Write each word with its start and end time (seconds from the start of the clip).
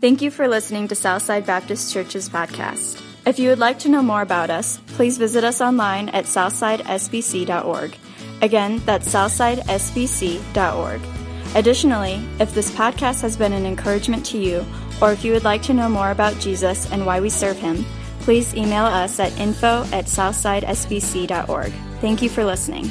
Thank 0.00 0.22
you 0.22 0.30
for 0.30 0.48
listening 0.48 0.88
to 0.88 0.94
Southside 0.94 1.44
Baptist 1.44 1.92
Church's 1.92 2.26
podcast. 2.26 3.02
If 3.26 3.38
you 3.38 3.50
would 3.50 3.58
like 3.58 3.78
to 3.80 3.90
know 3.90 4.02
more 4.02 4.22
about 4.22 4.48
us, 4.48 4.78
please 4.86 5.18
visit 5.18 5.44
us 5.44 5.60
online 5.60 6.08
at 6.08 6.24
southsidesbc.org. 6.24 7.98
Again, 8.40 8.80
that's 8.86 9.12
southsidesbc.org. 9.12 11.00
Additionally, 11.54 12.26
if 12.38 12.54
this 12.54 12.70
podcast 12.70 13.20
has 13.20 13.36
been 13.36 13.52
an 13.52 13.66
encouragement 13.66 14.24
to 14.26 14.38
you, 14.38 14.64
or 15.02 15.12
if 15.12 15.22
you 15.22 15.32
would 15.32 15.44
like 15.44 15.62
to 15.64 15.74
know 15.74 15.90
more 15.90 16.12
about 16.12 16.38
Jesus 16.38 16.90
and 16.90 17.04
why 17.04 17.20
we 17.20 17.28
serve 17.28 17.58
him, 17.58 17.84
please 18.20 18.54
email 18.54 18.86
us 18.86 19.20
at 19.20 19.38
info 19.38 19.82
at 19.92 20.06
southsidesbc.org. 20.06 21.72
Thank 22.00 22.22
you 22.22 22.30
for 22.30 22.42
listening. 22.42 22.90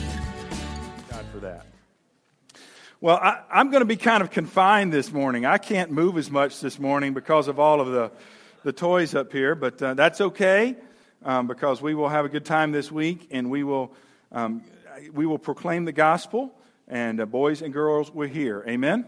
Well, 3.02 3.16
I, 3.16 3.61
am 3.61 3.71
going 3.71 3.79
to 3.79 3.86
be 3.86 3.95
kind 3.95 4.21
of 4.21 4.29
confined 4.29 4.91
this 4.91 5.13
morning. 5.13 5.45
I 5.45 5.57
can't 5.57 5.89
move 5.89 6.18
as 6.18 6.29
much 6.29 6.59
this 6.59 6.77
morning 6.77 7.13
because 7.13 7.48
of 7.48 7.57
all 7.57 7.79
of 7.79 7.88
the, 7.88 8.12
the 8.66 8.73
toys 8.73 9.16
up 9.16 9.31
here, 9.31 9.55
but 9.55 9.81
uh, 9.81 9.94
that's 9.94 10.20
okay 10.20 10.76
um, 11.23 11.48
because 11.48 11.81
we 11.81 11.95
will 11.95 12.09
have 12.09 12.26
a 12.26 12.27
good 12.27 12.43
time 12.43 12.73
this 12.73 12.91
week 12.91 13.30
and 13.31 13.49
we 13.49 13.63
will, 13.63 13.93
um, 14.34 14.66
we 15.13 15.26
will 15.26 15.38
proclaim 15.38 15.85
the 15.85 15.93
gospel 15.93 16.54
and 16.90 17.21
uh, 17.21 17.26
boys 17.26 17.62
and 17.62 17.71
girls 17.71 18.13
will 18.13 18.27
hear. 18.27 18.66
Amen? 18.67 19.07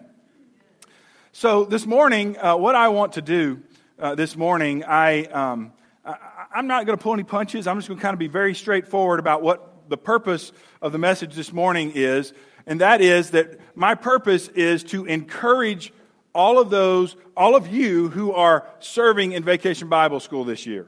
So 1.33 1.65
this 1.65 1.85
morning, 1.85 2.37
uh, 2.37 2.55
what 2.55 2.75
I 2.75 2.87
want 2.87 3.11
to 3.13 3.21
do 3.21 3.61
uh, 3.99 4.15
this 4.15 4.37
morning, 4.37 4.85
I, 4.85 5.25
um, 5.25 5.73
I, 6.05 6.15
am 6.55 6.67
not 6.67 6.85
going 6.85 6.97
to 6.97 7.03
pull 7.03 7.13
any 7.13 7.23
punches. 7.23 7.67
I'm 7.67 7.77
just 7.77 7.89
going 7.89 7.97
to 7.97 8.01
kind 8.01 8.13
of 8.13 8.19
be 8.19 8.27
very 8.27 8.55
straightforward 8.55 9.19
about 9.19 9.41
what 9.41 9.89
the 9.89 9.97
purpose 9.97 10.53
of 10.81 10.93
the 10.93 10.97
message 10.97 11.35
this 11.35 11.51
morning 11.51 11.91
is. 11.93 12.31
And 12.65 12.81
that 12.81 13.01
is 13.01 13.31
that 13.31 13.59
my 13.75 13.95
purpose 13.95 14.47
is 14.49 14.83
to 14.85 15.05
encourage 15.05 15.93
all 16.33 16.59
of 16.59 16.69
those, 16.69 17.15
all 17.35 17.55
of 17.55 17.67
you 17.67 18.09
who 18.09 18.31
are 18.31 18.67
serving 18.79 19.33
in 19.33 19.43
Vacation 19.43 19.89
Bible 19.89 20.19
School 20.19 20.43
this 20.43 20.65
year. 20.65 20.87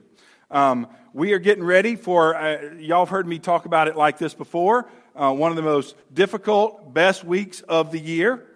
Um, 0.51 0.87
we 1.13 1.33
are 1.33 1.39
getting 1.39 1.63
ready 1.63 1.95
for, 1.95 2.35
uh, 2.35 2.73
y'all 2.79 3.05
have 3.05 3.09
heard 3.09 3.27
me 3.27 3.39
talk 3.39 3.65
about 3.65 3.87
it 3.87 3.95
like 3.95 4.17
this 4.17 4.33
before 4.33 4.89
uh, 5.15 5.31
one 5.33 5.51
of 5.51 5.57
the 5.57 5.63
most 5.63 5.95
difficult, 6.13 6.93
best 6.93 7.23
weeks 7.23 7.61
of 7.61 7.91
the 7.91 7.99
year. 7.99 8.47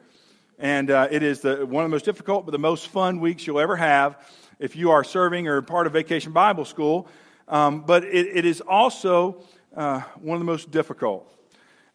And 0.59 0.89
uh, 0.89 1.07
it 1.11 1.21
is 1.21 1.41
the, 1.41 1.65
one 1.65 1.83
of 1.83 1.91
the 1.91 1.95
most 1.95 2.05
difficult, 2.05 2.45
but 2.45 2.51
the 2.51 2.59
most 2.59 2.87
fun 2.87 3.19
weeks 3.19 3.45
you'll 3.45 3.59
ever 3.59 3.75
have 3.75 4.17
if 4.59 4.75
you 4.75 4.89
are 4.89 5.03
serving 5.03 5.47
or 5.47 5.61
part 5.61 5.85
of 5.85 5.93
Vacation 5.93 6.31
Bible 6.31 6.65
School. 6.65 7.07
Um, 7.47 7.81
but 7.81 8.03
it, 8.03 8.27
it 8.37 8.45
is 8.45 8.61
also 8.61 9.43
uh, 9.75 10.01
one 10.19 10.35
of 10.35 10.39
the 10.39 10.45
most 10.45 10.71
difficult. 10.71 11.31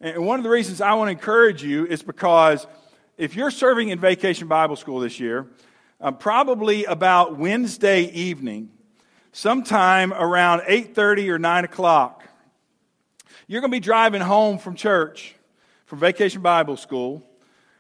And 0.03 0.27
one 0.27 0.41
of 0.41 0.43
the 0.43 0.51
reasons 0.51 0.81
I 0.81 0.95
want 0.95 1.09
to 1.09 1.13
encourage 1.13 1.63
you 1.63 1.87
is 1.87 2.03
because 2.03 2.67
if 3.17 3.37
you're 3.37 3.53
serving 3.53 3.91
in 3.91 4.01
Vacation 4.01 4.49
Bible 4.49 4.75
School 4.75 4.99
this 4.99 5.21
year, 5.21 5.47
uh, 6.01 6.11
probably 6.11 6.85
about 6.87 7.39
Wednesday 7.39 8.11
evening, 8.11 8.71
sometime 9.31 10.13
around 10.13 10.63
8.30 10.63 11.29
or 11.29 11.39
9 11.39 11.65
o'clock, 11.65 12.25
you're 13.47 13.61
going 13.61 13.71
to 13.71 13.77
be 13.77 13.81
driving 13.81 14.21
home 14.21 14.59
from 14.59 14.75
church, 14.75 15.37
from 15.87 16.01
vacation 16.01 16.43
Bible 16.43 16.77
school, 16.77 17.25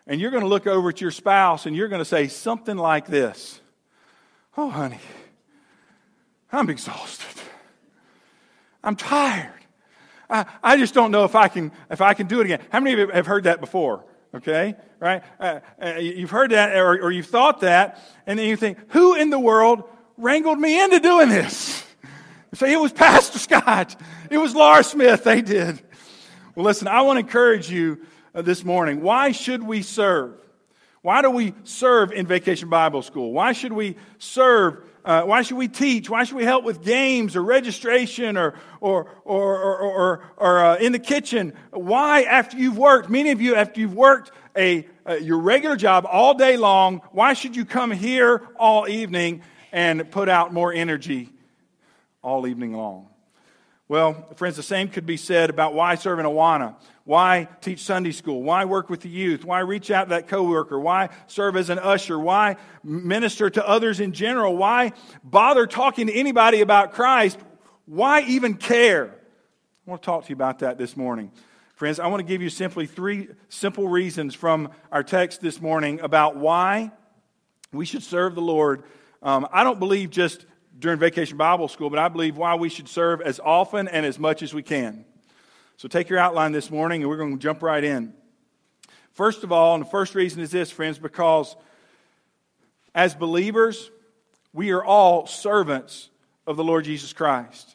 and 0.06 0.20
you're 0.20 0.30
going 0.30 0.44
to 0.44 0.48
look 0.48 0.68
over 0.68 0.90
at 0.90 1.00
your 1.00 1.10
spouse 1.10 1.66
and 1.66 1.74
you're 1.74 1.88
going 1.88 2.00
to 2.00 2.04
say 2.04 2.28
something 2.28 2.76
like 2.76 3.08
this 3.08 3.60
Oh, 4.56 4.70
honey, 4.70 5.00
I'm 6.52 6.70
exhausted. 6.70 7.42
I'm 8.84 8.94
tired. 8.94 9.61
I, 10.32 10.46
I 10.62 10.76
just 10.78 10.94
don't 10.94 11.10
know 11.10 11.24
if 11.24 11.34
I, 11.36 11.48
can, 11.48 11.70
if 11.90 12.00
I 12.00 12.14
can 12.14 12.26
do 12.26 12.40
it 12.40 12.44
again. 12.44 12.60
How 12.70 12.80
many 12.80 12.94
of 12.94 12.98
you 12.98 13.14
have 13.14 13.26
heard 13.26 13.44
that 13.44 13.60
before? 13.60 14.04
Okay, 14.34 14.74
right? 14.98 15.22
Uh, 15.38 15.60
uh, 15.80 15.98
you've 15.98 16.30
heard 16.30 16.52
that 16.52 16.74
or, 16.74 16.92
or 17.02 17.12
you've 17.12 17.26
thought 17.26 17.60
that, 17.60 18.00
and 18.26 18.38
then 18.38 18.46
you 18.46 18.56
think, 18.56 18.78
who 18.88 19.14
in 19.14 19.28
the 19.28 19.38
world 19.38 19.84
wrangled 20.16 20.58
me 20.58 20.82
into 20.82 21.00
doing 21.00 21.28
this? 21.28 21.84
say, 22.54 22.72
it 22.72 22.80
was 22.80 22.92
Pastor 22.92 23.38
Scott. 23.38 23.94
It 24.30 24.38
was 24.38 24.54
Laura 24.54 24.82
Smith. 24.82 25.22
They 25.24 25.42
did. 25.42 25.82
Well, 26.54 26.64
listen, 26.64 26.88
I 26.88 27.02
want 27.02 27.18
to 27.18 27.20
encourage 27.20 27.70
you 27.70 28.00
uh, 28.34 28.40
this 28.40 28.64
morning. 28.64 29.02
Why 29.02 29.32
should 29.32 29.62
we 29.62 29.82
serve? 29.82 30.38
Why 31.02 31.20
do 31.20 31.30
we 31.30 31.52
serve 31.64 32.10
in 32.10 32.26
Vacation 32.26 32.70
Bible 32.70 33.02
School? 33.02 33.32
Why 33.32 33.52
should 33.52 33.72
we 33.72 33.96
serve? 34.18 34.82
Uh, 35.04 35.22
why 35.22 35.42
should 35.42 35.56
we 35.56 35.68
teach? 35.68 36.08
Why 36.08 36.24
should 36.24 36.36
we 36.36 36.44
help 36.44 36.64
with 36.64 36.84
games 36.84 37.34
or 37.34 37.42
registration 37.42 38.36
or, 38.36 38.54
or, 38.80 39.08
or, 39.24 39.58
or, 39.58 39.78
or, 39.80 40.24
or 40.36 40.64
uh, 40.64 40.76
in 40.76 40.92
the 40.92 40.98
kitchen? 40.98 41.54
Why, 41.70 42.22
after 42.22 42.56
you've 42.56 42.78
worked, 42.78 43.10
many 43.10 43.30
of 43.30 43.40
you, 43.40 43.56
after 43.56 43.80
you've 43.80 43.94
worked 43.94 44.30
a, 44.56 44.86
uh, 45.08 45.14
your 45.14 45.38
regular 45.38 45.76
job 45.76 46.06
all 46.08 46.34
day 46.34 46.56
long, 46.56 47.00
why 47.10 47.32
should 47.32 47.56
you 47.56 47.64
come 47.64 47.90
here 47.90 48.46
all 48.58 48.88
evening 48.88 49.42
and 49.72 50.08
put 50.10 50.28
out 50.28 50.52
more 50.52 50.72
energy 50.72 51.30
all 52.22 52.46
evening 52.46 52.74
long. 52.74 53.08
Well, 53.88 54.28
friends, 54.36 54.56
the 54.56 54.62
same 54.62 54.88
could 54.88 55.06
be 55.06 55.16
said 55.16 55.50
about 55.50 55.74
why 55.74 55.96
serve 55.96 56.18
in 56.18 56.26
Awana, 56.26 56.76
why 57.04 57.48
teach 57.60 57.80
Sunday 57.80 58.12
school, 58.12 58.42
why 58.42 58.64
work 58.64 58.88
with 58.88 59.00
the 59.00 59.08
youth, 59.08 59.44
why 59.44 59.60
reach 59.60 59.90
out 59.90 60.04
to 60.04 60.10
that 60.10 60.28
coworker, 60.28 60.78
why 60.78 61.08
serve 61.26 61.56
as 61.56 61.68
an 61.68 61.78
usher, 61.78 62.18
why 62.18 62.56
minister 62.84 63.50
to 63.50 63.68
others 63.68 63.98
in 63.98 64.12
general, 64.12 64.56
why 64.56 64.92
bother 65.24 65.66
talking 65.66 66.06
to 66.06 66.12
anybody 66.12 66.60
about 66.60 66.92
Christ, 66.92 67.38
why 67.86 68.22
even 68.22 68.54
care. 68.54 69.06
I 69.86 69.90
want 69.90 70.02
to 70.02 70.06
talk 70.06 70.24
to 70.24 70.28
you 70.28 70.36
about 70.36 70.60
that 70.60 70.78
this 70.78 70.96
morning. 70.96 71.32
Friends, 71.74 71.98
I 71.98 72.06
want 72.06 72.20
to 72.20 72.24
give 72.24 72.40
you 72.40 72.50
simply 72.50 72.86
three 72.86 73.28
simple 73.48 73.88
reasons 73.88 74.36
from 74.36 74.70
our 74.92 75.02
text 75.02 75.40
this 75.40 75.60
morning 75.60 76.00
about 76.00 76.36
why 76.36 76.92
we 77.72 77.84
should 77.84 78.04
serve 78.04 78.36
the 78.36 78.42
Lord. 78.42 78.84
Um, 79.22 79.48
I 79.52 79.64
don't 79.64 79.80
believe 79.80 80.10
just 80.10 80.46
during 80.78 81.00
Vacation 81.00 81.36
Bible 81.36 81.66
School, 81.66 81.90
but 81.90 81.98
I 81.98 82.06
believe 82.06 82.36
why 82.36 82.54
we 82.54 82.68
should 82.68 82.88
serve 82.88 83.20
as 83.20 83.40
often 83.40 83.88
and 83.88 84.06
as 84.06 84.20
much 84.20 84.42
as 84.42 84.54
we 84.54 84.62
can. 84.62 85.04
So 85.82 85.88
take 85.88 86.08
your 86.08 86.20
outline 86.20 86.52
this 86.52 86.70
morning 86.70 87.02
and 87.02 87.10
we're 87.10 87.16
going 87.16 87.36
to 87.36 87.42
jump 87.42 87.60
right 87.60 87.82
in. 87.82 88.14
First 89.14 89.42
of 89.42 89.50
all, 89.50 89.74
and 89.74 89.84
the 89.84 89.90
first 89.90 90.14
reason 90.14 90.40
is 90.40 90.52
this, 90.52 90.70
friends, 90.70 90.96
because 90.96 91.56
as 92.94 93.16
believers, 93.16 93.90
we 94.52 94.70
are 94.70 94.84
all 94.84 95.26
servants 95.26 96.08
of 96.46 96.56
the 96.56 96.62
Lord 96.62 96.84
Jesus 96.84 97.12
Christ. 97.12 97.74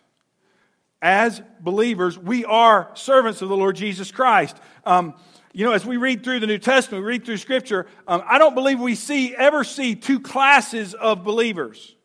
As 1.01 1.41
believers, 1.59 2.17
we 2.17 2.45
are 2.45 2.91
servants 2.93 3.41
of 3.41 3.49
the 3.49 3.57
Lord 3.57 3.75
Jesus 3.75 4.09
Christ. 4.09 4.55
Um, 4.85 5.13
you 5.51 5.65
know, 5.65 5.73
as 5.73 5.85
we 5.85 5.97
read 5.97 6.23
through 6.23 6.39
the 6.39 6.47
New 6.47 6.59
Testament, 6.59 7.03
we 7.03 7.09
read 7.09 7.25
through 7.25 7.35
Scripture, 7.35 7.87
um, 8.07 8.23
I 8.25 8.37
don't 8.37 8.55
believe 8.55 8.79
we 8.79 8.95
see 8.95 9.35
ever 9.35 9.65
see 9.65 9.95
two 9.95 10.21
classes 10.21 10.93
of 10.93 11.25
believers. 11.25 11.96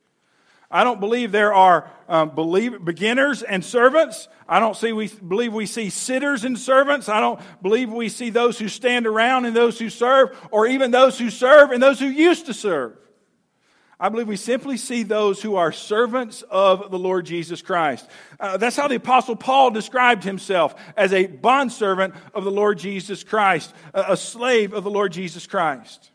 I 0.72 0.84
don't 0.84 1.00
believe 1.00 1.32
there 1.32 1.52
are 1.52 1.90
um, 2.08 2.34
believe, 2.34 2.82
beginners 2.82 3.42
and 3.42 3.62
servants. 3.62 4.26
I 4.48 4.58
don't 4.58 4.74
see 4.74 4.92
we 4.92 5.08
believe 5.08 5.52
we 5.52 5.66
see 5.66 5.90
sitters 5.90 6.44
and 6.44 6.58
servants. 6.58 7.10
I 7.10 7.20
don't 7.20 7.38
believe 7.60 7.92
we 7.92 8.08
see 8.08 8.30
those 8.30 8.58
who 8.58 8.68
stand 8.68 9.06
around 9.06 9.44
and 9.44 9.54
those 9.54 9.78
who 9.78 9.90
serve, 9.90 10.36
or 10.50 10.66
even 10.66 10.90
those 10.90 11.18
who 11.18 11.28
serve 11.28 11.72
and 11.72 11.82
those 11.82 12.00
who 12.00 12.06
used 12.06 12.46
to 12.46 12.54
serve. 12.54 12.96
I 14.00 14.08
believe 14.08 14.26
we 14.26 14.36
simply 14.36 14.78
see 14.78 15.04
those 15.04 15.40
who 15.40 15.54
are 15.56 15.70
servants 15.70 16.42
of 16.50 16.90
the 16.90 16.98
Lord 16.98 17.24
Jesus 17.24 17.62
Christ. 17.62 18.08
Uh, 18.40 18.56
that's 18.56 18.74
how 18.74 18.88
the 18.88 18.96
Apostle 18.96 19.36
Paul 19.36 19.70
described 19.70 20.24
himself 20.24 20.74
as 20.96 21.12
a 21.12 21.26
bondservant 21.26 22.14
of 22.34 22.42
the 22.42 22.50
Lord 22.50 22.78
Jesus 22.78 23.22
Christ, 23.22 23.72
a, 23.94 24.16
slave 24.16 24.72
of 24.72 24.82
the 24.82 24.90
Lord 24.90 25.12
Jesus 25.12 25.46
Christ. 25.46 26.10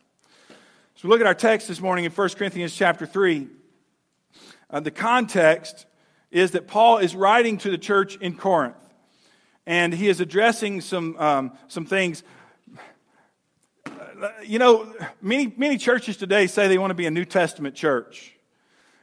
So 0.96 1.08
look 1.08 1.20
at 1.20 1.26
our 1.26 1.34
text 1.34 1.68
this 1.68 1.80
morning 1.80 2.04
in 2.04 2.10
1 2.10 2.28
Corinthians 2.30 2.74
chapter 2.74 3.06
3. 3.06 3.48
Uh, 4.70 4.80
the 4.80 4.90
context 4.90 5.86
is 6.30 6.50
that 6.50 6.66
Paul 6.66 6.98
is 6.98 7.14
writing 7.16 7.58
to 7.58 7.70
the 7.70 7.78
church 7.78 8.16
in 8.16 8.36
Corinth, 8.36 8.76
and 9.66 9.94
he 9.94 10.08
is 10.08 10.20
addressing 10.20 10.80
some, 10.80 11.16
um, 11.18 11.52
some 11.68 11.86
things. 11.86 12.22
You 14.44 14.58
know, 14.58 14.92
many, 15.22 15.52
many 15.56 15.78
churches 15.78 16.16
today 16.16 16.46
say 16.46 16.68
they 16.68 16.78
want 16.78 16.90
to 16.90 16.94
be 16.94 17.06
a 17.06 17.10
New 17.10 17.24
Testament 17.24 17.74
church. 17.74 18.34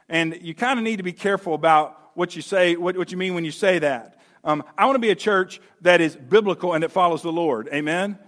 And 0.08 0.38
you 0.40 0.54
kind 0.54 0.78
of 0.78 0.84
need 0.84 0.98
to 0.98 1.02
be 1.02 1.12
careful 1.12 1.54
about 1.54 1.98
what 2.14 2.36
you 2.36 2.42
say, 2.42 2.76
what, 2.76 2.96
what 2.96 3.10
you 3.10 3.18
mean 3.18 3.34
when 3.34 3.44
you 3.44 3.50
say 3.50 3.78
that. 3.80 4.20
Um, 4.44 4.62
I 4.78 4.84
want 4.84 4.94
to 4.94 5.00
be 5.00 5.10
a 5.10 5.16
church 5.16 5.60
that 5.80 6.00
is 6.00 6.14
biblical 6.14 6.74
and 6.74 6.84
that 6.84 6.92
follows 6.92 7.22
the 7.22 7.32
Lord. 7.32 7.68
Amen? 7.72 8.18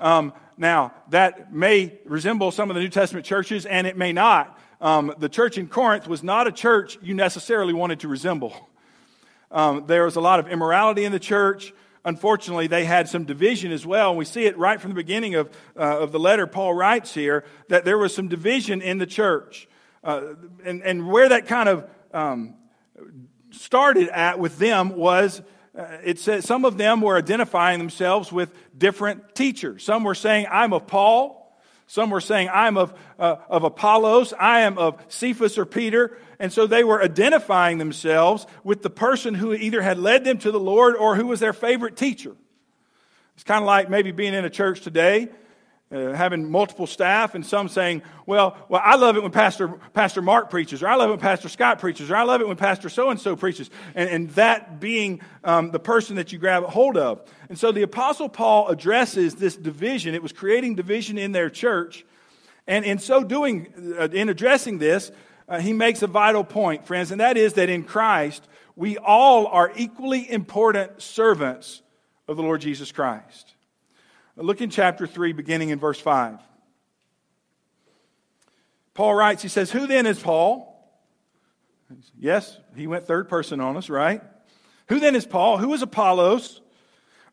Um, 0.00 0.32
now, 0.56 0.92
that 1.10 1.52
may 1.52 2.00
resemble 2.04 2.50
some 2.50 2.70
of 2.70 2.74
the 2.74 2.80
New 2.80 2.88
Testament 2.88 3.24
churches, 3.24 3.64
and 3.64 3.86
it 3.86 3.96
may 3.96 4.12
not 4.12 4.58
um, 4.80 5.14
the 5.18 5.28
church 5.28 5.58
in 5.58 5.68
Corinth 5.68 6.06
was 6.06 6.22
not 6.22 6.46
a 6.46 6.52
church 6.52 6.98
you 7.02 7.14
necessarily 7.14 7.72
wanted 7.72 8.00
to 8.00 8.08
resemble. 8.08 8.68
Um, 9.50 9.84
there 9.86 10.04
was 10.04 10.16
a 10.16 10.20
lot 10.20 10.40
of 10.40 10.48
immorality 10.48 11.04
in 11.04 11.12
the 11.12 11.18
church. 11.18 11.72
Unfortunately, 12.04 12.68
they 12.68 12.84
had 12.84 13.08
some 13.08 13.24
division 13.24 13.72
as 13.72 13.84
well. 13.84 14.14
We 14.14 14.24
see 14.24 14.46
it 14.46 14.56
right 14.56 14.80
from 14.80 14.90
the 14.90 14.94
beginning 14.94 15.34
of, 15.34 15.50
uh, 15.76 16.00
of 16.00 16.12
the 16.12 16.20
letter 16.20 16.46
Paul 16.46 16.74
writes 16.74 17.12
here 17.12 17.44
that 17.68 17.84
there 17.84 17.98
was 17.98 18.14
some 18.14 18.28
division 18.28 18.80
in 18.80 18.98
the 18.98 19.06
church. 19.06 19.68
Uh, 20.04 20.34
and, 20.64 20.82
and 20.82 21.08
where 21.08 21.28
that 21.28 21.46
kind 21.46 21.68
of 21.68 21.90
um, 22.14 22.54
started 23.50 24.08
at 24.08 24.38
with 24.38 24.58
them 24.58 24.90
was 24.90 25.42
uh, 25.76 25.98
it 26.04 26.18
said 26.18 26.42
some 26.42 26.64
of 26.64 26.76
them 26.76 27.00
were 27.00 27.16
identifying 27.16 27.78
themselves 27.78 28.32
with 28.32 28.52
different 28.76 29.34
teachers. 29.34 29.84
Some 29.84 30.02
were 30.02 30.14
saying, 30.14 30.46
I'm 30.50 30.72
of 30.72 30.86
Paul. 30.86 31.37
Some 31.90 32.10
were 32.10 32.20
saying, 32.20 32.50
I'm 32.52 32.76
of, 32.76 32.92
uh, 33.18 33.36
of 33.48 33.64
Apollos, 33.64 34.34
I 34.38 34.60
am 34.60 34.76
of 34.76 35.02
Cephas 35.08 35.56
or 35.56 35.64
Peter. 35.64 36.18
And 36.38 36.52
so 36.52 36.66
they 36.66 36.84
were 36.84 37.02
identifying 37.02 37.78
themselves 37.78 38.46
with 38.62 38.82
the 38.82 38.90
person 38.90 39.32
who 39.32 39.54
either 39.54 39.80
had 39.80 39.98
led 39.98 40.22
them 40.22 40.36
to 40.38 40.52
the 40.52 40.60
Lord 40.60 40.96
or 40.96 41.16
who 41.16 41.26
was 41.26 41.40
their 41.40 41.54
favorite 41.54 41.96
teacher. 41.96 42.36
It's 43.34 43.42
kind 43.42 43.62
of 43.62 43.66
like 43.66 43.88
maybe 43.88 44.12
being 44.12 44.34
in 44.34 44.44
a 44.44 44.50
church 44.50 44.82
today 44.82 45.30
uh, 45.90 46.12
having 46.12 46.50
multiple 46.50 46.86
staff 46.86 47.34
and 47.34 47.44
some 47.44 47.68
saying, 47.68 48.02
well, 48.26 48.56
well, 48.68 48.82
I 48.84 48.96
love 48.96 49.16
it 49.16 49.22
when 49.22 49.32
Pastor, 49.32 49.68
Pastor 49.94 50.20
Mark 50.20 50.50
preaches, 50.50 50.82
or 50.82 50.88
I 50.88 50.96
love 50.96 51.08
it 51.08 51.12
when 51.12 51.20
Pastor 51.20 51.48
Scott 51.48 51.78
preaches, 51.78 52.10
or 52.10 52.16
I 52.16 52.24
love 52.24 52.40
it 52.42 52.48
when 52.48 52.58
Pastor 52.58 52.90
preaches, 53.36 53.70
and, 53.94 54.10
and 54.10 54.30
that 54.30 54.80
being 54.80 55.20
um, 55.44 55.70
the 55.70 55.78
person 55.78 56.16
that 56.16 56.30
you 56.32 56.38
grab 56.38 56.64
hold 56.64 56.96
of. 56.98 57.22
And 57.48 57.58
so 57.58 57.72
the 57.72 57.82
Apostle 57.82 58.28
Paul 58.28 58.68
addresses 58.68 59.36
this 59.36 59.56
division. 59.56 60.14
It 60.14 60.22
was 60.22 60.32
creating 60.32 60.74
division 60.74 61.16
in 61.16 61.32
their 61.32 61.48
church. 61.48 62.04
And 62.66 62.84
in 62.84 62.98
so 62.98 63.24
doing, 63.24 63.94
uh, 63.98 64.08
in 64.08 64.28
addressing 64.28 64.76
this, 64.76 65.10
uh, 65.48 65.58
he 65.58 65.72
makes 65.72 66.02
a 66.02 66.06
vital 66.06 66.44
point, 66.44 66.86
friends, 66.86 67.10
and 67.10 67.20
that 67.22 67.38
is 67.38 67.54
that 67.54 67.70
in 67.70 67.82
Christ, 67.82 68.46
we 68.76 68.98
all 68.98 69.46
are 69.46 69.72
equally 69.74 70.30
important 70.30 71.00
servants 71.00 71.80
of 72.28 72.36
the 72.36 72.42
Lord 72.42 72.60
Jesus 72.60 72.92
Christ. 72.92 73.54
Look 74.40 74.60
in 74.60 74.70
chapter 74.70 75.06
3, 75.06 75.32
beginning 75.32 75.70
in 75.70 75.80
verse 75.80 76.00
5. 76.00 76.38
Paul 78.94 79.14
writes, 79.14 79.42
he 79.42 79.48
says, 79.48 79.70
Who 79.72 79.86
then 79.88 80.06
is 80.06 80.18
Paul? 80.20 80.64
Yes, 82.18 82.56
he 82.76 82.86
went 82.86 83.04
third 83.04 83.28
person 83.28 83.60
on 83.60 83.76
us, 83.76 83.90
right? 83.90 84.22
Who 84.88 85.00
then 85.00 85.16
is 85.16 85.26
Paul? 85.26 85.58
Who 85.58 85.74
is 85.74 85.82
Apollos? 85.82 86.60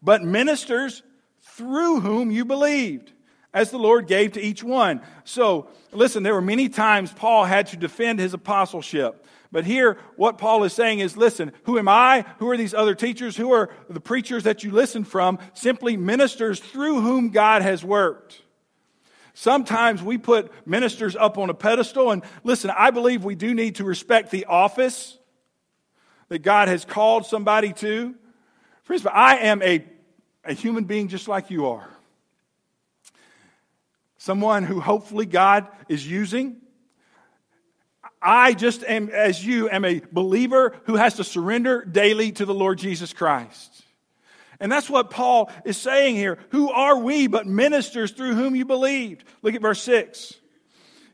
But 0.01 0.23
ministers 0.23 1.03
through 1.41 1.99
whom 1.99 2.31
you 2.31 2.43
believed, 2.43 3.11
as 3.53 3.71
the 3.71 3.77
Lord 3.77 4.07
gave 4.07 4.33
to 4.33 4.41
each 4.41 4.63
one. 4.63 5.01
So, 5.25 5.69
listen, 5.91 6.23
there 6.23 6.33
were 6.33 6.41
many 6.41 6.69
times 6.69 7.13
Paul 7.13 7.45
had 7.45 7.67
to 7.67 7.77
defend 7.77 8.19
his 8.19 8.33
apostleship. 8.33 9.24
But 9.55 9.63
here, 9.63 9.97
what 10.17 10.37
Paul 10.37 10.65
is 10.65 10.73
saying 10.73 10.99
is 10.99 11.15
listen, 11.15 11.53
who 11.63 11.79
am 11.79 11.87
I? 11.87 12.25
Who 12.39 12.49
are 12.49 12.57
these 12.57 12.73
other 12.73 12.93
teachers? 12.93 13.37
Who 13.37 13.53
are 13.53 13.69
the 13.89 14.01
preachers 14.01 14.43
that 14.43 14.65
you 14.65 14.71
listen 14.71 15.05
from? 15.05 15.39
Simply 15.53 15.95
ministers 15.95 16.59
through 16.59 16.99
whom 16.99 17.29
God 17.29 17.61
has 17.61 17.81
worked. 17.81 18.41
Sometimes 19.33 20.03
we 20.03 20.17
put 20.17 20.51
ministers 20.67 21.15
up 21.15 21.37
on 21.37 21.49
a 21.49 21.53
pedestal, 21.53 22.11
and 22.11 22.21
listen, 22.43 22.69
I 22.69 22.91
believe 22.91 23.23
we 23.23 23.35
do 23.35 23.53
need 23.53 23.75
to 23.75 23.85
respect 23.85 24.29
the 24.29 24.43
office 24.43 25.17
that 26.27 26.39
God 26.39 26.67
has 26.67 26.83
called 26.83 27.25
somebody 27.25 27.71
to. 27.71 28.13
Friends, 28.83 29.03
but 29.03 29.15
I 29.15 29.37
am 29.37 29.61
a, 29.61 29.85
a 30.43 30.51
human 30.51 30.83
being 30.83 31.07
just 31.07 31.29
like 31.29 31.49
you 31.49 31.67
are. 31.67 31.89
Someone 34.17 34.63
who 34.63 34.81
hopefully 34.81 35.25
God 35.25 35.69
is 35.87 36.05
using 36.05 36.57
I 38.25 38.53
just 38.53 38.83
am, 38.83 39.09
as 39.09 39.45
you, 39.45 39.69
am 39.69 39.85
a 39.85 40.01
believer 40.11 40.75
who 40.85 40.95
has 40.95 41.15
to 41.15 41.23
surrender 41.23 41.85
daily 41.85 42.31
to 42.33 42.45
the 42.45 42.53
Lord 42.53 42.79
Jesus 42.79 43.13
Christ. 43.13 43.83
And 44.59 44.71
that's 44.71 44.89
what 44.89 45.11
Paul 45.11 45.51
is 45.63 45.77
saying 45.77 46.15
here. 46.15 46.39
Who 46.49 46.71
are 46.71 46.97
we 46.97 47.27
but 47.27 47.45
ministers 47.45 48.11
through 48.11 48.35
whom 48.35 48.55
you 48.55 48.65
believed? 48.65 49.23
Look 49.41 49.53
at 49.53 49.61
verse 49.61 49.81
6. 49.83 50.33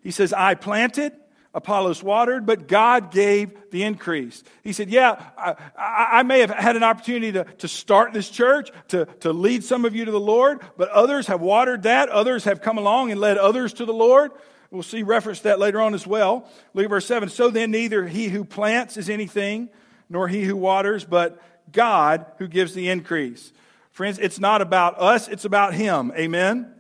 He 0.04 0.12
says, 0.12 0.32
I 0.32 0.56
planted, 0.56 1.14
Apollos 1.54 2.02
watered, 2.02 2.46
but 2.46 2.68
God 2.68 3.12
gave 3.12 3.72
the 3.72 3.84
increase. 3.84 4.44
He 4.64 4.72
said, 4.72 4.90
Yeah, 4.90 5.22
I, 5.38 5.56
I, 5.78 6.24
may 6.24 6.40
have 6.40 6.50
had 6.50 6.76
an 6.76 6.84
opportunity 6.84 7.34
to, 7.34 7.44
to 7.44 7.68
start 7.68 8.14
this 8.14 8.30
church, 8.30 8.72
to, 8.90 9.06
to 9.20 9.34
lead 9.34 9.64
some 9.64 9.84
of 9.84 9.94
you 9.94 10.06
to 10.06 10.12
the 10.12 10.20
Lord, 10.20 10.62
but 10.78 10.90
others 10.90 11.28
have 11.28 11.42
watered 11.42 11.84
that. 11.84 12.10
Others 12.10 12.46
have 12.46 12.62
come 12.62 12.78
along 12.78 13.12
and 13.12 13.20
led 13.20 13.38
others 13.38 13.74
to 13.74 13.86
the 13.86 13.94
Lord. 13.94 14.32
We'll 14.72 14.84
see 14.84 15.04
reference 15.04 15.40
to 15.40 15.44
that 15.46 15.60
later 15.60 15.82
on 15.82 15.94
as 15.94 16.08
well. 16.08 16.48
Look 16.74 16.86
at 16.86 16.90
verse 16.90 17.06
7. 17.06 17.28
So 17.28 17.50
then, 17.50 17.72
neither 17.72 18.08
he 18.08 18.30
who 18.30 18.46
plants 18.46 18.96
is 18.96 19.10
anything, 19.10 19.70
nor 20.10 20.30
he 20.30 20.44
who 20.44 20.56
waters, 20.56 21.04
but 21.04 21.42
God 21.72 22.26
who 22.38 22.48
gives 22.48 22.74
the 22.74 22.90
increase. 22.90 23.52
Friends, 23.92 24.18
it's 24.18 24.40
not 24.40 24.62
about 24.62 25.00
us, 25.00 25.28
it's 25.28 25.44
about 25.44 25.74
him. 25.74 26.14
Amen? 26.16 26.74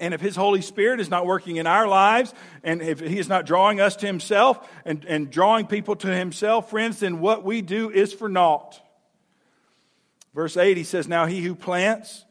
And 0.00 0.14
if 0.14 0.20
His 0.20 0.36
Holy 0.36 0.62
Spirit 0.62 1.00
is 1.00 1.10
not 1.10 1.26
working 1.26 1.56
in 1.56 1.66
our 1.66 1.88
lives, 1.88 2.32
and 2.62 2.80
if 2.80 3.00
He 3.00 3.18
is 3.18 3.28
not 3.28 3.46
drawing 3.46 3.80
us 3.80 3.96
to 3.96 4.06
Himself 4.06 4.68
and, 4.84 5.04
and 5.04 5.28
drawing 5.28 5.66
people 5.66 5.96
to 5.96 6.08
Himself, 6.08 6.70
friends, 6.70 7.00
then 7.00 7.18
what 7.18 7.44
we 7.44 7.62
do 7.62 7.90
is 7.90 8.12
for 8.12 8.28
naught. 8.28 8.80
Verse 10.34 10.56
8, 10.56 10.76
He 10.76 10.84
says, 10.84 11.08
Now 11.08 11.26
he 11.26 11.40
who 11.40 11.56
plants 11.56 12.24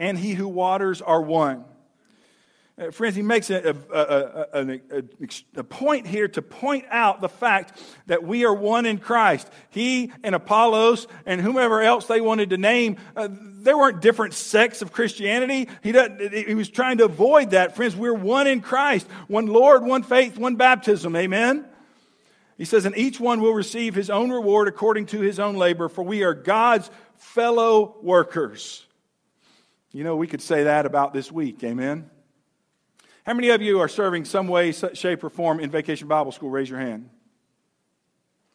and 0.00 0.18
he 0.18 0.32
who 0.32 0.48
waters 0.48 1.00
are 1.00 1.22
one 1.22 1.64
uh, 2.78 2.90
friends, 2.90 3.14
he 3.14 3.22
makes 3.22 3.50
a, 3.50 3.76
a, 3.92 4.60
a, 4.60 5.02
a, 5.56 5.64
point 5.64 6.06
here 6.06 6.26
to 6.26 6.40
point 6.40 6.86
out 6.90 7.20
the 7.20 7.28
fact 7.28 7.78
that 8.06 8.24
we 8.24 8.46
are 8.46 8.54
one 8.54 8.86
in 8.86 8.96
Christ. 8.96 9.48
He 9.68 10.10
and 10.22 10.34
Apollos 10.34 11.06
and 11.26 11.38
whomever 11.40 11.82
else 11.82 12.06
they 12.06 12.22
wanted 12.22 12.50
to 12.50 12.56
name, 12.56 12.96
uh, 13.14 13.28
there 13.30 13.76
weren't 13.76 14.00
different 14.00 14.32
sects 14.32 14.80
of 14.80 14.90
Christianity. 14.90 15.68
He, 15.82 15.92
he 16.46 16.54
was 16.54 16.70
trying 16.70 16.98
to 16.98 17.04
avoid 17.04 17.50
that. 17.50 17.76
Friends, 17.76 17.94
we're 17.94 18.14
one 18.14 18.46
in 18.46 18.62
Christ. 18.62 19.06
One 19.28 19.48
Lord, 19.48 19.84
one 19.84 20.02
faith, 20.02 20.38
one 20.38 20.56
baptism. 20.56 21.14
Amen? 21.14 21.66
He 22.56 22.64
says, 22.64 22.86
and 22.86 22.96
each 22.96 23.20
one 23.20 23.42
will 23.42 23.54
receive 23.54 23.94
his 23.94 24.08
own 24.08 24.30
reward 24.30 24.66
according 24.66 25.06
to 25.06 25.20
his 25.20 25.38
own 25.38 25.56
labor, 25.56 25.90
for 25.90 26.02
we 26.02 26.22
are 26.22 26.32
God's 26.32 26.90
fellow 27.16 27.96
workers. 28.02 28.86
You 29.90 30.04
know, 30.04 30.16
we 30.16 30.26
could 30.26 30.40
say 30.40 30.64
that 30.64 30.86
about 30.86 31.12
this 31.12 31.30
week. 31.30 31.62
Amen? 31.64 32.08
How 33.24 33.34
many 33.34 33.50
of 33.50 33.62
you 33.62 33.78
are 33.78 33.86
serving 33.86 34.24
some 34.24 34.48
way, 34.48 34.72
shape, 34.72 35.22
or 35.22 35.30
form 35.30 35.60
in 35.60 35.70
Vacation 35.70 36.08
Bible 36.08 36.32
School? 36.32 36.50
Raise 36.50 36.68
your 36.68 36.80
hand. 36.80 37.08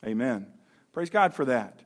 Amen. 0.05 0.45
Praise 0.91 1.09
God 1.09 1.33
for 1.33 1.45
that. 1.45 1.79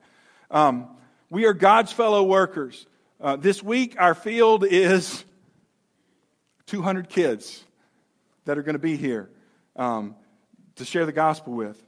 Um, 0.49 0.87
we 1.29 1.45
are 1.45 1.53
God's 1.53 1.91
fellow 1.91 2.23
workers. 2.23 2.87
Uh, 3.19 3.35
this 3.35 3.61
week, 3.61 3.97
our 3.99 4.15
field 4.15 4.65
is 4.65 5.23
200 6.65 7.07
kids 7.07 7.63
that 8.45 8.57
are 8.57 8.63
going 8.63 8.73
to 8.73 8.79
be 8.79 8.97
here 8.97 9.29
um, 9.75 10.15
to 10.77 10.83
share 10.83 11.05
the 11.05 11.11
gospel 11.11 11.53
with. 11.53 11.79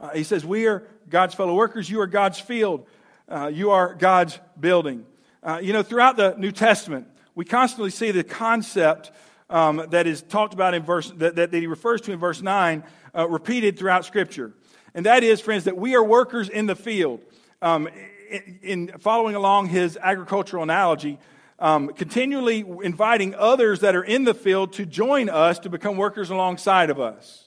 Uh, 0.00 0.08
he 0.14 0.24
says, 0.24 0.46
We 0.46 0.66
are 0.66 0.88
God's 1.10 1.34
fellow 1.34 1.54
workers. 1.54 1.90
You 1.90 2.00
are 2.00 2.06
God's 2.06 2.40
field. 2.40 2.86
Uh, 3.28 3.50
you 3.52 3.70
are 3.72 3.94
God's 3.94 4.40
building. 4.58 5.04
Uh, 5.42 5.60
you 5.62 5.74
know, 5.74 5.82
throughout 5.82 6.16
the 6.16 6.36
New 6.38 6.52
Testament, 6.52 7.06
we 7.34 7.44
constantly 7.44 7.90
see 7.90 8.12
the 8.12 8.24
concept 8.24 9.10
um, 9.54 9.86
that 9.90 10.08
is 10.08 10.20
talked 10.20 10.52
about 10.52 10.74
in 10.74 10.82
verse, 10.82 11.12
that, 11.16 11.36
that, 11.36 11.52
he 11.52 11.68
refers 11.68 12.00
to 12.02 12.12
in 12.12 12.18
verse 12.18 12.42
9, 12.42 12.82
uh, 13.16 13.28
repeated 13.28 13.78
throughout 13.78 14.04
Scripture. 14.04 14.52
And 14.94 15.06
that 15.06 15.22
is, 15.22 15.40
friends, 15.40 15.62
that 15.64 15.76
we 15.76 15.94
are 15.94 16.02
workers 16.02 16.48
in 16.48 16.66
the 16.66 16.74
field. 16.74 17.20
Um, 17.62 17.88
in, 18.28 18.58
in, 18.62 18.98
following 18.98 19.36
along 19.36 19.68
his 19.68 19.96
agricultural 19.96 20.64
analogy, 20.64 21.20
um, 21.60 21.90
continually 21.90 22.64
inviting 22.82 23.36
others 23.36 23.78
that 23.80 23.94
are 23.94 24.02
in 24.02 24.24
the 24.24 24.34
field 24.34 24.72
to 24.72 24.84
join 24.84 25.28
us 25.28 25.60
to 25.60 25.70
become 25.70 25.96
workers 25.96 26.30
alongside 26.30 26.90
of 26.90 26.98
us. 26.98 27.43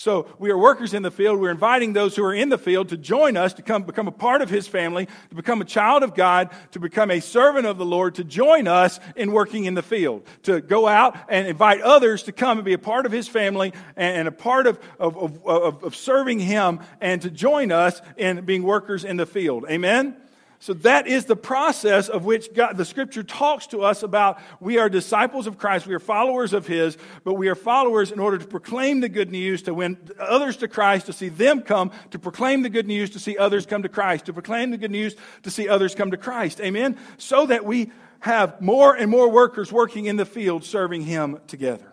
So 0.00 0.34
we 0.38 0.50
are 0.50 0.56
workers 0.56 0.94
in 0.94 1.02
the 1.02 1.10
field. 1.10 1.38
We're 1.38 1.50
inviting 1.50 1.92
those 1.92 2.16
who 2.16 2.24
are 2.24 2.32
in 2.32 2.48
the 2.48 2.56
field 2.56 2.88
to 2.88 2.96
join 2.96 3.36
us, 3.36 3.52
to 3.52 3.62
come 3.62 3.82
become 3.82 4.08
a 4.08 4.10
part 4.10 4.40
of 4.40 4.48
his 4.48 4.66
family, 4.66 5.06
to 5.28 5.34
become 5.34 5.60
a 5.60 5.64
child 5.66 6.02
of 6.02 6.14
God, 6.14 6.48
to 6.70 6.80
become 6.80 7.10
a 7.10 7.20
servant 7.20 7.66
of 7.66 7.76
the 7.76 7.84
Lord, 7.84 8.14
to 8.14 8.24
join 8.24 8.66
us 8.66 8.98
in 9.14 9.30
working 9.30 9.66
in 9.66 9.74
the 9.74 9.82
field, 9.82 10.26
to 10.44 10.62
go 10.62 10.88
out 10.88 11.18
and 11.28 11.46
invite 11.46 11.82
others 11.82 12.22
to 12.22 12.32
come 12.32 12.56
and 12.56 12.64
be 12.64 12.72
a 12.72 12.78
part 12.78 13.04
of 13.04 13.12
his 13.12 13.28
family 13.28 13.74
and, 13.94 14.26
a 14.26 14.32
part 14.32 14.66
of, 14.66 14.78
of, 14.98 15.44
of, 15.46 15.84
of 15.84 15.94
serving 15.94 16.38
him 16.38 16.80
and 17.02 17.20
to 17.20 17.30
join 17.30 17.70
us 17.70 18.00
in 18.16 18.46
being 18.46 18.62
workers 18.62 19.04
in 19.04 19.18
the 19.18 19.26
field. 19.26 19.66
Amen? 19.68 20.16
So 20.62 20.74
that 20.74 21.06
is 21.06 21.24
the 21.24 21.36
process 21.36 22.10
of 22.10 22.26
which 22.26 22.52
God, 22.52 22.76
the 22.76 22.84
scripture 22.84 23.22
talks 23.22 23.66
to 23.68 23.82
us 23.82 24.02
about 24.02 24.38
we 24.60 24.76
are 24.76 24.90
disciples 24.90 25.46
of 25.46 25.56
Christ, 25.56 25.86
we 25.86 25.94
are 25.94 25.98
followers 25.98 26.52
of 26.52 26.66
His, 26.66 26.98
but 27.24 27.34
we 27.34 27.48
are 27.48 27.54
followers 27.54 28.12
in 28.12 28.18
order 28.18 28.36
to 28.36 28.46
proclaim 28.46 29.00
the 29.00 29.08
good 29.08 29.32
news, 29.32 29.62
to 29.62 29.72
win 29.72 29.96
others 30.18 30.58
to 30.58 30.68
Christ, 30.68 31.06
to 31.06 31.14
see 31.14 31.30
them 31.30 31.62
come, 31.62 31.90
to 32.10 32.18
proclaim 32.18 32.60
the 32.60 32.68
good 32.68 32.86
news, 32.86 33.08
to 33.10 33.18
see 33.18 33.38
others 33.38 33.64
come 33.64 33.82
to 33.84 33.88
Christ, 33.88 34.26
to 34.26 34.34
proclaim 34.34 34.70
the 34.70 34.76
good 34.76 34.90
news, 34.90 35.16
to 35.44 35.50
see 35.50 35.66
others 35.66 35.94
come 35.94 36.10
to 36.10 36.18
Christ. 36.18 36.60
Amen? 36.60 36.98
So 37.16 37.46
that 37.46 37.64
we 37.64 37.90
have 38.20 38.60
more 38.60 38.94
and 38.94 39.10
more 39.10 39.30
workers 39.30 39.72
working 39.72 40.04
in 40.04 40.16
the 40.16 40.26
field 40.26 40.64
serving 40.64 41.04
Him 41.04 41.40
together. 41.46 41.90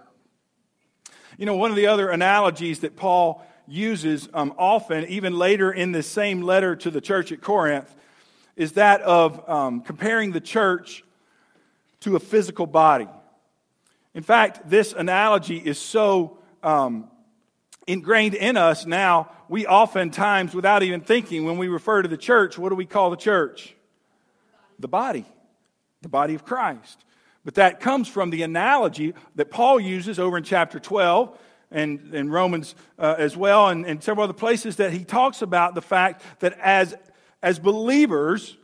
You 1.38 1.46
know, 1.46 1.56
one 1.56 1.70
of 1.70 1.78
the 1.78 1.88
other 1.88 2.10
analogies 2.10 2.82
that 2.82 2.98
Paul 2.98 3.48
uses 3.66 4.28
um, 4.34 4.54
often, 4.58 5.06
even 5.06 5.38
later 5.38 5.72
in 5.72 5.94
the 5.94 6.04
same 6.04 6.42
letter 6.42 6.76
to 6.76 6.92
the 6.92 7.00
church 7.00 7.32
at 7.32 7.40
Corinth, 7.40 7.94
is 8.58 8.74
that 8.74 9.02
of 9.02 9.48
um, 9.48 9.82
comparing 9.82 10.32
the 10.32 10.42
church 10.42 11.04
to 12.02 12.18
a 12.18 12.20
physical 12.20 12.66
body. 12.66 13.08
In 14.14 14.24
fact, 14.24 14.70
this 14.70 14.94
analogy 14.94 15.58
is 15.58 15.78
so 15.78 16.40
um, 16.64 17.10
ingrained 17.86 18.34
in 18.34 18.58
us 18.58 18.86
now, 18.86 19.32
we 19.48 19.66
oftentimes, 19.66 20.54
without 20.54 20.84
even 20.84 21.02
thinking, 21.02 21.46
when 21.46 21.58
we 21.58 21.68
refer 21.68 22.02
to 22.02 22.10
the 22.10 22.18
church, 22.18 22.58
what 22.58 22.70
do 22.70 22.76
we 22.76 22.86
call 22.86 23.12
the 23.12 23.16
church? 23.16 23.76
The 24.80 24.88
body, 24.88 25.26
the 26.02 26.10
body 26.10 26.36
of 26.36 26.44
Christ. 26.44 27.06
But 27.46 27.56
that 27.56 27.80
comes 27.80 28.08
from 28.08 28.32
the 28.32 28.42
analogy 28.42 29.14
that 29.36 29.50
Paul 29.50 29.80
uses 29.80 30.20
over 30.20 30.38
in 30.38 30.44
chapter 30.44 30.80
12 30.80 31.40
and 31.72 32.14
in 32.14 32.30
Romans 32.30 32.76
uh, 32.98 33.16
as 33.18 33.38
well, 33.38 33.70
and, 33.70 33.86
and 33.86 34.04
several 34.04 34.24
other 34.24 34.34
places 34.34 34.78
that 34.78 34.92
he 34.92 35.04
talks 35.04 35.42
about 35.42 35.76
the 35.76 35.82
fact 35.82 36.22
that 36.40 36.58
as, 36.60 36.96
as 37.42 37.60
believers, 37.60 38.58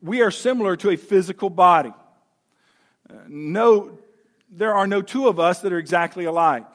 we 0.00 0.22
are 0.22 0.30
similar 0.30 0.76
to 0.76 0.90
a 0.90 0.96
physical 0.96 1.50
body. 1.50 1.92
Uh, 3.08 3.14
no, 3.28 3.98
there 4.50 4.74
are 4.74 4.86
no 4.86 5.02
two 5.02 5.28
of 5.28 5.38
us 5.38 5.60
that 5.60 5.72
are 5.72 5.78
exactly 5.78 6.24
alike. 6.24 6.66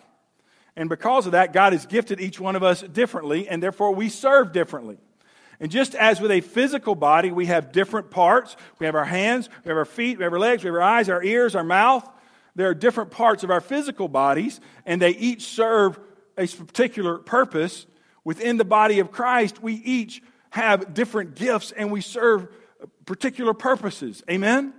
And 0.76 0.88
because 0.88 1.26
of 1.26 1.34
that, 1.34 1.52
God 1.52 1.74
has 1.74 1.86
gifted 1.86 2.22
each 2.22 2.40
one 2.40 2.56
of 2.56 2.64
us 2.64 2.82
differently, 2.82 3.50
and 3.50 3.62
therefore 3.62 3.94
we 3.94 4.10
serve 4.10 4.52
differently. 4.52 4.98
And 5.60 5.72
just 5.72 5.94
as 5.94 6.22
with 6.22 6.32
a 6.32 6.42
physical 6.42 6.96
body, 6.96 7.32
we 7.32 7.48
have 7.48 7.74
different 7.74 8.12
parts. 8.12 8.56
We 8.80 8.86
have 8.86 8.96
our 8.96 9.06
hands, 9.06 9.50
we 9.66 9.70
have 9.70 9.78
our 9.78 9.86
feet, 9.86 10.18
we 10.18 10.24
have 10.24 10.32
our 10.32 10.40
legs, 10.40 10.64
we 10.64 10.70
have 10.70 10.76
our 10.76 10.82
eyes, 10.82 11.10
our 11.10 11.22
ears, 11.22 11.56
our 11.56 11.64
mouth. 11.64 12.10
There 12.56 12.70
are 12.70 12.74
different 12.74 13.12
parts 13.12 13.44
of 13.44 13.52
our 13.52 13.62
physical 13.62 14.08
bodies, 14.08 14.62
and 14.86 15.02
they 15.02 15.12
each 15.12 15.48
serve 15.48 16.00
a 16.38 16.48
particular 16.48 17.18
purpose. 17.18 17.86
Within 18.24 18.58
the 18.58 18.66
body 18.66 19.00
of 19.00 19.12
Christ, 19.12 19.62
we 19.62 19.74
each 19.74 20.22
have 20.52 20.94
different 20.94 21.36
gifts 21.36 21.72
and 21.72 21.92
we 21.92 22.02
serve 22.02 22.48
particular 23.06 23.54
purposes. 23.54 24.24
Amen? 24.30 24.74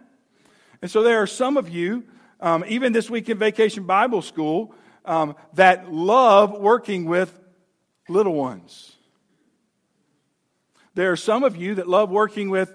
And 0.83 0.91
so 0.91 1.03
there 1.03 1.21
are 1.21 1.27
some 1.27 1.57
of 1.57 1.69
you, 1.69 2.05
um, 2.41 2.65
even 2.67 2.93
this 2.93 3.11
week 3.11 3.29
in 3.29 3.39
Vacation 3.39 3.85
Bible 3.85 4.23
School, 4.23 4.75
um, 5.05 5.37
that 5.55 5.93
love 5.93 6.53
working 6.53 7.05
with 7.05 7.39
little 8.09 8.35
ones. 8.35 8.97
There 10.95 11.13
are 11.13 11.17
some 11.17 11.45
of 11.45 11.57
you 11.57 11.77
that 11.77 11.89
love 11.89 12.11
working 12.11 12.51
with 12.51 12.75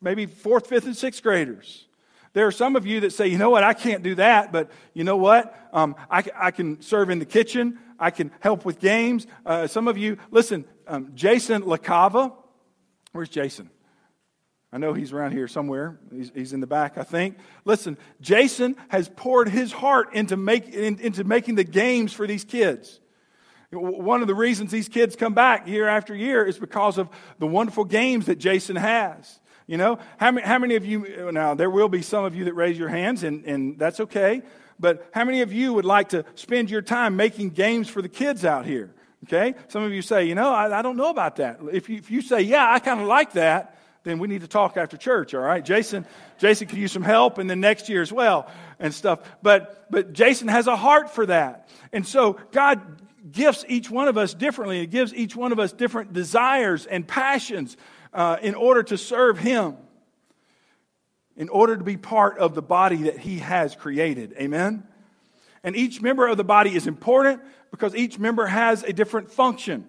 maybe 0.00 0.26
fourth, 0.26 0.66
fifth, 0.66 0.86
and 0.86 0.96
sixth 0.96 1.22
graders. 1.22 1.86
There 2.32 2.46
are 2.46 2.52
some 2.52 2.76
of 2.76 2.86
you 2.86 3.00
that 3.00 3.12
say, 3.12 3.26
you 3.26 3.38
know 3.38 3.50
what, 3.50 3.64
I 3.64 3.74
can't 3.74 4.02
do 4.02 4.14
that, 4.14 4.52
but 4.52 4.70
you 4.94 5.02
know 5.02 5.16
what? 5.16 5.54
Um, 5.72 5.96
I, 6.10 6.22
I, 6.36 6.50
can 6.52 6.80
serve 6.80 7.10
in 7.10 7.18
the 7.18 7.24
kitchen. 7.24 7.78
I 7.98 8.10
can 8.10 8.30
help 8.38 8.64
with 8.64 8.78
games. 8.78 9.26
Uh, 9.44 9.66
some 9.66 9.88
of 9.88 9.98
you, 9.98 10.16
listen, 10.30 10.64
um, 10.90 11.12
Jason 11.14 11.62
LaCava, 11.62 12.32
where's 13.12 13.28
Jason? 13.28 13.70
I 14.72 14.78
know 14.78 14.92
he's 14.92 15.12
around 15.12 15.32
here 15.32 15.48
somewhere. 15.48 15.98
He's, 16.12 16.32
he's, 16.34 16.52
in 16.52 16.60
the 16.60 16.66
back, 16.66 16.98
I 16.98 17.04
think. 17.04 17.38
Listen, 17.64 17.96
Jason 18.20 18.76
has 18.88 19.08
poured 19.08 19.48
his 19.48 19.72
heart 19.72 20.14
into, 20.14 20.36
make, 20.36 20.68
in, 20.68 20.98
into 20.98 21.24
making 21.24 21.54
the 21.54 21.64
games 21.64 22.12
for 22.12 22.26
these 22.26 22.44
kids. 22.44 23.00
One 23.72 24.20
of 24.20 24.26
the 24.26 24.34
reasons 24.34 24.72
these 24.72 24.88
kids 24.88 25.14
come 25.14 25.32
back 25.32 25.68
year 25.68 25.88
after 25.88 26.14
year 26.14 26.44
is 26.44 26.58
because 26.58 26.98
of 26.98 27.08
the 27.38 27.46
wonderful 27.46 27.84
games 27.84 28.26
that 28.26 28.38
Jason 28.38 28.74
has. 28.74 29.40
You 29.68 29.76
know, 29.76 30.00
how 30.18 30.32
many, 30.32 30.44
how 30.44 30.58
many 30.58 30.74
of 30.74 30.84
you, 30.84 31.30
now 31.30 31.54
there 31.54 31.70
will 31.70 31.88
be 31.88 32.02
some 32.02 32.24
of 32.24 32.34
you 32.34 32.46
that 32.46 32.54
raise 32.54 32.76
your 32.76 32.88
hands, 32.88 33.22
and, 33.22 33.44
and 33.44 33.78
that's 33.78 34.00
okay, 34.00 34.42
but 34.80 35.08
how 35.12 35.24
many 35.24 35.42
of 35.42 35.52
you 35.52 35.72
would 35.74 35.84
like 35.84 36.08
to 36.08 36.24
spend 36.34 36.68
your 36.68 36.82
time 36.82 37.14
making 37.14 37.50
games 37.50 37.88
for 37.88 38.02
the 38.02 38.08
kids 38.08 38.44
out 38.44 38.66
here? 38.66 38.92
Okay? 39.24 39.54
Some 39.68 39.82
of 39.82 39.92
you 39.92 40.02
say, 40.02 40.24
you 40.24 40.34
know, 40.34 40.50
I, 40.50 40.78
I 40.78 40.82
don't 40.82 40.96
know 40.96 41.10
about 41.10 41.36
that. 41.36 41.60
If 41.72 41.88
you, 41.88 41.96
if 41.96 42.10
you 42.10 42.22
say, 42.22 42.40
yeah, 42.40 42.70
I 42.70 42.78
kind 42.78 43.00
of 43.00 43.06
like 43.06 43.32
that, 43.32 43.76
then 44.02 44.18
we 44.18 44.28
need 44.28 44.40
to 44.40 44.48
talk 44.48 44.76
after 44.76 44.96
church, 44.96 45.34
all 45.34 45.42
right? 45.42 45.62
Jason, 45.64 46.06
Jason 46.38 46.66
could 46.68 46.78
use 46.78 46.92
some 46.92 47.02
help, 47.02 47.36
and 47.36 47.50
then 47.50 47.60
next 47.60 47.88
year 47.88 48.00
as 48.00 48.10
well, 48.10 48.50
and 48.78 48.94
stuff. 48.94 49.20
But, 49.42 49.86
but 49.90 50.12
Jason 50.12 50.48
has 50.48 50.66
a 50.66 50.76
heart 50.76 51.10
for 51.10 51.26
that. 51.26 51.68
And 51.92 52.06
so 52.06 52.38
God 52.50 52.80
gifts 53.30 53.64
each 53.68 53.90
one 53.90 54.08
of 54.08 54.16
us 54.16 54.32
differently. 54.32 54.80
It 54.80 54.86
gives 54.86 55.12
each 55.14 55.36
one 55.36 55.52
of 55.52 55.58
us 55.58 55.72
different 55.72 56.14
desires 56.14 56.86
and 56.86 57.06
passions 57.06 57.76
uh, 58.14 58.38
in 58.40 58.54
order 58.54 58.82
to 58.84 58.96
serve 58.96 59.38
Him, 59.38 59.76
in 61.36 61.50
order 61.50 61.76
to 61.76 61.84
be 61.84 61.98
part 61.98 62.38
of 62.38 62.54
the 62.54 62.62
body 62.62 63.02
that 63.02 63.18
He 63.18 63.40
has 63.40 63.76
created. 63.76 64.34
Amen? 64.40 64.84
And 65.62 65.76
each 65.76 66.00
member 66.00 66.26
of 66.26 66.36
the 66.36 66.44
body 66.44 66.74
is 66.74 66.86
important 66.86 67.42
because 67.70 67.94
each 67.94 68.18
member 68.18 68.46
has 68.46 68.82
a 68.82 68.92
different 68.92 69.30
function. 69.30 69.88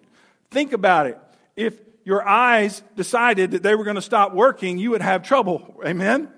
Think 0.50 0.74
about 0.74 1.08
it. 1.08 1.18
If 1.56 1.80
your 2.04 2.28
eyes 2.28 2.84
decided 2.96 3.52
that 3.52 3.64
they 3.64 3.76
were 3.76 3.84
going 3.84 3.96
to 3.96 4.02
stop 4.02 4.34
working, 4.34 4.78
you 4.78 4.92
would 4.92 5.02
have 5.02 5.24
trouble. 5.24 5.80
Amen? 5.86 6.30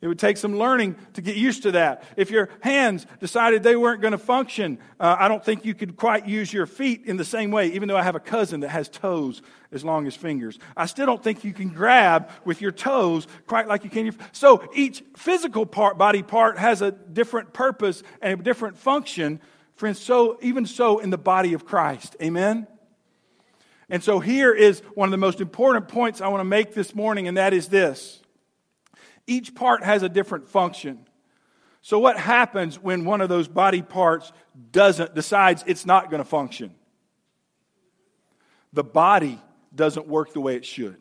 It 0.00 0.08
would 0.08 0.18
take 0.18 0.38
some 0.38 0.56
learning 0.56 0.96
to 1.12 1.20
get 1.20 1.36
used 1.36 1.64
to 1.64 1.72
that. 1.72 2.04
If 2.16 2.30
your 2.30 2.48
hands 2.60 3.06
decided 3.20 3.62
they 3.62 3.76
weren't 3.76 4.00
going 4.00 4.12
to 4.12 4.18
function, 4.18 4.78
uh, 4.98 5.16
I 5.18 5.28
don't 5.28 5.44
think 5.44 5.66
you 5.66 5.74
could 5.74 5.96
quite 5.96 6.26
use 6.26 6.50
your 6.50 6.64
feet 6.64 7.02
in 7.04 7.18
the 7.18 7.24
same 7.24 7.50
way, 7.50 7.66
even 7.72 7.86
though 7.86 7.98
I 7.98 8.02
have 8.02 8.14
a 8.14 8.20
cousin 8.20 8.60
that 8.60 8.70
has 8.70 8.88
toes 8.88 9.42
as 9.72 9.84
long 9.84 10.06
as 10.06 10.16
fingers. 10.16 10.58
I 10.74 10.86
still 10.86 11.04
don't 11.04 11.22
think 11.22 11.44
you 11.44 11.52
can 11.52 11.68
grab 11.68 12.30
with 12.46 12.62
your 12.62 12.72
toes 12.72 13.26
quite 13.46 13.68
like 13.68 13.84
you 13.84 13.90
can 13.90 14.06
your. 14.06 14.14
So 14.32 14.66
each 14.74 15.04
physical 15.16 15.66
part, 15.66 15.98
body 15.98 16.22
part 16.22 16.58
has 16.58 16.80
a 16.80 16.92
different 16.92 17.52
purpose 17.52 18.02
and 18.22 18.40
a 18.40 18.42
different 18.42 18.78
function. 18.78 19.38
Friends, 19.76 20.00
so 20.00 20.38
even 20.40 20.64
so 20.64 21.00
in 21.00 21.10
the 21.10 21.18
body 21.18 21.52
of 21.52 21.66
Christ. 21.66 22.16
Amen? 22.22 22.66
And 23.90 24.02
so 24.02 24.18
here 24.18 24.54
is 24.54 24.80
one 24.94 25.08
of 25.08 25.10
the 25.10 25.18
most 25.18 25.42
important 25.42 25.88
points 25.88 26.22
I 26.22 26.28
want 26.28 26.40
to 26.40 26.44
make 26.44 26.72
this 26.72 26.94
morning, 26.94 27.28
and 27.28 27.36
that 27.36 27.52
is 27.52 27.68
this 27.68 28.19
each 29.30 29.54
part 29.54 29.84
has 29.84 30.02
a 30.02 30.08
different 30.08 30.48
function. 30.48 31.06
So, 31.82 31.98
what 31.98 32.18
happens 32.18 32.78
when 32.78 33.04
one 33.04 33.20
of 33.20 33.28
those 33.28 33.48
body 33.48 33.80
parts 33.80 34.32
doesn't, 34.72 35.14
decides 35.14 35.62
it's 35.66 35.86
not 35.86 36.10
going 36.10 36.22
to 36.22 36.28
function? 36.28 36.74
The 38.72 38.84
body 38.84 39.40
doesn't 39.74 40.06
work 40.06 40.32
the 40.32 40.40
way 40.40 40.56
it 40.56 40.64
should. 40.64 40.96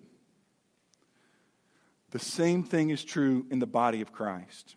The 2.12 2.20
same 2.20 2.64
thing 2.64 2.92
is 2.92 3.04
true 3.04 3.46
in 3.50 3.60
the 3.60 3.68
body 3.68 4.02
of 4.02 4.12
Christ. 4.14 4.76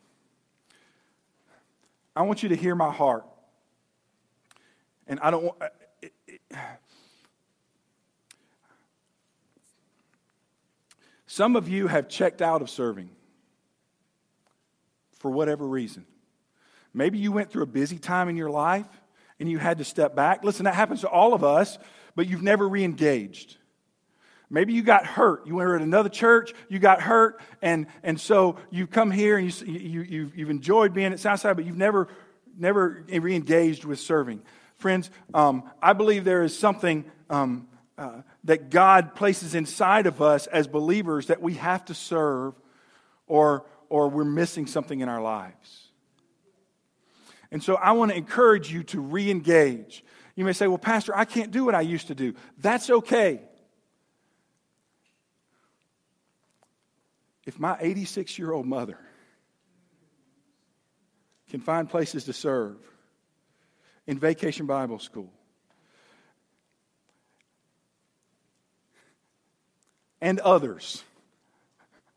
I 2.16 2.22
want 2.22 2.42
you 2.42 2.48
to 2.50 2.56
hear 2.56 2.74
my 2.74 2.90
heart. 2.90 3.26
And 5.06 5.20
I 5.20 5.30
don't 5.30 5.44
want. 5.44 5.62
Some 11.26 11.56
of 11.56 11.68
you 11.68 11.86
have 11.86 12.08
checked 12.08 12.42
out 12.42 12.60
of 12.60 12.68
serving 12.68 13.10
for 15.22 15.30
whatever 15.30 15.66
reason. 15.66 16.04
Maybe 16.92 17.18
you 17.18 17.32
went 17.32 17.50
through 17.50 17.62
a 17.62 17.66
busy 17.66 17.98
time 17.98 18.28
in 18.28 18.36
your 18.36 18.50
life 18.50 18.86
and 19.40 19.50
you 19.50 19.58
had 19.58 19.78
to 19.78 19.84
step 19.84 20.14
back. 20.14 20.44
Listen, 20.44 20.64
that 20.64 20.74
happens 20.74 21.00
to 21.00 21.08
all 21.08 21.32
of 21.32 21.42
us, 21.42 21.78
but 22.14 22.28
you've 22.28 22.42
never 22.42 22.68
re 22.68 22.84
engaged. 22.84 23.56
Maybe 24.50 24.74
you 24.74 24.82
got 24.82 25.06
hurt. 25.06 25.46
You 25.46 25.54
were 25.54 25.76
at 25.76 25.80
another 25.80 26.10
church, 26.10 26.52
you 26.68 26.78
got 26.78 27.00
hurt, 27.00 27.40
and, 27.62 27.86
and 28.02 28.20
so 28.20 28.56
you've 28.70 28.90
come 28.90 29.10
here 29.10 29.38
and 29.38 29.50
you, 29.50 29.72
you, 29.72 30.02
you, 30.02 30.32
you've 30.34 30.50
enjoyed 30.50 30.92
being 30.92 31.12
at 31.12 31.20
Southside, 31.20 31.56
but 31.56 31.64
you've 31.64 31.78
never, 31.78 32.08
never 32.58 33.02
re 33.08 33.34
engaged 33.34 33.86
with 33.86 33.98
serving. 33.98 34.42
Friends, 34.76 35.10
um, 35.32 35.70
I 35.80 35.94
believe 35.94 36.24
there 36.24 36.42
is 36.42 36.58
something 36.58 37.04
um, 37.30 37.66
uh, 37.96 38.20
that 38.44 38.68
God 38.68 39.14
places 39.14 39.54
inside 39.54 40.06
of 40.06 40.20
us 40.20 40.46
as 40.48 40.66
believers 40.66 41.28
that 41.28 41.40
we 41.40 41.54
have 41.54 41.84
to 41.86 41.94
serve 41.94 42.54
or 43.26 43.64
or 43.92 44.08
we're 44.08 44.24
missing 44.24 44.66
something 44.66 45.00
in 45.00 45.08
our 45.10 45.20
lives. 45.20 45.88
And 47.50 47.62
so 47.62 47.74
I 47.74 47.92
want 47.92 48.10
to 48.10 48.16
encourage 48.16 48.72
you 48.72 48.84
to 48.84 49.00
re 49.02 49.30
engage. 49.30 50.02
You 50.34 50.46
may 50.46 50.54
say, 50.54 50.66
Well, 50.66 50.78
Pastor, 50.78 51.14
I 51.14 51.26
can't 51.26 51.50
do 51.50 51.66
what 51.66 51.74
I 51.74 51.82
used 51.82 52.06
to 52.06 52.14
do. 52.14 52.32
That's 52.56 52.88
okay. 52.88 53.42
If 57.44 57.60
my 57.60 57.76
86 57.78 58.38
year 58.38 58.52
old 58.52 58.64
mother 58.64 58.98
can 61.50 61.60
find 61.60 61.86
places 61.86 62.24
to 62.24 62.32
serve 62.32 62.78
in 64.06 64.18
vacation 64.18 64.64
Bible 64.64 65.00
school, 65.00 65.30
and 70.22 70.40
others, 70.40 71.04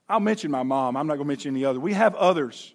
I'll 0.07 0.19
mention 0.19 0.51
my 0.51 0.63
mom. 0.63 0.95
I'm 0.95 1.07
not 1.07 1.15
going 1.15 1.25
to 1.25 1.29
mention 1.29 1.55
any 1.55 1.65
other. 1.65 1.79
We 1.79 1.93
have 1.93 2.15
others 2.15 2.73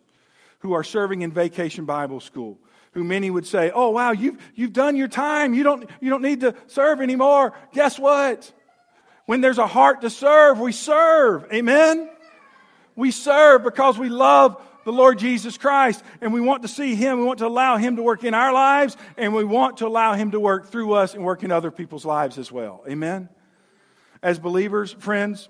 who 0.60 0.72
are 0.72 0.84
serving 0.84 1.22
in 1.22 1.32
vacation 1.32 1.84
Bible 1.84 2.20
school, 2.20 2.58
who 2.92 3.04
many 3.04 3.30
would 3.30 3.46
say, 3.46 3.70
Oh, 3.74 3.90
wow, 3.90 4.12
you've, 4.12 4.38
you've 4.54 4.72
done 4.72 4.96
your 4.96 5.08
time. 5.08 5.54
You 5.54 5.62
don't, 5.62 5.88
you 6.00 6.10
don't 6.10 6.22
need 6.22 6.40
to 6.40 6.54
serve 6.66 7.00
anymore. 7.00 7.54
Guess 7.72 7.98
what? 7.98 8.52
When 9.26 9.40
there's 9.40 9.58
a 9.58 9.66
heart 9.66 10.00
to 10.00 10.10
serve, 10.10 10.58
we 10.58 10.72
serve. 10.72 11.46
Amen? 11.52 12.10
We 12.96 13.12
serve 13.12 13.62
because 13.62 13.96
we 13.96 14.08
love 14.08 14.60
the 14.84 14.92
Lord 14.92 15.18
Jesus 15.18 15.56
Christ 15.56 16.02
and 16.20 16.32
we 16.32 16.40
want 16.40 16.62
to 16.62 16.68
see 16.68 16.94
Him. 16.96 17.18
We 17.18 17.24
want 17.24 17.38
to 17.38 17.46
allow 17.46 17.76
Him 17.76 17.96
to 17.96 18.02
work 18.02 18.24
in 18.24 18.34
our 18.34 18.52
lives 18.52 18.96
and 19.16 19.32
we 19.32 19.44
want 19.44 19.78
to 19.78 19.86
allow 19.86 20.14
Him 20.14 20.32
to 20.32 20.40
work 20.40 20.68
through 20.68 20.94
us 20.94 21.14
and 21.14 21.24
work 21.24 21.44
in 21.44 21.52
other 21.52 21.70
people's 21.70 22.04
lives 22.04 22.38
as 22.38 22.50
well. 22.50 22.82
Amen? 22.88 23.28
As 24.22 24.38
believers, 24.38 24.92
friends, 24.92 25.48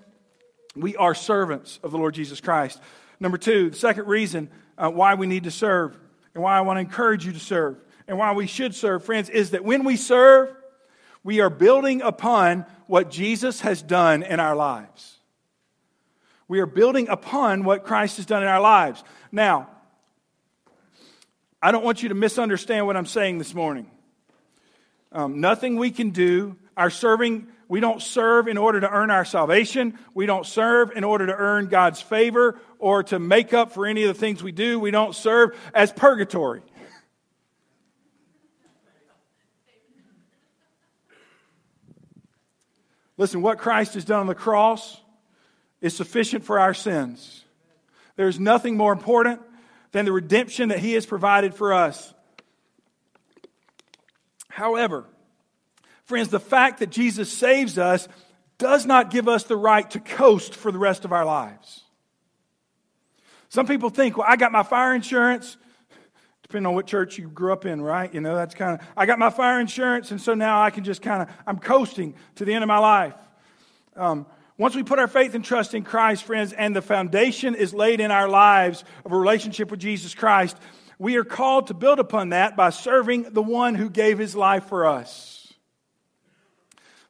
we 0.75 0.95
are 0.95 1.13
servants 1.13 1.79
of 1.83 1.91
the 1.91 1.97
Lord 1.97 2.13
Jesus 2.13 2.41
Christ. 2.41 2.79
Number 3.19 3.37
two, 3.37 3.69
the 3.69 3.77
second 3.77 4.07
reason 4.07 4.49
uh, 4.77 4.89
why 4.89 5.15
we 5.15 5.27
need 5.27 5.43
to 5.43 5.51
serve 5.51 5.97
and 6.33 6.43
why 6.43 6.57
I 6.57 6.61
want 6.61 6.77
to 6.77 6.81
encourage 6.81 7.25
you 7.25 7.33
to 7.33 7.39
serve 7.39 7.77
and 8.07 8.17
why 8.17 8.33
we 8.33 8.47
should 8.47 8.73
serve, 8.73 9.03
friends, 9.03 9.29
is 9.29 9.51
that 9.51 9.63
when 9.63 9.83
we 9.83 9.95
serve, 9.95 10.53
we 11.23 11.39
are 11.39 11.49
building 11.49 12.01
upon 12.01 12.65
what 12.87 13.11
Jesus 13.11 13.61
has 13.61 13.81
done 13.81 14.23
in 14.23 14.39
our 14.39 14.55
lives. 14.55 15.19
We 16.47 16.59
are 16.59 16.65
building 16.65 17.07
upon 17.09 17.63
what 17.63 17.85
Christ 17.85 18.17
has 18.17 18.25
done 18.25 18.43
in 18.43 18.49
our 18.49 18.59
lives. 18.59 19.03
Now, 19.31 19.69
I 21.61 21.71
don't 21.71 21.85
want 21.85 22.01
you 22.01 22.09
to 22.09 22.15
misunderstand 22.15 22.87
what 22.87 22.97
I'm 22.97 23.05
saying 23.05 23.37
this 23.37 23.53
morning. 23.53 23.89
Um, 25.11 25.39
nothing 25.39 25.75
we 25.75 25.91
can 25.91 26.09
do, 26.09 26.57
our 26.77 26.89
serving, 26.89 27.47
we 27.67 27.79
don't 27.79 28.01
serve 28.01 28.47
in 28.47 28.57
order 28.57 28.81
to 28.81 28.89
earn 28.89 29.11
our 29.11 29.25
salvation. 29.25 29.97
We 30.13 30.25
don't 30.25 30.45
serve 30.45 30.91
in 30.91 31.03
order 31.03 31.27
to 31.27 31.35
earn 31.35 31.67
God's 31.67 32.01
favor 32.01 32.59
or 32.79 33.03
to 33.03 33.19
make 33.19 33.53
up 33.53 33.71
for 33.71 33.85
any 33.85 34.03
of 34.03 34.09
the 34.09 34.19
things 34.19 34.43
we 34.43 34.51
do. 34.51 34.79
We 34.79 34.91
don't 34.91 35.15
serve 35.15 35.57
as 35.73 35.91
purgatory. 35.91 36.63
Listen, 43.17 43.41
what 43.41 43.59
Christ 43.59 43.93
has 43.93 44.03
done 44.03 44.21
on 44.21 44.27
the 44.27 44.35
cross 44.35 44.99
is 45.79 45.95
sufficient 45.95 46.43
for 46.43 46.59
our 46.59 46.73
sins. 46.73 47.43
There's 48.15 48.39
nothing 48.39 48.75
more 48.75 48.91
important 48.91 49.41
than 49.91 50.05
the 50.05 50.11
redemption 50.11 50.69
that 50.69 50.79
He 50.79 50.93
has 50.93 51.05
provided 51.05 51.53
for 51.53 51.71
us. 51.71 52.13
However, 54.49 55.05
friends, 56.11 56.27
the 56.27 56.41
fact 56.41 56.79
that 56.79 56.89
Jesus 56.89 57.31
saves 57.31 57.77
us 57.77 58.09
does 58.57 58.85
not 58.85 59.11
give 59.11 59.29
us 59.29 59.45
the 59.45 59.55
right 59.55 59.89
to 59.91 59.99
coast 60.01 60.55
for 60.55 60.69
the 60.69 60.77
rest 60.77 61.05
of 61.05 61.13
our 61.13 61.23
lives. 61.23 61.85
Some 63.47 63.65
people 63.65 63.89
think, 63.89 64.17
well, 64.17 64.27
I 64.29 64.35
got 64.35 64.51
my 64.51 64.63
fire 64.63 64.93
insurance. 64.93 65.55
Depending 66.43 66.67
on 66.67 66.75
what 66.75 66.85
church 66.85 67.17
you 67.17 67.29
grew 67.29 67.53
up 67.53 67.65
in, 67.65 67.81
right? 67.81 68.13
You 68.13 68.19
know, 68.19 68.35
that's 68.35 68.55
kind 68.55 68.77
of, 68.77 68.85
I 68.97 69.05
got 69.05 69.19
my 69.19 69.29
fire 69.29 69.61
insurance, 69.61 70.11
and 70.11 70.19
so 70.19 70.33
now 70.33 70.61
I 70.61 70.69
can 70.69 70.83
just 70.83 71.01
kind 71.01 71.21
of, 71.21 71.29
I'm 71.47 71.59
coasting 71.59 72.13
to 72.35 72.43
the 72.43 72.53
end 72.53 72.61
of 72.61 72.67
my 72.67 72.77
life. 72.77 73.15
Um, 73.95 74.25
once 74.57 74.75
we 74.75 74.83
put 74.83 74.99
our 74.99 75.07
faith 75.07 75.33
and 75.33 75.45
trust 75.45 75.73
in 75.73 75.83
Christ, 75.85 76.25
friends, 76.25 76.51
and 76.51 76.75
the 76.75 76.81
foundation 76.81 77.55
is 77.55 77.73
laid 77.73 78.01
in 78.01 78.11
our 78.11 78.27
lives 78.27 78.83
of 79.05 79.13
a 79.13 79.17
relationship 79.17 79.71
with 79.71 79.79
Jesus 79.79 80.13
Christ, 80.13 80.57
we 80.99 81.15
are 81.15 81.23
called 81.23 81.67
to 81.67 81.73
build 81.73 81.99
upon 81.99 82.29
that 82.29 82.57
by 82.57 82.69
serving 82.69 83.31
the 83.31 83.41
one 83.41 83.75
who 83.75 83.89
gave 83.89 84.19
his 84.19 84.35
life 84.35 84.65
for 84.65 84.85
us. 84.85 85.40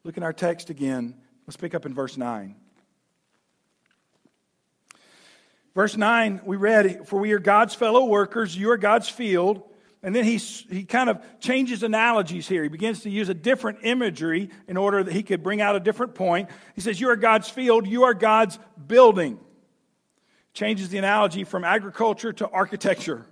Look 0.04 0.18
in 0.18 0.24
our 0.24 0.34
text 0.34 0.70
again. 0.70 1.16
Let's 1.46 1.58
pick 1.58 1.76
up 1.76 1.86
in 1.86 1.94
verse 1.94 2.18
9. 2.18 2.56
Verse 5.74 5.96
9, 5.96 6.42
we 6.44 6.58
read, 6.58 7.08
For 7.08 7.20
we 7.20 7.32
are 7.32 7.40
God's 7.40 7.76
fellow 7.76 8.06
workers, 8.06 8.56
you 8.56 8.72
are 8.72 8.78
God's 8.78 9.08
field. 9.08 9.64
And 10.04 10.16
then 10.16 10.26
he, 10.26 10.38
he 10.38 10.84
kind 10.84 11.10
of 11.12 11.22
changes 11.40 11.84
analogies 11.84 12.48
here. 12.48 12.64
He 12.64 12.70
begins 12.70 13.02
to 13.02 13.10
use 13.10 13.30
a 13.30 13.36
different 13.36 13.80
imagery 13.84 14.50
in 14.68 14.76
order 14.76 15.04
that 15.04 15.14
he 15.14 15.22
could 15.22 15.44
bring 15.44 15.62
out 15.62 15.76
a 15.76 15.80
different 15.80 16.16
point. 16.16 16.50
He 16.74 16.82
says, 16.82 17.00
You 17.00 17.10
are 17.10 17.16
God's 17.16 17.50
field, 17.50 17.88
you 17.88 18.04
are 18.04 18.16
God's 18.16 18.58
building. 18.88 19.40
Changes 20.54 20.90
the 20.90 20.98
analogy 20.98 21.44
from 21.44 21.64
agriculture 21.64 22.34
to 22.34 22.50
architecture. 22.50 23.28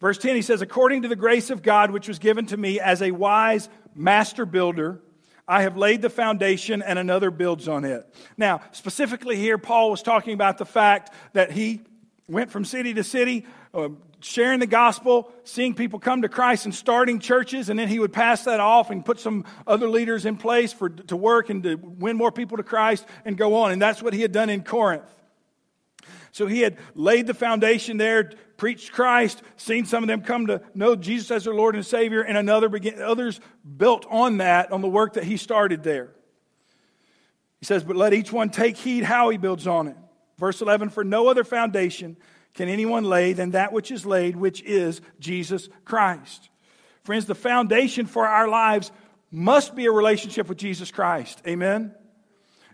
Verse 0.00 0.18
10, 0.18 0.34
he 0.34 0.42
says, 0.42 0.62
According 0.62 1.02
to 1.02 1.08
the 1.08 1.16
grace 1.16 1.48
of 1.48 1.62
God 1.62 1.92
which 1.92 2.08
was 2.08 2.18
given 2.18 2.46
to 2.46 2.56
me 2.56 2.80
as 2.80 3.00
a 3.00 3.12
wise 3.12 3.68
master 3.94 4.44
builder, 4.44 5.00
I 5.48 5.62
have 5.62 5.78
laid 5.78 6.02
the 6.02 6.10
foundation 6.10 6.82
and 6.82 6.98
another 6.98 7.30
builds 7.30 7.66
on 7.68 7.86
it. 7.86 8.06
Now, 8.36 8.60
specifically 8.72 9.36
here, 9.36 9.56
Paul 9.56 9.90
was 9.90 10.02
talking 10.02 10.34
about 10.34 10.58
the 10.58 10.66
fact 10.66 11.12
that 11.32 11.50
he 11.50 11.80
went 12.28 12.50
from 12.50 12.66
city 12.66 12.92
to 12.94 13.02
city, 13.02 13.46
uh, 13.72 13.88
sharing 14.20 14.60
the 14.60 14.66
gospel, 14.66 15.32
seeing 15.44 15.74
people 15.74 15.98
come 15.98 16.22
to 16.22 16.28
Christ 16.28 16.66
and 16.66 16.74
starting 16.74 17.18
churches, 17.18 17.70
and 17.70 17.78
then 17.78 17.88
he 17.88 17.98
would 17.98 18.12
pass 18.12 18.44
that 18.44 18.60
off 18.60 18.90
and 18.90 19.02
put 19.02 19.20
some 19.20 19.46
other 19.66 19.88
leaders 19.88 20.26
in 20.26 20.36
place 20.36 20.72
for, 20.72 20.90
to 20.90 21.16
work 21.16 21.48
and 21.48 21.62
to 21.62 21.76
win 21.76 22.16
more 22.16 22.30
people 22.30 22.58
to 22.58 22.62
Christ 22.62 23.06
and 23.24 23.38
go 23.38 23.54
on. 23.54 23.72
And 23.72 23.80
that's 23.80 24.02
what 24.02 24.12
he 24.12 24.20
had 24.20 24.32
done 24.32 24.50
in 24.50 24.62
Corinth. 24.62 25.08
So 26.32 26.46
he 26.46 26.60
had 26.60 26.78
laid 26.94 27.26
the 27.26 27.34
foundation 27.34 27.96
there, 27.96 28.32
preached 28.56 28.92
Christ, 28.92 29.42
seen 29.56 29.84
some 29.84 30.02
of 30.02 30.08
them 30.08 30.22
come 30.22 30.46
to 30.48 30.62
know 30.74 30.96
Jesus 30.96 31.30
as 31.30 31.44
their 31.44 31.54
Lord 31.54 31.74
and 31.74 31.84
Savior, 31.84 32.22
and 32.22 32.36
another 32.36 32.68
begin, 32.68 33.00
others 33.00 33.40
built 33.76 34.06
on 34.10 34.38
that, 34.38 34.72
on 34.72 34.80
the 34.80 34.88
work 34.88 35.14
that 35.14 35.24
he 35.24 35.36
started 35.36 35.82
there. 35.82 36.10
He 37.60 37.66
says, 37.66 37.84
But 37.84 37.96
let 37.96 38.14
each 38.14 38.32
one 38.32 38.50
take 38.50 38.76
heed 38.76 39.04
how 39.04 39.30
he 39.30 39.38
builds 39.38 39.66
on 39.66 39.88
it. 39.88 39.96
Verse 40.38 40.60
11, 40.60 40.90
For 40.90 41.04
no 41.04 41.28
other 41.28 41.44
foundation 41.44 42.16
can 42.54 42.68
anyone 42.68 43.04
lay 43.04 43.32
than 43.32 43.52
that 43.52 43.72
which 43.72 43.90
is 43.90 44.06
laid, 44.06 44.36
which 44.36 44.62
is 44.62 45.00
Jesus 45.18 45.68
Christ. 45.84 46.48
Friends, 47.04 47.26
the 47.26 47.34
foundation 47.34 48.06
for 48.06 48.26
our 48.26 48.48
lives 48.48 48.92
must 49.30 49.74
be 49.74 49.86
a 49.86 49.92
relationship 49.92 50.48
with 50.48 50.58
Jesus 50.58 50.90
Christ. 50.90 51.40
Amen? 51.46 51.94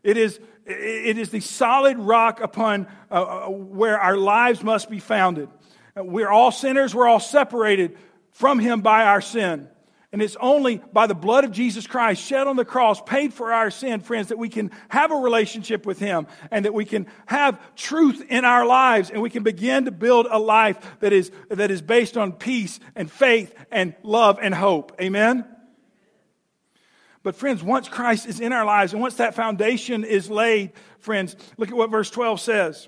It 0.02 0.16
is, 0.16 0.38
it 0.66 1.18
is 1.18 1.30
the 1.30 1.40
solid 1.40 1.98
rock 1.98 2.40
upon 2.40 2.86
uh, 3.10 3.14
uh 3.46 3.50
where 3.50 3.98
our 3.98 4.16
lives 4.16 4.62
must 4.62 4.90
be 4.90 4.98
founded. 4.98 5.48
We're 5.96 6.30
all 6.30 6.50
sinners, 6.50 6.94
we're 6.94 7.06
all 7.06 7.20
separated 7.20 7.96
from 8.30 8.58
Him 8.58 8.80
by 8.80 9.04
our 9.04 9.20
sin. 9.20 9.68
And 10.14 10.22
it's 10.22 10.36
only 10.38 10.80
by 10.92 11.08
the 11.08 11.14
blood 11.14 11.42
of 11.42 11.50
Jesus 11.50 11.88
Christ 11.88 12.22
shed 12.22 12.46
on 12.46 12.54
the 12.54 12.64
cross, 12.64 13.00
paid 13.00 13.34
for 13.34 13.52
our 13.52 13.68
sin, 13.68 13.98
friends, 13.98 14.28
that 14.28 14.38
we 14.38 14.48
can 14.48 14.70
have 14.88 15.10
a 15.10 15.16
relationship 15.16 15.84
with 15.84 15.98
Him 15.98 16.28
and 16.52 16.64
that 16.66 16.72
we 16.72 16.84
can 16.84 17.08
have 17.26 17.58
truth 17.74 18.24
in 18.28 18.44
our 18.44 18.64
lives 18.64 19.10
and 19.10 19.20
we 19.20 19.30
can 19.30 19.42
begin 19.42 19.86
to 19.86 19.90
build 19.90 20.28
a 20.30 20.38
life 20.38 20.78
that 21.00 21.12
is, 21.12 21.32
that 21.48 21.72
is 21.72 21.82
based 21.82 22.16
on 22.16 22.30
peace 22.30 22.78
and 22.94 23.10
faith 23.10 23.52
and 23.72 23.96
love 24.04 24.38
and 24.40 24.54
hope. 24.54 24.96
Amen? 25.00 25.44
But, 27.24 27.34
friends, 27.34 27.62
once 27.62 27.88
Christ 27.88 28.26
is 28.26 28.38
in 28.38 28.52
our 28.52 28.66
lives 28.66 28.92
and 28.92 29.00
once 29.00 29.14
that 29.14 29.34
foundation 29.34 30.04
is 30.04 30.30
laid, 30.30 30.72
friends, 30.98 31.34
look 31.56 31.70
at 31.70 31.76
what 31.76 31.90
verse 31.90 32.10
12 32.10 32.38
says. 32.38 32.86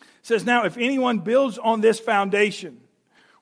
It 0.00 0.06
says, 0.22 0.44
Now, 0.44 0.64
if 0.64 0.76
anyone 0.76 1.20
builds 1.20 1.56
on 1.56 1.80
this 1.80 2.00
foundation 2.00 2.80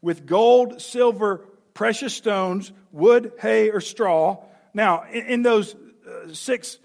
with 0.02 0.26
gold, 0.26 0.82
silver, 0.82 1.46
precious 1.72 2.14
stones, 2.14 2.72
wood, 2.92 3.32
hay, 3.40 3.70
or 3.70 3.80
straw. 3.80 4.44
Now, 4.74 5.04
in, 5.10 5.26
in 5.26 5.42
those 5.42 5.74
uh, 5.74 6.34
six 6.34 6.76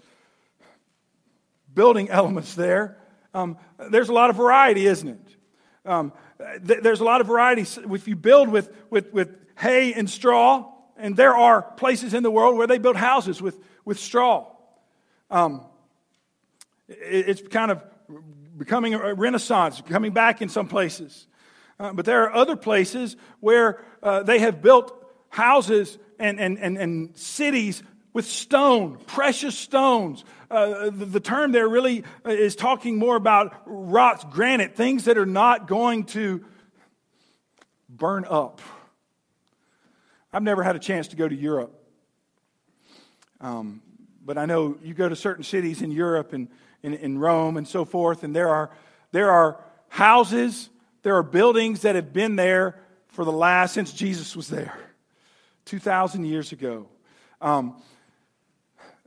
building 1.74 2.08
elements 2.10 2.54
there, 2.54 2.96
um, 3.34 3.58
there's 3.90 4.08
a 4.08 4.14
lot 4.14 4.30
of 4.30 4.36
variety, 4.36 4.86
isn't 4.86 5.08
it? 5.08 5.36
Um, 5.84 6.14
th- 6.66 6.80
there's 6.82 7.00
a 7.00 7.04
lot 7.04 7.20
of 7.20 7.26
variety. 7.26 7.62
If 7.62 8.08
you 8.08 8.16
build 8.16 8.48
with, 8.48 8.74
with, 8.88 9.12
with 9.12 9.36
hay 9.58 9.92
and 9.92 10.08
straw, 10.08 10.72
and 10.98 11.16
there 11.16 11.36
are 11.36 11.62
places 11.62 12.12
in 12.12 12.22
the 12.22 12.30
world 12.30 12.56
where 12.56 12.66
they 12.66 12.78
build 12.78 12.96
houses 12.96 13.40
with, 13.40 13.58
with 13.84 13.98
straw. 13.98 14.46
Um, 15.30 15.64
it, 16.88 17.28
it's 17.28 17.42
kind 17.48 17.70
of 17.70 17.82
becoming 18.56 18.94
a 18.94 19.14
renaissance, 19.14 19.80
coming 19.88 20.12
back 20.12 20.42
in 20.42 20.48
some 20.48 20.68
places. 20.68 21.26
Uh, 21.78 21.92
but 21.92 22.04
there 22.04 22.24
are 22.24 22.34
other 22.34 22.56
places 22.56 23.16
where 23.40 23.84
uh, 24.02 24.22
they 24.24 24.40
have 24.40 24.60
built 24.60 24.92
houses 25.28 25.96
and, 26.18 26.40
and, 26.40 26.58
and, 26.58 26.76
and 26.76 27.16
cities 27.16 27.82
with 28.12 28.26
stone, 28.26 28.98
precious 29.06 29.56
stones. 29.56 30.24
Uh, 30.50 30.90
the, 30.90 31.04
the, 31.04 31.20
term 31.20 31.52
there 31.52 31.68
really 31.68 32.02
is 32.24 32.56
talking 32.56 32.98
more 32.98 33.14
about 33.14 33.54
rocks, 33.66 34.24
granite, 34.30 34.74
things 34.74 35.04
that 35.04 35.18
are 35.18 35.26
not 35.26 35.68
going 35.68 36.04
to 36.04 36.44
burn 37.88 38.24
up. 38.28 38.60
I've 40.32 40.42
never 40.42 40.62
had 40.62 40.76
a 40.76 40.80
chance 40.80 41.08
to 41.08 41.16
go 41.16 41.28
to 41.28 41.34
Europe. 41.34 41.74
Um, 43.40 43.82
but 44.24 44.36
I 44.36 44.46
know 44.46 44.76
you 44.82 44.94
go 44.94 45.08
to 45.08 45.16
certain 45.16 45.44
cities 45.44 45.82
in 45.82 45.90
Europe 45.90 46.32
and 46.32 46.48
in, 46.82 47.18
Rome 47.18 47.56
and 47.56 47.66
so 47.66 47.84
forth, 47.84 48.22
and 48.22 48.34
there 48.34 48.48
are, 48.48 48.70
there 49.10 49.30
are 49.30 49.60
houses 49.88 50.70
there 51.02 51.16
are 51.16 51.22
buildings 51.22 51.82
that 51.82 51.94
have 51.94 52.12
been 52.12 52.36
there 52.36 52.78
for 53.08 53.24
the 53.24 53.32
last, 53.32 53.74
since 53.74 53.92
Jesus 53.92 54.36
was 54.36 54.48
there, 54.48 54.78
2,000 55.66 56.24
years 56.24 56.52
ago. 56.52 56.88
Um, 57.40 57.80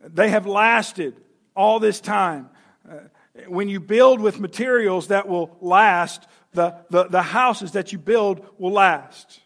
they 0.02 0.30
have 0.30 0.48
lasted 0.48 1.16
all 1.56 1.80
this 1.80 2.00
time. 2.00 2.50
Uh, 2.90 2.96
when 3.48 3.70
you 3.70 3.80
build 3.80 4.20
with 4.20 4.40
materials 4.40 5.10
that 5.10 5.28
will 5.28 5.56
last, 5.62 6.26
the, 6.54 6.76
the, 6.90 7.04
the 7.06 7.22
houses 7.22 7.74
that 7.74 7.92
you 7.92 8.00
build 8.00 8.46
will 8.58 8.72
last. 8.72 9.40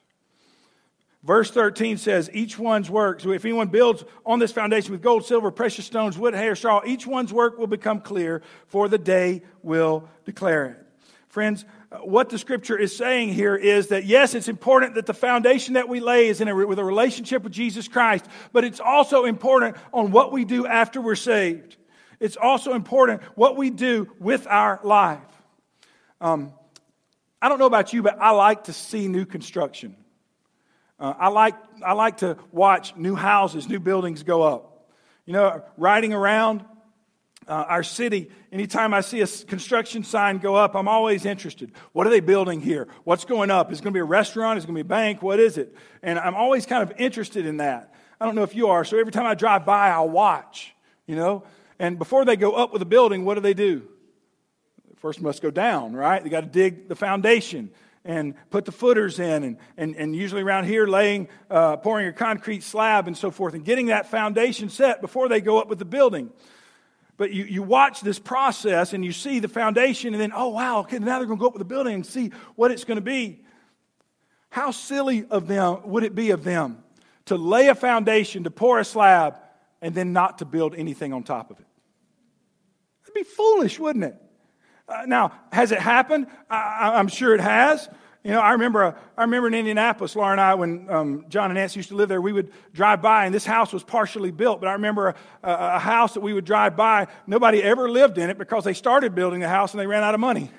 Verse 1.26 1.50
13 1.50 1.98
says, 1.98 2.30
Each 2.34 2.58
one's 2.60 2.88
work, 2.88 3.20
so 3.20 3.32
if 3.32 3.44
anyone 3.46 3.70
builds 3.70 4.06
on 4.28 4.38
this 4.38 4.52
foundation 4.52 4.92
with 4.92 5.02
gold, 5.02 5.26
silver, 5.26 5.50
precious 5.50 5.84
stones, 5.84 6.20
wood, 6.20 6.36
hair, 6.36 6.56
straw, 6.56 6.82
each 6.86 7.08
one's 7.08 7.34
work 7.34 7.58
will 7.58 7.66
become 7.66 8.00
clear, 8.00 8.44
for 8.68 8.88
the 8.88 9.00
day 9.00 9.42
will 9.64 10.08
declare 10.26 10.66
it. 10.66 10.86
Friends, 11.28 11.66
what 12.04 12.30
the 12.30 12.38
scripture 12.38 12.78
is 12.78 12.96
saying 12.96 13.34
here 13.34 13.56
is 13.56 13.88
that 13.88 14.06
yes, 14.06 14.36
it's 14.36 14.48
important 14.48 14.96
that 14.96 15.08
the 15.08 15.16
foundation 15.16 15.74
that 15.74 15.90
we 15.90 16.00
lay 16.00 16.28
is 16.28 16.42
in 16.42 16.48
a, 16.48 16.56
with 16.56 16.78
a 16.78 16.84
relationship 16.84 17.44
with 17.44 17.54
Jesus 17.54 17.88
Christ, 17.88 18.24
but 18.54 18.64
it's 18.64 18.80
also 18.80 19.26
important 19.26 19.78
on 19.92 20.12
what 20.12 20.32
we 20.32 20.46
do 20.46 20.68
after 20.68 21.02
we're 21.02 21.16
saved. 21.16 21.76
It's 22.20 22.38
also 22.38 22.74
important 22.74 23.24
what 23.34 23.58
we 23.58 23.72
do 23.72 24.12
with 24.20 24.46
our 24.46 24.80
life. 24.84 25.20
Um, 26.22 26.54
I 27.42 27.50
don't 27.50 27.58
know 27.58 27.66
about 27.66 27.94
you, 27.94 28.04
but 28.04 28.20
I 28.22 28.30
like 28.30 28.66
to 28.66 28.74
see 28.74 29.08
new 29.08 29.26
construction. 29.26 29.96
Uh, 31.00 31.14
I, 31.18 31.28
like, 31.30 31.56
I 31.86 31.94
like 31.94 32.18
to 32.18 32.38
watch 32.52 32.96
new 32.96 33.16
houses, 33.16 33.68
new 33.68 33.80
buildings 33.80 34.24
go 34.24 34.44
up. 34.44 34.90
You 35.26 35.34
know, 35.34 35.64
riding 35.78 36.14
around 36.14 36.64
uh, 37.48 37.66
our 37.68 37.84
city, 37.84 38.32
anytime 38.52 38.94
I 38.94 39.02
see 39.02 39.22
a 39.22 39.28
construction 39.28 40.04
sign 40.04 40.38
go 40.38 40.56
up, 40.56 40.76
I'm 40.76 40.88
always 40.88 41.26
interested. 41.26 41.72
What 41.92 42.08
are 42.08 42.10
they 42.10 42.22
building 42.22 42.62
here? 42.62 42.88
What's 43.04 43.26
going 43.26 43.52
up? 43.52 43.72
Is 43.72 43.80
it 43.80 43.84
going 43.84 43.94
to 43.94 43.98
be 43.98 44.02
a 44.02 44.06
restaurant? 44.06 44.58
Is 44.58 44.64
it 44.64 44.68
going 44.68 44.78
to 44.78 44.84
be 44.84 44.88
a 44.88 44.90
bank? 44.90 45.22
What 45.22 45.40
is 45.40 45.58
it? 45.58 45.76
And 46.02 46.18
I'm 46.18 46.36
always 46.36 46.66
kind 46.66 46.82
of 46.82 46.98
interested 46.98 47.46
in 47.46 47.58
that. 47.58 47.94
I 48.20 48.26
don't 48.26 48.36
know 48.36 48.44
if 48.44 48.56
you 48.56 48.68
are, 48.68 48.86
so 48.86 48.98
every 48.98 49.12
time 49.12 49.26
I 49.26 49.36
drive 49.36 49.66
by, 49.66 49.90
I'll 49.90 50.10
watch, 50.10 50.74
you 51.06 51.16
know? 51.16 51.44
And 51.78 52.00
before 52.00 52.24
they 52.24 52.38
go 52.38 52.54
up 52.54 52.72
with 52.72 52.82
a 52.82 52.86
building, 52.86 53.26
what 53.26 53.36
do 53.36 53.42
they 53.42 53.54
do? 53.54 53.84
First 54.96 55.22
must 55.22 55.42
go 55.42 55.52
down, 55.52 55.94
right? 55.94 56.24
They 56.24 56.30
got 56.30 56.42
to 56.42 56.48
dig 56.48 56.88
the 56.88 56.96
foundation 56.96 57.70
and 58.06 58.36
put 58.52 58.66
the 58.66 58.72
footers 58.72 59.20
in, 59.20 59.44
and, 59.44 59.58
and, 59.76 59.96
and 59.96 60.16
usually 60.16 60.44
around 60.44 60.66
here, 60.66 60.86
laying, 60.86 61.28
uh, 61.50 61.76
pouring 61.78 62.08
a 62.08 62.14
concrete 62.14 62.62
slab 62.62 63.08
and 63.08 63.18
so 63.18 63.32
forth, 63.32 63.56
and 63.56 63.66
getting 63.66 63.88
that 63.88 64.08
foundation 64.08 64.70
set 64.70 65.02
before 65.02 65.28
they 65.28 65.42
go 65.42 65.60
up 65.60 65.68
with 65.68 65.80
the 65.80 65.86
building. 65.86 66.30
But 67.18 67.32
you, 67.32 67.46
you 67.46 67.64
watch 67.64 68.02
this 68.02 68.20
process 68.20 68.94
and 68.94 69.04
you 69.04 69.12
see 69.12 69.40
the 69.40 69.48
foundation, 69.48 70.14
and 70.14 70.22
then, 70.22 70.32
oh, 70.36 70.50
wow, 70.50 70.82
okay, 70.82 71.00
now 71.00 71.18
they're 71.18 71.28
going 71.28 71.40
to 71.40 71.42
go 71.42 71.48
up 71.48 71.54
with 71.54 71.62
the 71.62 71.66
building 71.66 71.96
and 71.96 72.06
see 72.06 72.32
what 72.56 72.72
it's 72.72 72.84
going 72.84 72.98
to 72.98 73.02
be. 73.02 73.44
How 74.50 74.72
silly 74.72 75.26
of 75.30 75.48
them 75.48 75.80
would 75.86 76.04
it 76.04 76.14
be 76.14 76.30
of 76.30 76.44
them 76.44 76.84
to 77.26 77.36
lay 77.36 77.70
a 77.70 77.76
foundation, 77.76 78.44
to 78.44 78.52
pour 78.52 78.80
a 78.80 78.86
slab, 78.86 79.38
and 79.82 79.96
then 79.96 80.14
not 80.14 80.38
to 80.38 80.46
build 80.46 80.76
anything 80.76 81.12
on 81.12 81.24
top 81.24 81.50
of 81.50 81.60
it? 81.60 81.66
It'd 83.04 83.16
be 83.16 83.24
foolish, 83.24 83.80
wouldn't 83.80 84.06
it? 84.06 84.22
Uh, 84.88 85.04
now, 85.08 85.32
has 85.52 85.72
it 85.72 85.80
happened? 85.80 86.28
I, 86.50 87.00
am 87.00 87.08
sure 87.08 87.34
it 87.34 87.42
has. 87.42 87.90
You 88.24 88.32
know, 88.32 88.40
I 88.40 88.52
remember, 88.54 88.96
I 89.18 89.22
remember 89.22 89.48
in 89.48 89.54
Indianapolis, 89.54 90.16
Laura 90.16 90.32
and 90.32 90.42
I, 90.42 90.56
when 90.56 90.90
um, 90.90 91.26
John 91.30 91.46
and 91.46 91.56
Nancy 91.56 91.80
used 91.80 91.90
to 91.90 91.96
live 91.96 92.10
there, 92.10 92.22
we 92.22 92.34
would 92.34 92.52
drive 92.74 93.02
by, 93.02 93.26
and 93.26 93.34
this 93.34 93.46
house 93.46 93.74
was 93.74 93.84
partially 93.84 94.32
built. 94.32 94.62
But 94.62 94.68
I 94.68 94.74
remember 94.74 95.10
a, 95.10 95.16
a, 95.44 95.76
a 95.76 95.80
house 95.80 96.14
that 96.14 96.22
we 96.22 96.34
would 96.34 96.46
drive 96.46 96.76
by. 96.76 97.08
Nobody 97.28 97.62
ever 97.64 97.90
lived 97.90 98.18
in 98.18 98.30
it 98.30 98.38
because 98.38 98.64
they 98.64 98.74
started 98.74 99.16
building 99.16 99.40
the 99.40 99.50
house 99.50 99.74
and 99.74 99.80
they 99.80 99.88
ran 99.88 100.04
out 100.04 100.14
of 100.14 100.20
money. 100.20 100.52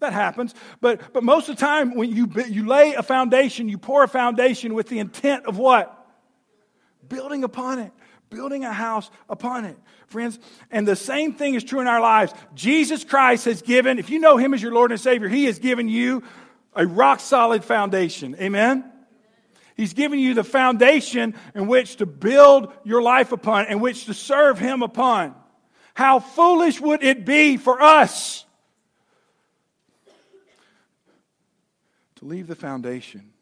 That 0.00 0.12
happens. 0.12 0.54
But, 0.80 1.12
but 1.12 1.22
most 1.22 1.48
of 1.48 1.56
the 1.56 1.60
time, 1.60 1.94
when 1.94 2.14
you, 2.14 2.30
you 2.48 2.66
lay 2.66 2.94
a 2.94 3.02
foundation, 3.02 3.68
you 3.68 3.78
pour 3.78 4.02
a 4.02 4.08
foundation 4.08 4.74
with 4.74 4.88
the 4.88 4.98
intent 4.98 5.46
of 5.46 5.56
what? 5.56 6.06
Building 7.08 7.44
upon 7.44 7.78
it 7.78 7.92
building 8.34 8.64
a 8.64 8.72
house 8.72 9.10
upon 9.28 9.64
it, 9.64 9.76
friends. 10.08 10.40
And 10.70 10.88
the 10.88 10.96
same 10.96 11.34
thing 11.34 11.54
is 11.54 11.62
true 11.62 11.80
in 11.80 11.86
our 11.86 12.00
lives. 12.00 12.32
Jesus 12.54 13.04
Christ 13.04 13.44
has 13.44 13.62
given, 13.62 13.98
if 13.98 14.10
you 14.10 14.18
know 14.18 14.36
Him 14.36 14.52
as 14.54 14.60
your 14.60 14.72
Lord 14.72 14.90
and 14.90 15.00
Savior, 15.00 15.28
He 15.28 15.44
has 15.44 15.60
given 15.60 15.88
you 15.88 16.24
a 16.74 16.84
rock 16.84 17.20
solid 17.20 17.64
foundation. 17.64 18.34
Amen? 18.40 18.90
He's 19.76 19.94
given 19.94 20.18
you 20.18 20.34
the 20.34 20.44
foundation 20.44 21.34
in 21.54 21.68
which 21.68 21.96
to 21.96 22.06
build 22.06 22.72
your 22.82 23.02
life 23.02 23.30
upon, 23.30 23.66
in 23.66 23.78
which 23.78 24.06
to 24.06 24.14
serve 24.14 24.58
Him 24.58 24.82
upon. 24.82 25.34
How 25.94 26.18
foolish 26.18 26.80
would 26.80 27.04
it 27.04 27.24
be 27.24 27.56
for 27.56 27.80
us 27.80 28.44
to 32.16 32.24
leave 32.24 32.48
the 32.48 32.56
foundation 32.56 33.32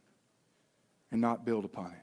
and 1.10 1.22
not 1.22 1.46
build 1.46 1.64
upon 1.64 1.92
it? 1.92 2.01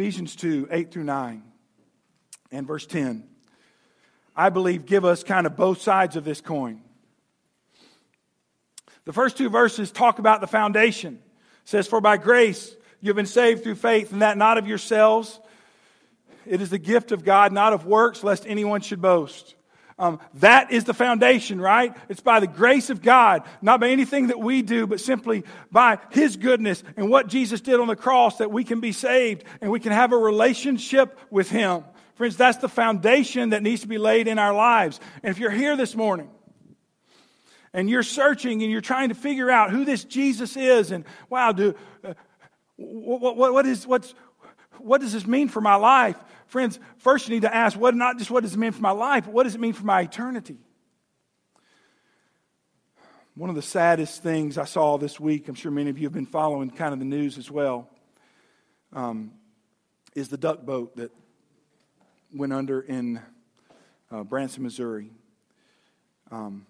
Ephesians 0.00 0.34
2 0.36 0.68
8 0.70 0.90
through 0.90 1.04
9 1.04 1.42
and 2.50 2.66
verse 2.66 2.86
10. 2.86 3.22
I 4.34 4.48
believe, 4.48 4.86
give 4.86 5.04
us 5.04 5.22
kind 5.22 5.46
of 5.46 5.56
both 5.56 5.82
sides 5.82 6.16
of 6.16 6.24
this 6.24 6.40
coin. 6.40 6.80
The 9.04 9.12
first 9.12 9.36
two 9.36 9.50
verses 9.50 9.92
talk 9.92 10.18
about 10.18 10.40
the 10.40 10.46
foundation. 10.46 11.16
It 11.16 11.68
says, 11.68 11.86
For 11.86 12.00
by 12.00 12.16
grace 12.16 12.74
you 13.02 13.10
have 13.10 13.16
been 13.16 13.26
saved 13.26 13.62
through 13.62 13.74
faith, 13.74 14.10
and 14.10 14.22
that 14.22 14.38
not 14.38 14.56
of 14.56 14.66
yourselves. 14.66 15.38
It 16.46 16.62
is 16.62 16.70
the 16.70 16.78
gift 16.78 17.12
of 17.12 17.22
God, 17.22 17.52
not 17.52 17.74
of 17.74 17.84
works, 17.84 18.24
lest 18.24 18.46
anyone 18.46 18.80
should 18.80 19.02
boast. 19.02 19.54
Um, 20.00 20.18
that 20.36 20.72
is 20.72 20.84
the 20.84 20.94
foundation, 20.94 21.60
right? 21.60 21.94
It's 22.08 22.22
by 22.22 22.40
the 22.40 22.46
grace 22.46 22.88
of 22.88 23.02
God, 23.02 23.42
not 23.60 23.80
by 23.80 23.90
anything 23.90 24.28
that 24.28 24.40
we 24.40 24.62
do, 24.62 24.86
but 24.86 24.98
simply 24.98 25.44
by 25.70 25.98
His 26.10 26.38
goodness 26.38 26.82
and 26.96 27.10
what 27.10 27.26
Jesus 27.26 27.60
did 27.60 27.78
on 27.78 27.86
the 27.86 27.96
cross 27.96 28.38
that 28.38 28.50
we 28.50 28.64
can 28.64 28.80
be 28.80 28.92
saved 28.92 29.44
and 29.60 29.70
we 29.70 29.78
can 29.78 29.92
have 29.92 30.12
a 30.12 30.16
relationship 30.16 31.18
with 31.30 31.50
Him. 31.50 31.84
Friends, 32.14 32.38
that's 32.38 32.56
the 32.56 32.68
foundation 32.68 33.50
that 33.50 33.62
needs 33.62 33.82
to 33.82 33.88
be 33.88 33.98
laid 33.98 34.26
in 34.26 34.38
our 34.38 34.54
lives. 34.54 35.00
And 35.22 35.30
if 35.30 35.38
you're 35.38 35.50
here 35.50 35.76
this 35.76 35.94
morning 35.94 36.30
and 37.74 37.90
you're 37.90 38.02
searching 38.02 38.62
and 38.62 38.72
you're 38.72 38.80
trying 38.80 39.10
to 39.10 39.14
figure 39.14 39.50
out 39.50 39.70
who 39.70 39.84
this 39.84 40.04
Jesus 40.04 40.56
is 40.56 40.92
and, 40.92 41.04
wow, 41.28 41.52
do, 41.52 41.74
uh, 42.02 42.14
what, 42.76 43.36
what, 43.36 43.52
what, 43.52 43.66
is, 43.66 43.86
what's, 43.86 44.14
what 44.84 45.00
does 45.00 45.12
this 45.12 45.26
mean 45.26 45.48
for 45.48 45.60
my 45.60 45.76
life? 45.76 46.16
Friends, 46.46 46.78
first 46.98 47.28
you 47.28 47.34
need 47.34 47.42
to 47.42 47.54
ask, 47.54 47.78
what, 47.78 47.94
not 47.94 48.18
just 48.18 48.30
what 48.30 48.42
does 48.42 48.54
it 48.54 48.58
mean 48.58 48.72
for 48.72 48.82
my 48.82 48.90
life, 48.90 49.24
but 49.26 49.34
what 49.34 49.44
does 49.44 49.54
it 49.54 49.60
mean 49.60 49.72
for 49.72 49.84
my 49.84 50.02
eternity? 50.02 50.58
One 53.34 53.48
of 53.48 53.56
the 53.56 53.62
saddest 53.62 54.22
things 54.22 54.58
I 54.58 54.64
saw 54.64 54.98
this 54.98 55.20
week, 55.20 55.48
I'm 55.48 55.54
sure 55.54 55.70
many 55.70 55.90
of 55.90 55.98
you 55.98 56.04
have 56.04 56.12
been 56.12 56.26
following 56.26 56.70
kind 56.70 56.92
of 56.92 56.98
the 56.98 57.04
news 57.04 57.38
as 57.38 57.50
well, 57.50 57.88
um, 58.92 59.32
is 60.14 60.28
the 60.28 60.36
duck 60.36 60.62
boat 60.62 60.96
that 60.96 61.12
went 62.34 62.52
under 62.52 62.80
in 62.80 63.20
uh, 64.10 64.24
Branson, 64.24 64.62
Missouri. 64.62 65.10
Um, 66.30 66.66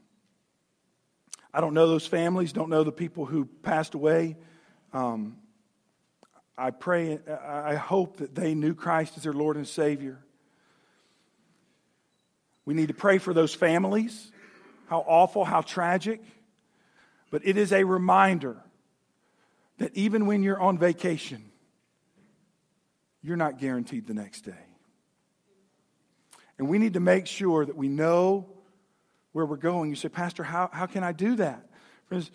I 1.52 1.60
don't 1.60 1.74
know 1.74 1.88
those 1.88 2.06
families, 2.06 2.52
don't 2.52 2.70
know 2.70 2.84
the 2.84 2.92
people 2.92 3.26
who 3.26 3.46
passed 3.46 3.94
away. 3.94 4.36
Um, 4.92 5.36
I 6.60 6.70
pray, 6.72 7.18
I 7.26 7.74
hope 7.74 8.18
that 8.18 8.34
they 8.34 8.54
knew 8.54 8.74
Christ 8.74 9.16
as 9.16 9.22
their 9.22 9.32
Lord 9.32 9.56
and 9.56 9.66
Savior. 9.66 10.18
We 12.66 12.74
need 12.74 12.88
to 12.88 12.94
pray 12.94 13.16
for 13.16 13.32
those 13.32 13.54
families. 13.54 14.30
How 14.86 15.00
awful, 15.00 15.44
how 15.44 15.62
tragic. 15.62 16.20
But 17.30 17.46
it 17.46 17.56
is 17.56 17.72
a 17.72 17.84
reminder 17.84 18.62
that 19.78 19.96
even 19.96 20.26
when 20.26 20.42
you're 20.42 20.60
on 20.60 20.76
vacation, 20.76 21.50
you're 23.22 23.38
not 23.38 23.58
guaranteed 23.58 24.06
the 24.06 24.14
next 24.14 24.42
day. 24.42 24.52
And 26.58 26.68
we 26.68 26.76
need 26.78 26.92
to 26.92 27.00
make 27.00 27.26
sure 27.26 27.64
that 27.64 27.76
we 27.76 27.88
know 27.88 28.46
where 29.32 29.46
we're 29.46 29.56
going. 29.56 29.88
You 29.88 29.96
say, 29.96 30.10
Pastor, 30.10 30.42
how, 30.42 30.68
how 30.70 30.84
can 30.84 31.02
I 31.02 31.12
do 31.12 31.36
that? 31.36 31.70
Friends, 32.06 32.30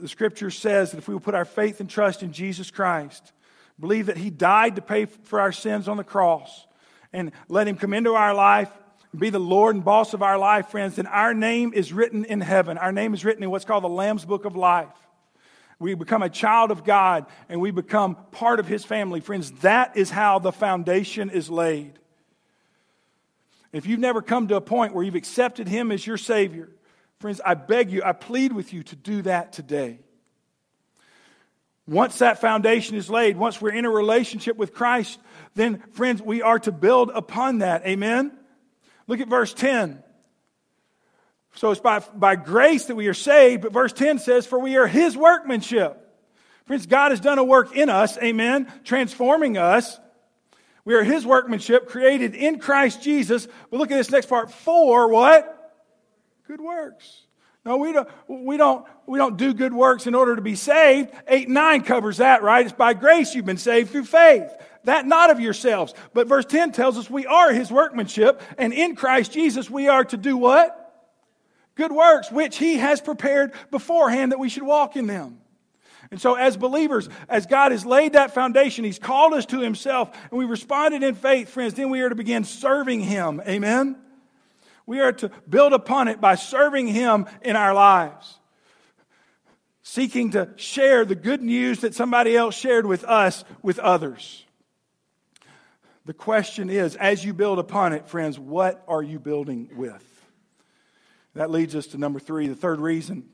the 0.00 0.08
scripture 0.08 0.50
says 0.50 0.90
that 0.90 0.98
if 0.98 1.08
we 1.08 1.14
will 1.14 1.20
put 1.20 1.34
our 1.34 1.44
faith 1.44 1.80
and 1.80 1.88
trust 1.88 2.22
in 2.22 2.32
Jesus 2.32 2.70
Christ, 2.70 3.32
believe 3.78 4.06
that 4.06 4.16
He 4.16 4.30
died 4.30 4.76
to 4.76 4.82
pay 4.82 5.06
for 5.06 5.40
our 5.40 5.52
sins 5.52 5.88
on 5.88 5.96
the 5.96 6.04
cross, 6.04 6.66
and 7.12 7.32
let 7.48 7.68
Him 7.68 7.76
come 7.76 7.94
into 7.94 8.14
our 8.14 8.34
life, 8.34 8.70
and 9.12 9.20
be 9.20 9.30
the 9.30 9.38
Lord 9.38 9.76
and 9.76 9.84
boss 9.84 10.14
of 10.14 10.22
our 10.22 10.38
life, 10.38 10.68
friends, 10.68 10.96
then 10.96 11.06
our 11.06 11.34
name 11.34 11.72
is 11.72 11.92
written 11.92 12.24
in 12.24 12.40
heaven. 12.40 12.78
Our 12.78 12.92
name 12.92 13.14
is 13.14 13.24
written 13.24 13.42
in 13.42 13.50
what's 13.50 13.64
called 13.64 13.84
the 13.84 13.88
Lamb's 13.88 14.24
Book 14.24 14.44
of 14.44 14.56
Life. 14.56 14.88
We 15.78 15.94
become 15.94 16.22
a 16.22 16.30
child 16.30 16.70
of 16.70 16.84
God 16.84 17.26
and 17.48 17.60
we 17.60 17.70
become 17.70 18.16
part 18.32 18.60
of 18.60 18.66
His 18.66 18.84
family. 18.84 19.20
Friends, 19.20 19.50
that 19.62 19.96
is 19.96 20.10
how 20.10 20.38
the 20.38 20.52
foundation 20.52 21.30
is 21.30 21.50
laid. 21.50 21.98
If 23.72 23.86
you've 23.86 24.00
never 24.00 24.22
come 24.22 24.48
to 24.48 24.56
a 24.56 24.60
point 24.60 24.94
where 24.94 25.04
you've 25.04 25.16
accepted 25.16 25.68
Him 25.68 25.90
as 25.90 26.06
your 26.06 26.16
Savior, 26.16 26.70
friends, 27.20 27.40
I 27.44 27.54
beg 27.54 27.90
you, 27.90 28.02
I 28.04 28.12
plead 28.12 28.52
with 28.52 28.72
you 28.72 28.82
to 28.84 28.96
do 28.96 29.22
that 29.22 29.52
today. 29.52 30.00
Once 31.86 32.18
that 32.18 32.40
foundation 32.40 32.96
is 32.96 33.10
laid, 33.10 33.36
once 33.36 33.60
we're 33.60 33.74
in 33.74 33.84
a 33.84 33.90
relationship 33.90 34.56
with 34.56 34.72
Christ, 34.72 35.18
then, 35.54 35.82
friends, 35.92 36.22
we 36.22 36.40
are 36.40 36.58
to 36.60 36.72
build 36.72 37.10
upon 37.14 37.58
that. 37.58 37.86
Amen? 37.86 38.32
Look 39.06 39.20
at 39.20 39.28
verse 39.28 39.52
10. 39.52 40.02
So 41.56 41.70
it's 41.70 41.80
by, 41.80 41.98
by 41.98 42.36
grace 42.36 42.86
that 42.86 42.96
we 42.96 43.06
are 43.08 43.14
saved, 43.14 43.62
but 43.62 43.72
verse 43.72 43.92
10 43.92 44.18
says, 44.18 44.46
For 44.46 44.58
we 44.58 44.76
are 44.76 44.86
His 44.86 45.16
workmanship. 45.16 46.00
Friends, 46.64 46.86
God 46.86 47.10
has 47.10 47.20
done 47.20 47.38
a 47.38 47.44
work 47.44 47.76
in 47.76 47.90
us, 47.90 48.16
amen, 48.18 48.72
transforming 48.84 49.58
us 49.58 50.00
we 50.84 50.94
are 50.94 51.02
his 51.02 51.24
workmanship 51.24 51.88
created 51.88 52.34
in 52.34 52.58
Christ 52.58 53.02
Jesus. 53.02 53.48
But 53.70 53.78
look 53.78 53.90
at 53.90 53.96
this 53.96 54.10
next 54.10 54.26
part. 54.26 54.52
For 54.52 55.08
what? 55.08 55.53
Good 56.46 56.60
works. 56.60 57.22
No, 57.64 57.78
we 57.78 57.92
don't, 57.92 58.08
we 58.28 58.56
don't, 58.58 58.86
we 59.06 59.18
don't 59.18 59.38
do 59.38 59.54
good 59.54 59.72
works 59.72 60.06
in 60.06 60.14
order 60.14 60.36
to 60.36 60.42
be 60.42 60.54
saved. 60.54 61.10
8 61.26 61.48
9 61.48 61.82
covers 61.82 62.18
that, 62.18 62.42
right? 62.42 62.64
It's 62.64 62.74
by 62.74 62.92
grace 62.92 63.34
you've 63.34 63.46
been 63.46 63.56
saved 63.56 63.90
through 63.90 64.04
faith. 64.04 64.50
That 64.84 65.06
not 65.06 65.30
of 65.30 65.40
yourselves. 65.40 65.94
But 66.12 66.26
verse 66.26 66.44
10 66.44 66.72
tells 66.72 66.98
us 66.98 67.08
we 67.08 67.24
are 67.24 67.52
his 67.52 67.70
workmanship, 67.70 68.42
and 68.58 68.74
in 68.74 68.96
Christ 68.96 69.32
Jesus 69.32 69.70
we 69.70 69.88
are 69.88 70.04
to 70.04 70.18
do 70.18 70.36
what? 70.36 70.80
Good 71.74 71.90
works, 71.90 72.30
which 72.30 72.58
he 72.58 72.76
has 72.76 73.00
prepared 73.00 73.52
beforehand 73.70 74.32
that 74.32 74.38
we 74.38 74.50
should 74.50 74.62
walk 74.62 74.94
in 74.96 75.06
them. 75.06 75.40
And 76.10 76.20
so, 76.20 76.34
as 76.34 76.56
believers, 76.58 77.08
as 77.30 77.46
God 77.46 77.72
has 77.72 77.86
laid 77.86 78.12
that 78.12 78.34
foundation, 78.34 78.84
He's 78.84 78.98
called 78.98 79.32
us 79.32 79.46
to 79.46 79.60
Himself, 79.60 80.14
and 80.30 80.38
we 80.38 80.44
responded 80.44 81.02
in 81.02 81.14
faith, 81.14 81.48
friends, 81.48 81.74
then 81.74 81.88
we 81.88 82.02
are 82.02 82.10
to 82.10 82.14
begin 82.14 82.44
serving 82.44 83.00
Him. 83.00 83.42
Amen? 83.48 83.96
We 84.86 85.00
are 85.00 85.12
to 85.12 85.30
build 85.48 85.72
upon 85.72 86.08
it 86.08 86.20
by 86.20 86.34
serving 86.34 86.88
Him 86.88 87.26
in 87.42 87.56
our 87.56 87.72
lives, 87.74 88.38
seeking 89.82 90.32
to 90.32 90.50
share 90.56 91.04
the 91.04 91.14
good 91.14 91.42
news 91.42 91.80
that 91.80 91.94
somebody 91.94 92.36
else 92.36 92.54
shared 92.54 92.86
with 92.86 93.04
us 93.04 93.44
with 93.62 93.78
others. 93.78 94.44
The 96.06 96.14
question 96.14 96.68
is, 96.68 96.96
as 96.96 97.24
you 97.24 97.32
build 97.32 97.58
upon 97.58 97.94
it, 97.94 98.06
friends, 98.06 98.38
what 98.38 98.84
are 98.86 99.02
you 99.02 99.18
building 99.18 99.70
with? 99.74 100.04
That 101.34 101.50
leads 101.50 101.74
us 101.74 101.88
to 101.88 101.98
number 101.98 102.20
three, 102.20 102.46
the 102.46 102.54
third 102.54 102.78
reason. 102.78 103.28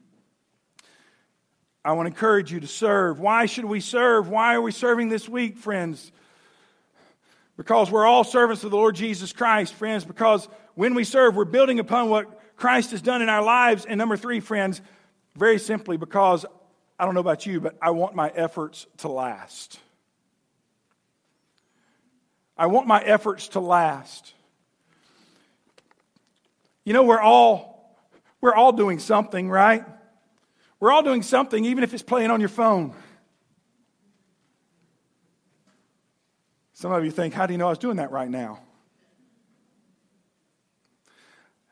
I 1.85 1.93
want 1.93 2.07
to 2.07 2.11
encourage 2.11 2.53
you 2.53 2.61
to 2.61 2.67
serve. 2.67 3.19
Why 3.19 3.47
should 3.47 3.65
we 3.65 3.81
serve? 3.81 4.29
Why 4.29 4.55
are 4.55 4.61
we 4.61 4.71
serving 4.71 5.09
this 5.09 5.29
week, 5.29 5.57
friends? 5.57 6.13
Because 7.57 7.91
we're 7.91 8.07
all 8.07 8.25
servants 8.25 8.65
of 8.65 8.71
the 8.71 8.77
Lord 8.77 8.95
Jesus 8.95 9.33
Christ, 9.33 9.75
friends, 9.75 10.05
because 10.05 10.49
when 10.81 10.95
we 10.95 11.05
serve, 11.05 11.37
we're 11.37 11.45
building 11.45 11.79
upon 11.79 12.09
what 12.09 12.57
Christ 12.57 12.93
has 12.93 13.03
done 13.03 13.21
in 13.21 13.29
our 13.29 13.43
lives. 13.43 13.85
And 13.85 13.99
number 13.99 14.17
three, 14.17 14.41
friends, 14.41 14.81
very 15.37 15.59
simply 15.59 15.99
because 15.99 16.47
I 16.99 17.05
don't 17.05 17.13
know 17.13 17.21
about 17.21 17.45
you, 17.45 17.61
but 17.61 17.77
I 17.83 17.91
want 17.91 18.15
my 18.15 18.31
efforts 18.31 18.87
to 18.99 19.09
last. 19.09 19.79
I 22.57 22.65
want 22.65 22.87
my 22.87 23.03
efforts 23.03 23.49
to 23.49 23.61
last. 23.61 24.33
You 26.87 26.95
know, 26.95 27.03
we're 27.03 27.21
all, 27.21 27.95
we're 28.41 28.55
all 28.55 28.73
doing 28.73 29.01
something, 29.01 29.51
right? 29.51 29.85
We're 30.81 30.93
all 30.93 31.03
doing 31.03 31.21
something, 31.21 31.63
even 31.67 31.85
if 31.85 31.93
it's 31.93 32.03
playing 32.03 32.31
on 32.31 32.41
your 32.41 32.49
phone. 32.49 32.95
Some 36.73 36.91
of 36.91 37.05
you 37.05 37.11
think, 37.11 37.35
how 37.35 37.45
do 37.45 37.53
you 37.53 37.59
know 37.59 37.67
I 37.67 37.69
was 37.69 37.77
doing 37.79 37.97
that 37.97 38.11
right 38.13 38.31
now? 38.31 38.61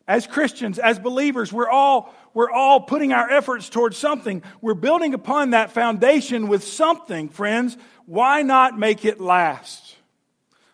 As 0.09 0.27
Christians, 0.27 0.79
as 0.79 0.99
believers, 0.99 1.53
we're 1.53 1.69
all, 1.69 2.15
we're 2.33 2.51
all 2.51 2.81
putting 2.81 3.13
our 3.13 3.31
efforts 3.31 3.69
towards 3.69 3.99
something. 3.99 4.43
We're 4.63 4.73
building 4.73 5.13
upon 5.13 5.51
that 5.51 5.71
foundation 5.71 6.49
with 6.49 6.65
something, 6.65 7.29
friends. 7.29 7.77
Why 8.07 8.41
not 8.41 8.79
make 8.79 9.05
it 9.05 9.21
last? 9.21 9.97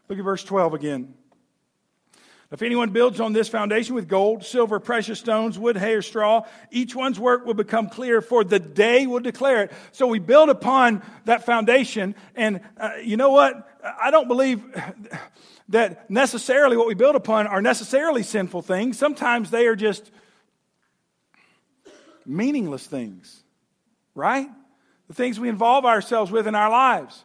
Look 0.09 0.21
at 0.21 0.25
verse 0.25 0.45
12 0.45 0.75
again. 0.75 1.15
If 2.51 2.63
anyone 2.63 2.91
builds 2.91 3.21
on 3.21 3.33
this 3.33 3.49
foundation 3.49 3.95
with 3.95 4.07
gold, 4.07 4.45
silver, 4.45 4.79
precious 4.79 5.19
stones, 5.19 5.59
wood, 5.59 5.77
hay, 5.77 5.95
or 5.95 6.03
straw, 6.03 6.47
each 6.71 6.95
one's 6.95 7.19
work 7.19 7.47
will 7.47 7.55
become 7.55 7.89
clear, 7.89 8.21
for 8.21 8.45
the 8.45 8.61
day 8.61 9.07
will 9.07 9.21
declare 9.21 9.65
it. 9.65 9.73
So 9.93 10.07
we 10.07 10.19
build 10.19 10.51
upon 10.51 11.03
that 11.25 11.45
foundation, 11.45 12.15
and 12.35 12.61
uh, 12.77 12.93
you 13.03 13.17
know 13.17 13.31
what? 13.31 13.69
I 14.01 14.11
don't 14.11 14.29
believe 14.29 14.63
that 15.71 16.11
necessarily 16.11 16.77
what 16.77 16.87
we 16.87 16.95
build 16.95 17.17
upon 17.17 17.47
are 17.47 17.63
necessarily 17.63 18.23
sinful 18.23 18.63
things. 18.63 18.99
Sometimes 18.99 19.51
they 19.51 19.67
are 19.67 19.77
just 19.77 20.11
meaningless 22.27 22.87
things, 22.87 23.43
right? 24.15 24.49
The 25.09 25.15
things 25.15 25.41
we 25.41 25.49
involve 25.49 25.85
ourselves 25.85 26.31
with 26.31 26.47
in 26.47 26.55
our 26.55 26.71
lives. 26.71 27.25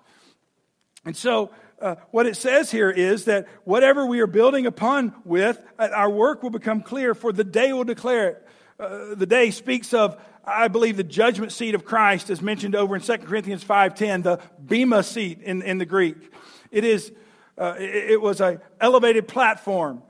And 1.05 1.15
so, 1.15 1.51
uh, 1.81 1.95
what 2.11 2.25
it 2.25 2.35
says 2.35 2.71
here 2.71 2.89
is 2.89 3.25
that 3.25 3.47
whatever 3.63 4.05
we 4.05 4.19
are 4.19 4.27
building 4.27 4.65
upon 4.65 5.13
with, 5.25 5.61
uh, 5.77 5.89
our 5.93 6.09
work 6.09 6.43
will 6.43 6.49
become 6.49 6.81
clear, 6.81 7.13
for 7.13 7.31
the 7.31 7.43
day 7.43 7.73
will 7.73 7.83
declare 7.83 8.29
it. 8.29 8.47
Uh, 8.79 9.15
the 9.15 9.25
day 9.25 9.51
speaks 9.51 9.93
of, 9.93 10.19
I 10.45 10.67
believe, 10.67 10.97
the 10.97 11.03
judgment 11.03 11.51
seat 11.51 11.75
of 11.75 11.85
Christ, 11.85 12.29
as 12.29 12.41
mentioned 12.41 12.75
over 12.75 12.95
in 12.95 13.01
2 13.01 13.17
Corinthians 13.19 13.63
5.10, 13.63 14.23
the 14.23 14.39
bema 14.63 15.03
seat 15.03 15.41
in, 15.41 15.61
in 15.61 15.77
the 15.77 15.85
Greek. 15.85 16.31
It 16.71 16.83
is 16.83 17.11
uh, 17.59 17.75
it, 17.77 18.11
it 18.11 18.21
was 18.21 18.41
an 18.41 18.61
elevated 18.79 19.27
platform 19.27 20.01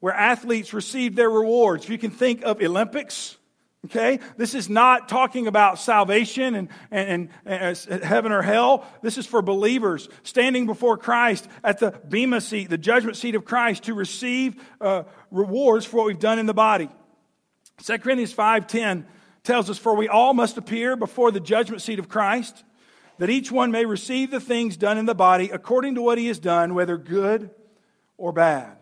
where 0.00 0.14
athletes 0.14 0.72
received 0.72 1.16
their 1.16 1.30
rewards. 1.30 1.88
You 1.88 1.98
can 1.98 2.10
think 2.10 2.42
of 2.42 2.60
Olympics, 2.62 3.36
Okay? 3.86 4.20
This 4.36 4.54
is 4.54 4.68
not 4.68 5.08
talking 5.08 5.46
about 5.46 5.78
salvation 5.78 6.54
and, 6.54 6.68
and, 6.90 7.28
and, 7.46 7.86
and, 7.88 8.04
heaven 8.04 8.30
or 8.30 8.42
hell. 8.42 8.86
This 9.02 9.16
is 9.16 9.26
for 9.26 9.40
believers 9.40 10.08
standing 10.22 10.66
before 10.66 10.98
Christ 10.98 11.48
at 11.64 11.78
the 11.78 11.92
Bema 12.08 12.40
seat, 12.40 12.68
the 12.68 12.78
judgment 12.78 13.16
seat 13.16 13.34
of 13.34 13.44
Christ, 13.44 13.84
to 13.84 13.94
receive 13.94 14.62
uh, 14.80 15.04
rewards 15.30 15.86
for 15.86 15.98
what 15.98 16.06
we've 16.06 16.18
done 16.18 16.38
in 16.38 16.46
the 16.46 16.54
body. 16.54 16.90
2 17.82 17.98
Corinthians 17.98 18.34
5.10 18.34 19.06
tells 19.44 19.70
us, 19.70 19.78
For 19.78 19.96
we 19.96 20.08
all 20.08 20.34
must 20.34 20.58
appear 20.58 20.94
before 20.94 21.30
the 21.30 21.40
judgment 21.40 21.80
seat 21.80 21.98
of 21.98 22.08
Christ, 22.08 22.64
that 23.16 23.30
each 23.30 23.50
one 23.50 23.70
may 23.70 23.86
receive 23.86 24.30
the 24.30 24.40
things 24.40 24.76
done 24.76 24.98
in 24.98 25.06
the 25.06 25.14
body 25.14 25.48
according 25.50 25.94
to 25.94 26.02
what 26.02 26.18
he 26.18 26.26
has 26.26 26.38
done, 26.38 26.74
whether 26.74 26.98
good 26.98 27.50
or 28.18 28.32
bad. 28.32 28.76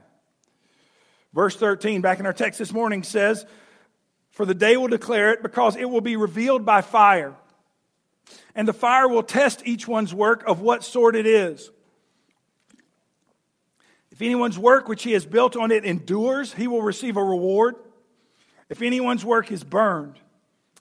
Verse 1.33 1.55
13, 1.55 2.01
back 2.01 2.19
in 2.19 2.27
our 2.27 2.33
text 2.33 2.59
this 2.59 2.73
morning, 2.73 3.05
says, 3.05 3.47
For 4.39 4.47
the 4.47 4.55
day 4.55 4.77
will 4.77 4.87
declare 4.87 5.33
it, 5.33 5.43
because 5.43 5.75
it 5.75 5.91
will 5.91 6.01
be 6.01 6.15
revealed 6.15 6.65
by 6.65 6.81
fire. 6.81 7.35
And 8.55 8.69
the 8.69 8.73
fire 8.73 9.09
will 9.09 9.25
test 9.25 9.67
each 9.67 9.89
one's 9.89 10.15
work 10.15 10.45
of 10.47 10.61
what 10.61 10.85
sort 10.85 11.17
it 11.17 11.27
is. 11.27 11.73
If 14.13 14.23
anyone's 14.23 14.57
work 14.57 14.87
which 14.87 15.03
he 15.03 15.11
has 15.13 15.27
built 15.27 15.57
on 15.57 15.73
it 15.73 15.85
endures, 15.85 16.55
he 16.55 16.69
will 16.69 16.83
receive 16.83 17.17
a 17.17 17.23
reward. 17.23 17.75
If 18.69 18.81
anyone's 18.81 19.25
work 19.25 19.51
is 19.51 19.65
burned, 19.65 20.21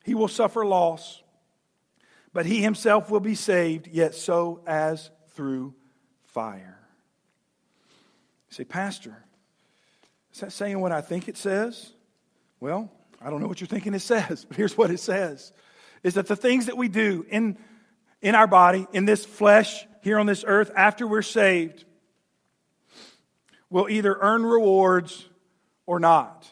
he 0.06 0.13
will 0.13 0.28
suffer 0.28 0.63
loss 0.63 1.24
but 2.38 2.46
he 2.46 2.62
himself 2.62 3.10
will 3.10 3.20
be 3.20 3.34
saved, 3.34 3.88
yet 3.88 4.13
so 4.13 4.62
as 4.67 5.10
through 5.30 5.74
fire. 6.26 6.78
You 8.48 8.54
say, 8.54 8.63
Pastor, 8.63 9.24
is 10.32 10.41
that 10.41 10.52
saying 10.52 10.80
what 10.80 10.91
I 10.91 11.02
think 11.02 11.28
it 11.28 11.36
says? 11.36 11.93
Well, 12.60 12.91
I 13.21 13.30
don't 13.30 13.41
know 13.41 13.47
what 13.47 13.60
you're 13.62 13.67
thinking 13.67 13.93
it 13.93 13.99
says, 13.99 14.45
but 14.47 14.58
here's 14.58 14.77
what 14.77 14.91
it 14.91 14.99
says 14.99 15.51
is 16.03 16.13
that 16.13 16.27
the 16.27 16.36
things 16.36 16.67
that 16.67 16.77
we 16.77 16.88
do 16.88 17.25
in, 17.30 17.58
in 18.21 18.36
our 18.36 18.47
body, 18.47 18.88
in 18.93 19.06
this 19.06 19.25
flesh, 19.25 19.86
here 20.03 20.19
on 20.19 20.27
this 20.27 20.45
earth, 20.47 20.71
after 20.75 21.08
we're 21.08 21.23
saved, 21.23 21.86
will 23.69 23.89
either 23.89 24.15
earn 24.21 24.45
rewards 24.45 25.27
or 25.86 25.99
not. 25.99 26.47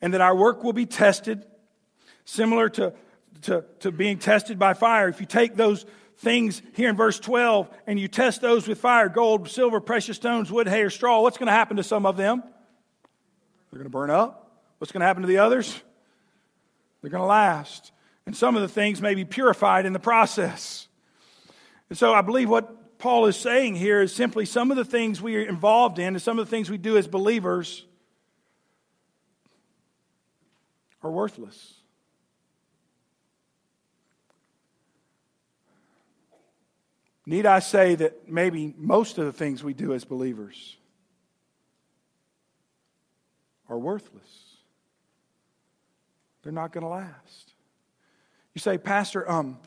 And 0.00 0.14
that 0.14 0.20
our 0.20 0.36
work 0.36 0.62
will 0.62 0.72
be 0.72 0.86
tested, 0.86 1.44
similar 2.24 2.68
to 2.70 2.94
to, 3.42 3.64
to 3.80 3.92
being 3.92 4.18
tested 4.18 4.58
by 4.58 4.74
fire. 4.74 5.08
If 5.08 5.20
you 5.20 5.26
take 5.26 5.54
those 5.54 5.86
things 6.18 6.62
here 6.74 6.88
in 6.88 6.96
verse 6.96 7.20
12 7.20 7.70
and 7.86 7.98
you 7.98 8.08
test 8.08 8.40
those 8.40 8.66
with 8.66 8.80
fire 8.80 9.08
gold, 9.08 9.48
silver, 9.48 9.80
precious 9.80 10.16
stones, 10.16 10.50
wood, 10.50 10.68
hay, 10.68 10.82
or 10.82 10.90
straw 10.90 11.22
what's 11.22 11.38
going 11.38 11.46
to 11.46 11.52
happen 11.52 11.76
to 11.76 11.82
some 11.82 12.06
of 12.06 12.16
them? 12.16 12.42
They're 13.70 13.78
going 13.78 13.84
to 13.84 13.90
burn 13.90 14.10
up. 14.10 14.47
What's 14.78 14.92
going 14.92 15.00
to 15.00 15.06
happen 15.06 15.22
to 15.22 15.28
the 15.28 15.38
others? 15.38 15.80
They're 17.02 17.10
going 17.10 17.22
to 17.22 17.26
last. 17.26 17.92
And 18.26 18.36
some 18.36 18.56
of 18.56 18.62
the 18.62 18.68
things 18.68 19.00
may 19.00 19.14
be 19.14 19.24
purified 19.24 19.86
in 19.86 19.92
the 19.92 19.98
process. 19.98 20.88
And 21.88 21.98
so 21.98 22.12
I 22.12 22.20
believe 22.20 22.48
what 22.48 22.98
Paul 22.98 23.26
is 23.26 23.36
saying 23.36 23.76
here 23.76 24.02
is 24.02 24.14
simply 24.14 24.44
some 24.44 24.70
of 24.70 24.76
the 24.76 24.84
things 24.84 25.22
we 25.22 25.36
are 25.36 25.42
involved 25.42 25.98
in 25.98 26.08
and 26.08 26.22
some 26.22 26.38
of 26.38 26.46
the 26.46 26.50
things 26.50 26.68
we 26.68 26.78
do 26.78 26.96
as 26.96 27.06
believers 27.06 27.86
are 31.02 31.10
worthless. 31.10 31.74
Need 37.24 37.46
I 37.46 37.58
say 37.58 37.94
that 37.94 38.28
maybe 38.28 38.74
most 38.76 39.18
of 39.18 39.26
the 39.26 39.32
things 39.32 39.62
we 39.62 39.74
do 39.74 39.92
as 39.92 40.04
believers 40.04 40.76
are 43.68 43.78
worthless? 43.78 44.47
They're 46.48 46.54
not 46.54 46.72
going 46.72 46.80
to 46.80 46.88
last. 46.88 47.52
You 48.54 48.58
say, 48.58 48.78
Pastor, 48.78 49.30
um, 49.30 49.58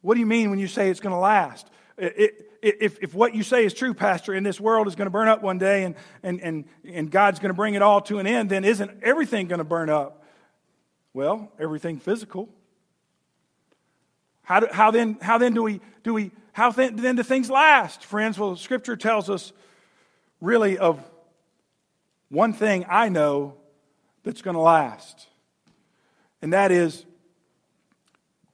what 0.00 0.14
do 0.14 0.20
you 0.20 0.26
mean 0.26 0.48
when 0.48 0.58
you 0.58 0.68
say 0.68 0.88
it's 0.88 0.98
going 0.98 1.12
to 1.12 1.18
last? 1.18 1.68
It, 1.98 2.14
it, 2.62 2.76
if, 2.80 3.02
if 3.02 3.14
what 3.14 3.34
you 3.34 3.42
say 3.42 3.66
is 3.66 3.74
true, 3.74 3.92
Pastor, 3.92 4.32
and 4.32 4.46
this 4.46 4.58
world 4.58 4.88
is 4.88 4.94
going 4.94 5.04
to 5.04 5.10
burn 5.10 5.28
up 5.28 5.42
one 5.42 5.58
day 5.58 5.84
and, 5.84 5.96
and, 6.22 6.40
and, 6.40 6.64
and 6.90 7.10
God's 7.10 7.40
going 7.40 7.50
to 7.50 7.54
bring 7.54 7.74
it 7.74 7.82
all 7.82 8.00
to 8.00 8.20
an 8.20 8.26
end, 8.26 8.48
then 8.48 8.64
isn't 8.64 9.02
everything 9.02 9.48
going 9.48 9.58
to 9.58 9.64
burn 9.64 9.90
up? 9.90 10.24
Well, 11.12 11.52
everything 11.58 11.98
physical. 11.98 12.48
How, 14.40 14.60
do, 14.60 14.68
how, 14.72 14.90
then, 14.90 15.18
how 15.20 15.36
then 15.36 15.52
do 15.52 15.62
we, 15.62 15.82
do 16.04 16.14
we 16.14 16.30
how 16.52 16.70
th- 16.70 16.92
then 16.94 17.16
do 17.16 17.22
things 17.22 17.50
last, 17.50 18.02
friends? 18.02 18.38
Well, 18.38 18.56
Scripture 18.56 18.96
tells 18.96 19.28
us 19.28 19.52
really 20.40 20.78
of 20.78 20.98
one 22.30 22.54
thing 22.54 22.86
I 22.88 23.10
know 23.10 23.56
that's 24.24 24.40
going 24.40 24.54
to 24.54 24.62
last, 24.62 25.26
and 26.42 26.52
that 26.52 26.72
is 26.72 27.04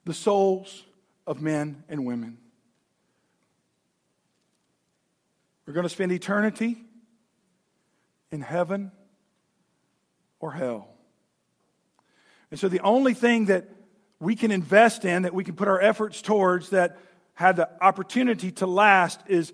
the 0.04 0.14
souls 0.14 0.84
of 1.26 1.40
men 1.42 1.82
and 1.88 2.06
women. 2.06 2.38
We're 5.66 5.72
going 5.72 5.84
to 5.84 5.90
spend 5.90 6.12
eternity 6.12 6.78
in 8.30 8.40
heaven 8.40 8.92
or 10.38 10.52
hell. 10.52 10.88
And 12.50 12.60
so 12.60 12.68
the 12.68 12.80
only 12.80 13.14
thing 13.14 13.46
that 13.46 13.68
we 14.20 14.36
can 14.36 14.50
invest 14.50 15.04
in, 15.04 15.22
that 15.22 15.34
we 15.34 15.44
can 15.44 15.56
put 15.56 15.68
our 15.68 15.80
efforts 15.80 16.22
towards, 16.22 16.70
that 16.70 16.98
had 17.34 17.56
the 17.56 17.68
opportunity 17.82 18.50
to 18.52 18.66
last 18.66 19.20
is 19.26 19.52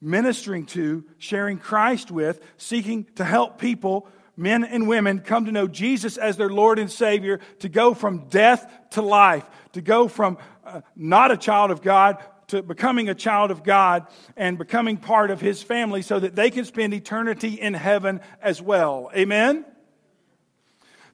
ministering 0.00 0.66
to, 0.66 1.04
sharing 1.18 1.58
Christ 1.58 2.10
with, 2.10 2.42
seeking 2.58 3.06
to 3.14 3.24
help 3.24 3.58
people, 3.58 4.08
men 4.36 4.64
and 4.64 4.88
women, 4.88 5.20
come 5.20 5.46
to 5.46 5.52
know 5.52 5.68
Jesus 5.68 6.16
as 6.16 6.36
their 6.36 6.50
Lord 6.50 6.78
and 6.78 6.90
Savior, 6.90 7.40
to 7.60 7.68
go 7.68 7.94
from 7.94 8.28
death 8.28 8.70
to 8.90 9.02
life, 9.02 9.44
to 9.72 9.80
go 9.80 10.08
from 10.08 10.38
uh, 10.64 10.80
not 10.96 11.30
a 11.30 11.36
child 11.36 11.70
of 11.70 11.82
God 11.82 12.18
to 12.48 12.62
becoming 12.62 13.08
a 13.08 13.14
child 13.14 13.50
of 13.50 13.62
God 13.62 14.06
and 14.36 14.58
becoming 14.58 14.96
part 14.96 15.30
of 15.30 15.40
His 15.40 15.62
family 15.62 16.02
so 16.02 16.18
that 16.18 16.34
they 16.34 16.50
can 16.50 16.64
spend 16.64 16.94
eternity 16.94 17.54
in 17.60 17.74
heaven 17.74 18.20
as 18.42 18.60
well. 18.60 19.10
Amen? 19.16 19.64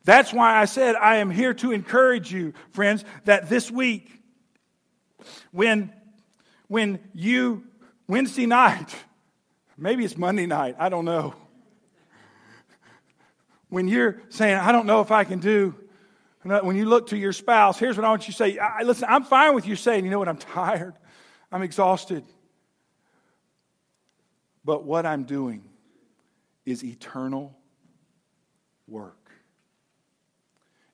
That's 0.05 0.33
why 0.33 0.57
I 0.57 0.65
said 0.65 0.97
I 0.97 1.17
am 1.17 1.31
here 1.31 1.55
to 1.55 1.73
encourage 1.73 2.33
you, 2.33 2.55
friends, 2.73 3.05
that 3.25 3.49
this 3.49 3.71
week, 3.71 4.11
when, 5.51 5.93
when 6.69 6.99
you, 7.15 7.65
Wednesday 8.09 8.47
night, 8.47 8.95
maybe 9.77 10.05
it's 10.05 10.17
Monday 10.17 10.47
night, 10.47 10.77
I 10.79 10.89
don't 10.89 11.05
know. 11.05 11.35
When 13.71 13.89
you're 13.89 14.21
saying, 14.29 14.57
I 14.57 14.73
don't 14.73 14.87
know 14.87 15.01
if 15.01 15.11
I 15.11 15.25
can 15.25 15.39
do, 15.39 15.75
when 16.43 16.77
you 16.77 16.87
look 16.87 17.09
to 17.09 17.17
your 17.17 17.33
spouse, 17.33 17.79
here's 17.79 17.97
what 17.97 18.05
I 18.05 18.09
want 18.09 18.27
you 18.27 18.33
to 18.33 18.37
say. 18.37 18.59
I, 18.59 18.83
listen, 18.83 19.07
I'm 19.09 19.25
fine 19.25 19.55
with 19.55 19.67
you 19.67 19.77
saying, 19.77 20.05
you 20.05 20.11
know 20.11 20.19
what, 20.19 20.29
I'm 20.29 20.37
tired, 20.55 20.95
I'm 21.51 21.63
exhausted. 21.63 22.25
But 24.65 24.85
what 24.85 25.07
I'm 25.07 25.25
doing 25.25 25.65
is 26.67 26.85
eternal 26.85 27.57
work. 28.87 29.31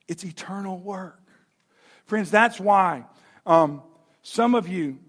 It's 0.07 0.23
eternal 0.23 0.79
work. 0.79 1.21
Friends, 2.05 2.31
that's 2.31 2.59
why 2.59 3.05
um, 3.45 3.81
some 4.21 4.55
of 4.55 4.67
you, 4.67 4.99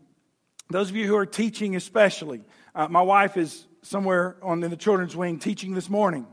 those 0.71 0.91
of 0.91 0.97
you 0.97 1.07
who 1.07 1.17
are 1.17 1.27
teaching 1.27 1.77
especially, 1.77 2.43
uh, 2.75 2.89
my 2.89 3.03
wife 3.03 3.37
is 3.37 3.67
somewhere 3.83 4.37
on 4.43 4.63
in 4.65 4.71
the 4.71 4.77
children's 4.77 5.15
wing 5.15 5.39
teaching 5.39 5.75
this 5.75 5.89
morning. 5.89 6.27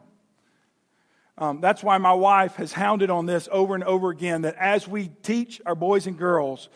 Um, 1.38 1.60
that's 1.60 1.84
why 1.84 1.98
my 1.98 2.14
wife 2.14 2.56
has 2.56 2.72
hounded 2.72 3.10
on 3.10 3.26
this 3.26 3.50
over 3.52 3.76
and 3.76 3.84
over 3.84 4.10
again 4.10 4.44
that 4.44 4.56
as 4.56 4.88
we 4.88 5.10
teach 5.22 5.62
our 5.66 5.76
boys 5.76 6.08
and 6.08 6.18
girls, 6.18 6.70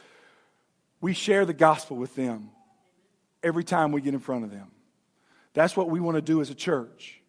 we 0.99 1.13
share 1.13 1.45
the 1.45 1.53
gospel 1.53 1.95
with 1.95 2.13
them 2.15 2.51
every 3.41 3.63
time 3.63 3.91
we 3.91 4.01
get 4.01 4.13
in 4.13 4.19
front 4.19 4.43
of 4.43 4.51
them. 4.51 4.67
That's 5.53 5.77
what 5.77 5.89
we 5.89 5.99
want 5.99 6.15
to 6.15 6.21
do 6.21 6.41
as 6.41 6.49
a 6.49 6.55
church. 6.55 7.21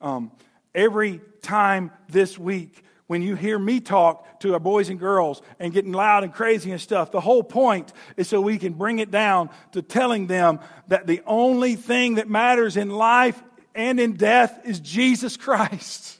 Um, 0.00 0.32
every 0.74 1.20
time 1.42 1.90
this 2.08 2.38
week, 2.38 2.82
when 3.06 3.22
you 3.22 3.34
hear 3.34 3.58
me 3.58 3.80
talk 3.80 4.40
to 4.40 4.54
our 4.54 4.60
boys 4.60 4.88
and 4.88 4.98
girls 4.98 5.42
and 5.58 5.72
getting 5.72 5.92
loud 5.92 6.24
and 6.24 6.32
crazy 6.32 6.70
and 6.70 6.80
stuff, 6.80 7.10
the 7.10 7.20
whole 7.20 7.42
point 7.42 7.92
is 8.16 8.28
so 8.28 8.40
we 8.40 8.56
can 8.56 8.72
bring 8.72 9.00
it 9.00 9.10
down 9.10 9.50
to 9.72 9.82
telling 9.82 10.28
them 10.28 10.60
that 10.88 11.06
the 11.06 11.20
only 11.26 11.74
thing 11.74 12.14
that 12.14 12.28
matters 12.28 12.76
in 12.76 12.88
life 12.88 13.42
and 13.74 14.00
in 14.00 14.14
death 14.14 14.60
is 14.64 14.80
Jesus 14.80 15.36
Christ. 15.36 16.18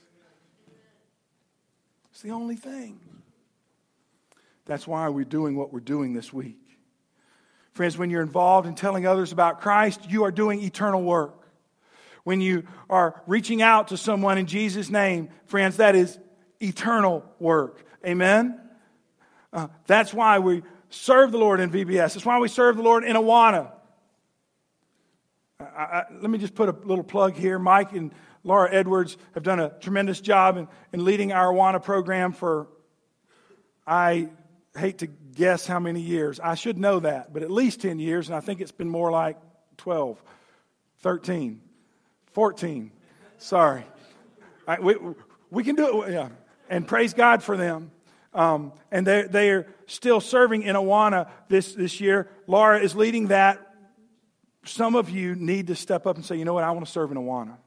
It's 2.21 2.27
the 2.27 2.35
only 2.35 2.55
thing. 2.55 2.99
That's 4.65 4.85
why 4.85 5.09
we're 5.09 5.25
doing 5.25 5.55
what 5.55 5.73
we're 5.73 5.79
doing 5.79 6.13
this 6.13 6.31
week. 6.31 6.59
Friends, 7.73 7.97
when 7.97 8.11
you're 8.11 8.21
involved 8.21 8.67
in 8.67 8.75
telling 8.75 9.07
others 9.07 9.31
about 9.31 9.59
Christ, 9.59 10.07
you 10.07 10.23
are 10.25 10.29
doing 10.29 10.61
eternal 10.61 11.01
work. 11.01 11.47
When 12.23 12.39
you 12.39 12.67
are 12.91 13.23
reaching 13.25 13.63
out 13.63 13.87
to 13.87 13.97
someone 13.97 14.37
in 14.37 14.45
Jesus' 14.45 14.91
name, 14.91 15.29
friends, 15.45 15.77
that 15.77 15.95
is 15.95 16.19
eternal 16.59 17.25
work. 17.39 17.83
Amen? 18.05 18.61
Uh, 19.51 19.69
that's 19.87 20.13
why 20.13 20.37
we 20.37 20.61
serve 20.91 21.31
the 21.31 21.39
Lord 21.39 21.59
in 21.59 21.71
VBS. 21.71 22.13
That's 22.13 22.23
why 22.23 22.37
we 22.37 22.49
serve 22.49 22.77
the 22.77 22.83
Lord 22.83 23.03
in 23.03 23.15
Awana. 23.15 23.71
I, 25.59 25.63
I, 25.63 26.03
let 26.21 26.29
me 26.29 26.37
just 26.37 26.53
put 26.53 26.69
a 26.69 26.75
little 26.85 27.03
plug 27.03 27.33
here. 27.33 27.57
Mike 27.57 27.93
and 27.93 28.13
Laura 28.43 28.69
Edwards 28.71 29.17
have 29.33 29.43
done 29.43 29.59
a 29.59 29.69
tremendous 29.69 30.19
job 30.19 30.57
in, 30.57 30.67
in 30.93 31.05
leading 31.05 31.31
our 31.31 31.53
Awana 31.53 31.81
program 31.83 32.31
for, 32.31 32.67
I 33.85 34.29
hate 34.75 34.99
to 34.99 35.07
guess 35.07 35.67
how 35.67 35.79
many 35.79 36.01
years. 36.01 36.39
I 36.39 36.55
should 36.55 36.77
know 36.77 36.99
that, 36.99 37.33
but 37.33 37.43
at 37.43 37.51
least 37.51 37.81
10 37.81 37.99
years, 37.99 38.27
and 38.27 38.35
I 38.35 38.39
think 38.39 38.61
it's 38.61 38.71
been 38.71 38.89
more 38.89 39.11
like 39.11 39.37
12, 39.77 40.21
13, 40.99 41.61
14. 42.31 42.91
Sorry. 43.37 43.85
I, 44.67 44.79
we, 44.79 44.95
we 45.49 45.63
can 45.63 45.75
do 45.75 46.03
it. 46.03 46.13
Yeah 46.13 46.29
and 46.71 46.87
praise 46.87 47.13
God 47.13 47.43
for 47.43 47.57
them. 47.57 47.91
Um, 48.33 48.71
and 48.91 49.05
they're, 49.05 49.27
they're 49.27 49.67
still 49.87 50.21
serving 50.21 50.63
in 50.63 50.75
Awana 50.75 51.29
this, 51.49 51.75
this 51.75 51.99
year. 51.99 52.29
Laura 52.47 52.79
is 52.79 52.95
leading 52.95 53.27
that. 53.27 53.59
Some 54.63 54.95
of 54.95 55.09
you 55.09 55.35
need 55.35 55.67
to 55.67 55.75
step 55.75 56.07
up 56.07 56.15
and 56.15 56.25
say, 56.25 56.37
you 56.37 56.45
know 56.45 56.53
what, 56.53 56.63
I 56.63 56.71
want 56.71 56.85
to 56.85 56.91
serve 56.91 57.11
in 57.11 57.17
Awana. 57.17 57.57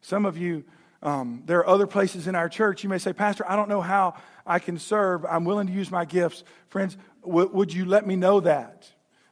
Some 0.00 0.26
of 0.26 0.36
you, 0.36 0.64
um, 1.02 1.42
there 1.46 1.58
are 1.60 1.68
other 1.68 1.86
places 1.86 2.26
in 2.26 2.34
our 2.34 2.48
church. 2.48 2.82
You 2.82 2.90
may 2.90 2.98
say, 2.98 3.12
Pastor, 3.12 3.44
I 3.48 3.56
don't 3.56 3.68
know 3.68 3.80
how 3.80 4.14
I 4.46 4.58
can 4.58 4.78
serve. 4.78 5.24
I'm 5.24 5.44
willing 5.44 5.66
to 5.66 5.72
use 5.72 5.90
my 5.90 6.04
gifts. 6.04 6.44
Friends, 6.68 6.96
w- 7.22 7.50
would 7.52 7.72
you 7.72 7.84
let 7.84 8.06
me 8.06 8.16
know 8.16 8.40
that? 8.40 8.88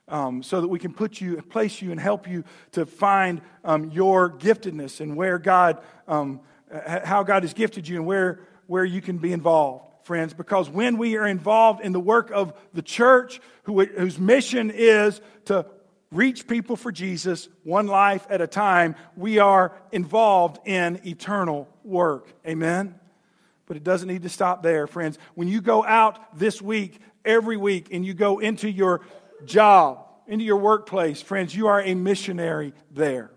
Um, 0.07 0.43
so 0.43 0.61
that 0.61 0.69
we 0.69 0.79
can 0.79 0.93
put 0.93 1.19
you, 1.21 1.41
place 1.41 1.81
you, 1.81 1.91
and 1.91 1.99
help 1.99 2.29
you 2.29 2.45
to 2.73 2.85
find 2.85 3.41
um, 3.65 3.91
your 3.91 4.31
giftedness 4.31 5.01
and 5.01 5.17
where 5.17 5.39
God 5.39 5.83
um, 6.07 6.41
how 7.05 7.23
God 7.23 7.43
has 7.43 7.55
gifted 7.55 7.87
you 7.87 7.97
and 7.97 8.07
where, 8.07 8.41
where 8.67 8.85
you 8.85 9.01
can 9.01 9.19
be 9.19 9.33
involved, 9.33 9.85
friends. 10.03 10.35
Because 10.35 10.69
when 10.69 10.99
we 10.99 11.17
are 11.17 11.27
involved 11.27 11.81
in 11.81 11.93
the 11.93 12.01
work 12.01 12.31
of 12.31 12.55
the 12.73 12.83
church, 12.83 13.41
who, 13.65 13.85
whose 13.85 14.19
mission 14.19 14.71
is 14.75 15.21
to 15.47 15.67
reach 16.15 16.47
people 16.47 16.77
for 16.77 16.93
Jesus 16.93 17.49
one 17.65 17.87
life 17.87 18.27
at 18.31 18.41
a 18.41 18.47
time, 18.47 18.95
we 19.17 19.39
are 19.39 19.73
involved 19.93 20.67
in 20.67 21.01
eternal 21.05 21.69
work. 21.83 22.33
Amen? 22.47 22.95
But 23.67 23.77
it 23.77 23.85
doesn't 23.85 24.09
need 24.09 24.23
to 24.23 24.29
stop 24.29 24.63
there, 24.63 24.87
friends. 24.87 25.19
When 25.35 25.49
you 25.49 25.61
go 25.61 25.85
out 25.85 26.39
this 26.39 26.63
week, 26.63 27.01
every 27.25 27.57
week, 27.57 27.89
and 27.91 28.05
you 28.05 28.15
go 28.15 28.39
into 28.39 28.71
your 28.71 29.01
job, 29.45 30.07
into 30.27 30.45
your 30.45 30.59
workplace, 30.59 31.21
friends, 31.21 31.55
you 31.55 31.67
are 31.67 31.83
a 31.83 31.95
missionary 31.95 32.73
there. 32.91 33.31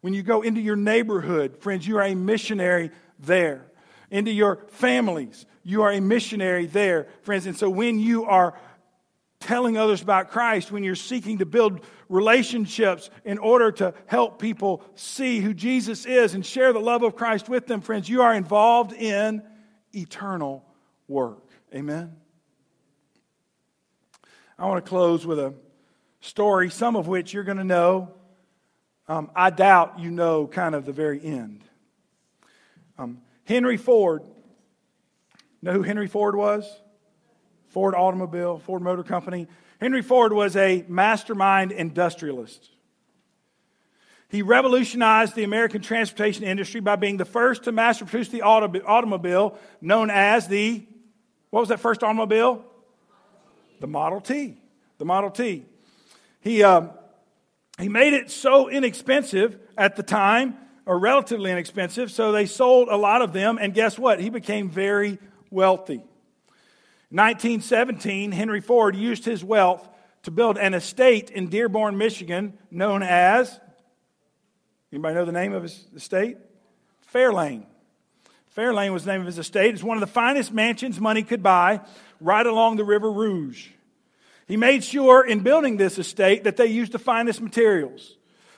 When 0.00 0.14
you 0.14 0.22
go 0.22 0.42
into 0.42 0.60
your 0.60 0.76
neighborhood, 0.76 1.58
friends, 1.58 1.86
you 1.86 1.98
are 1.98 2.04
a 2.04 2.14
missionary 2.14 2.90
there. 3.18 3.66
Into 4.10 4.32
your 4.32 4.64
families, 4.70 5.46
you 5.62 5.82
are 5.82 5.92
a 5.92 6.00
missionary 6.00 6.66
there, 6.66 7.06
friends. 7.22 7.46
And 7.46 7.56
so 7.56 7.68
when 7.68 8.00
you 8.00 8.24
are 8.24 8.58
telling 9.40 9.78
others 9.78 10.02
about 10.02 10.30
Christ, 10.30 10.70
when 10.70 10.84
you're 10.84 10.94
seeking 10.94 11.38
to 11.38 11.46
build 11.46 11.80
relationships 12.08 13.10
in 13.24 13.38
order 13.38 13.72
to 13.72 13.94
help 14.06 14.38
people 14.38 14.82
see 14.94 15.40
who 15.40 15.54
Jesus 15.54 16.04
is 16.04 16.34
and 16.34 16.44
share 16.44 16.72
the 16.72 16.78
love 16.80 17.02
of 17.02 17.16
Christ 17.16 17.48
with 17.48 17.66
them, 17.66 17.80
friends, 17.80 18.08
you 18.08 18.22
are 18.22 18.34
involved 18.34 18.92
in 18.92 19.42
eternal 19.92 20.64
work. 21.08 21.48
Amen. 21.74 22.16
I 24.58 24.66
want 24.66 24.84
to 24.84 24.88
close 24.88 25.26
with 25.26 25.38
a 25.38 25.54
story, 26.20 26.68
some 26.68 26.94
of 26.94 27.08
which 27.08 27.32
you're 27.32 27.44
going 27.44 27.58
to 27.58 27.64
know. 27.64 28.12
Um, 29.08 29.30
I 29.34 29.50
doubt 29.50 29.98
you 29.98 30.10
know 30.10 30.46
kind 30.46 30.74
of 30.74 30.84
the 30.84 30.92
very 30.92 31.22
end. 31.24 31.64
Um, 32.98 33.22
Henry 33.44 33.78
Ford, 33.78 34.22
know 35.62 35.72
who 35.72 35.82
Henry 35.82 36.06
Ford 36.06 36.36
was? 36.36 36.70
Ford 37.70 37.94
Automobile, 37.94 38.58
Ford 38.58 38.82
Motor 38.82 39.02
Company. 39.02 39.46
Henry 39.80 40.02
Ford 40.02 40.32
was 40.32 40.56
a 40.56 40.84
mastermind 40.88 41.72
industrialist. 41.72 42.70
He 44.28 44.42
revolutionized 44.42 45.34
the 45.34 45.44
American 45.44 45.80
transportation 45.80 46.44
industry 46.44 46.80
by 46.80 46.96
being 46.96 47.16
the 47.16 47.24
first 47.24 47.64
to 47.64 47.72
mass 47.72 47.98
produce 47.98 48.28
the 48.28 48.42
auto- 48.42 48.80
automobile 48.86 49.56
known 49.80 50.10
as 50.10 50.46
the, 50.46 50.86
what 51.50 51.60
was 51.60 51.68
that 51.70 51.80
first 51.80 52.02
automobile? 52.02 52.64
The 53.80 53.86
Model 53.86 54.20
T. 54.20 54.56
The 54.98 55.04
Model 55.04 55.30
T. 55.30 55.64
He, 56.40 56.62
um, 56.62 56.90
he 57.78 57.88
made 57.88 58.12
it 58.12 58.30
so 58.30 58.68
inexpensive 58.68 59.58
at 59.76 59.96
the 59.96 60.02
time, 60.02 60.56
or 60.86 60.98
relatively 60.98 61.50
inexpensive, 61.50 62.10
so 62.10 62.32
they 62.32 62.46
sold 62.46 62.88
a 62.88 62.96
lot 62.96 63.22
of 63.22 63.32
them, 63.32 63.58
and 63.60 63.74
guess 63.74 63.98
what? 63.98 64.20
He 64.20 64.28
became 64.28 64.68
very 64.68 65.18
wealthy. 65.50 66.02
1917, 67.10 68.32
Henry 68.32 68.60
Ford 68.60 68.94
used 68.94 69.24
his 69.24 69.44
wealth 69.44 69.88
to 70.22 70.30
build 70.30 70.58
an 70.58 70.74
estate 70.74 71.30
in 71.30 71.48
Dearborn, 71.48 71.98
Michigan, 71.98 72.56
known 72.70 73.02
as, 73.02 73.58
anybody 74.92 75.14
know 75.14 75.24
the 75.24 75.32
name 75.32 75.52
of 75.52 75.62
his 75.62 75.86
estate? 75.96 76.36
Fairlane. 77.12 77.64
Fairlane 78.56 78.92
was 78.92 79.04
the 79.04 79.12
name 79.12 79.20
of 79.20 79.26
his 79.26 79.38
estate. 79.38 79.74
It's 79.74 79.82
one 79.82 79.96
of 79.96 80.00
the 80.00 80.06
finest 80.06 80.52
mansions 80.52 81.00
money 81.00 81.22
could 81.22 81.42
buy, 81.42 81.80
right 82.20 82.46
along 82.46 82.76
the 82.76 82.84
River 82.84 83.10
Rouge. 83.10 83.68
He 84.46 84.56
made 84.56 84.84
sure 84.84 85.24
in 85.24 85.40
building 85.40 85.76
this 85.76 85.98
estate 85.98 86.44
that 86.44 86.56
they 86.56 86.66
used 86.66 86.92
the 86.92 86.98
finest 86.98 87.40
materials, 87.40 88.16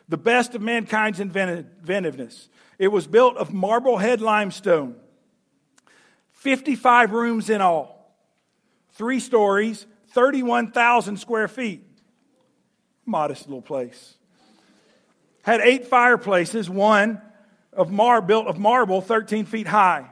the 0.09 0.17
best 0.17 0.55
of 0.55 0.63
mankind's 0.63 1.21
inventiveness. 1.21 2.49
It 2.79 2.89
was 2.89 3.07
built 3.07 3.37
of 3.37 3.53
Marblehead 3.53 4.21
limestone, 4.21 4.97
55 6.33 7.13
rooms 7.13 7.49
in 7.49 7.61
all, 7.61 8.02
three 8.93 9.21
stories, 9.21 9.87
31,000 10.11 11.17
square 11.17 11.49
feet. 11.49 11.85
Modest 13.05 13.47
little 13.47 13.63
place. 13.63 14.17
Had 15.43 15.61
eight 15.61 15.87
fireplaces, 15.87 16.71
one 16.71 17.21
of 17.73 17.91
mar- 17.91 18.23
built 18.23 18.47
of 18.47 18.59
marble, 18.59 19.01
13 19.01 19.45
feet 19.45 19.67
high. 19.67 20.09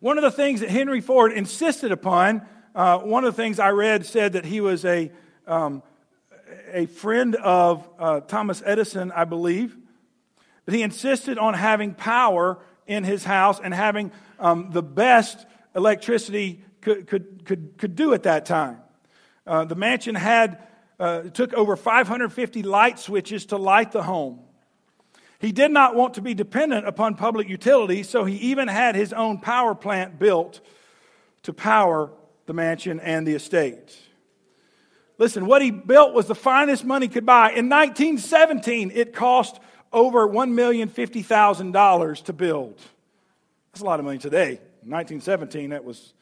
One 0.00 0.16
of 0.16 0.22
the 0.22 0.30
things 0.30 0.60
that 0.60 0.70
Henry 0.70 1.00
Ford 1.00 1.32
insisted 1.32 1.92
upon 1.92 2.46
uh, 2.74 2.98
one 2.98 3.24
of 3.24 3.34
the 3.34 3.42
things 3.42 3.58
I 3.58 3.70
read 3.70 4.06
said 4.06 4.34
that 4.34 4.44
he 4.44 4.60
was 4.60 4.84
a, 4.84 5.10
um, 5.48 5.82
a 6.72 6.86
friend 6.86 7.34
of 7.34 7.88
uh, 7.98 8.20
Thomas 8.20 8.62
Edison, 8.64 9.10
I 9.10 9.24
believe, 9.24 9.76
but 10.64 10.74
he 10.74 10.82
insisted 10.82 11.38
on 11.38 11.54
having 11.54 11.94
power 11.94 12.58
in 12.86 13.02
his 13.02 13.24
house 13.24 13.58
and 13.60 13.74
having 13.74 14.12
um, 14.38 14.70
the 14.70 14.82
best 14.82 15.44
electricity 15.74 16.62
could, 16.88 17.06
could, 17.06 17.44
could, 17.44 17.78
could 17.78 17.96
do 17.96 18.14
at 18.14 18.22
that 18.22 18.46
time. 18.46 18.78
Uh, 19.46 19.64
the 19.64 19.74
mansion 19.74 20.14
had 20.14 20.62
uh, 20.98 21.22
took 21.22 21.52
over 21.52 21.76
550 21.76 22.62
light 22.62 22.98
switches 22.98 23.46
to 23.46 23.56
light 23.56 23.92
the 23.92 24.02
home. 24.02 24.40
He 25.38 25.52
did 25.52 25.70
not 25.70 25.94
want 25.94 26.14
to 26.14 26.22
be 26.22 26.34
dependent 26.34 26.86
upon 26.86 27.14
public 27.14 27.48
utilities, 27.48 28.08
so 28.08 28.24
he 28.24 28.36
even 28.36 28.68
had 28.68 28.96
his 28.96 29.12
own 29.12 29.38
power 29.38 29.74
plant 29.74 30.18
built 30.18 30.60
to 31.42 31.52
power 31.52 32.10
the 32.46 32.54
mansion 32.54 32.98
and 33.00 33.26
the 33.26 33.34
estate. 33.34 33.96
Listen, 35.18 35.46
what 35.46 35.60
he 35.60 35.70
built 35.70 36.14
was 36.14 36.26
the 36.26 36.34
finest 36.34 36.84
money 36.84 37.08
could 37.08 37.26
buy. 37.26 37.50
In 37.50 37.68
1917, 37.68 38.92
it 38.94 39.12
cost 39.12 39.60
over 39.92 40.26
$1,050,000 40.26 42.24
to 42.24 42.32
build. 42.32 42.80
That's 43.72 43.82
a 43.82 43.84
lot 43.84 44.00
of 44.00 44.06
money 44.06 44.18
today. 44.18 44.60
In 44.82 44.90
1917, 44.90 45.70
that 45.70 45.84
was 45.84 46.14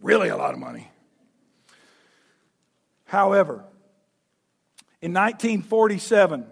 really 0.00 0.28
a 0.28 0.36
lot 0.36 0.54
of 0.54 0.60
money. 0.60 0.90
However, 3.04 3.64
in 5.02 5.12
1947, 5.12 6.46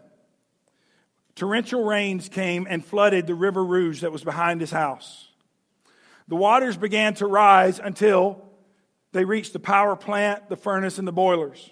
torrential 1.34 1.84
rains 1.84 2.28
came 2.28 2.66
and 2.68 2.84
flooded 2.84 3.26
the 3.26 3.34
River 3.34 3.64
Rouge 3.64 4.00
that 4.00 4.10
was 4.10 4.24
behind 4.24 4.60
his 4.60 4.70
house. 4.70 5.28
The 6.26 6.36
waters 6.36 6.76
began 6.76 7.14
to 7.14 7.26
rise 7.26 7.78
until 7.78 8.44
they 9.12 9.24
reached 9.24 9.52
the 9.52 9.60
power 9.60 9.96
plant, 9.96 10.48
the 10.48 10.56
furnace, 10.56 10.98
and 10.98 11.06
the 11.06 11.12
boilers. 11.12 11.70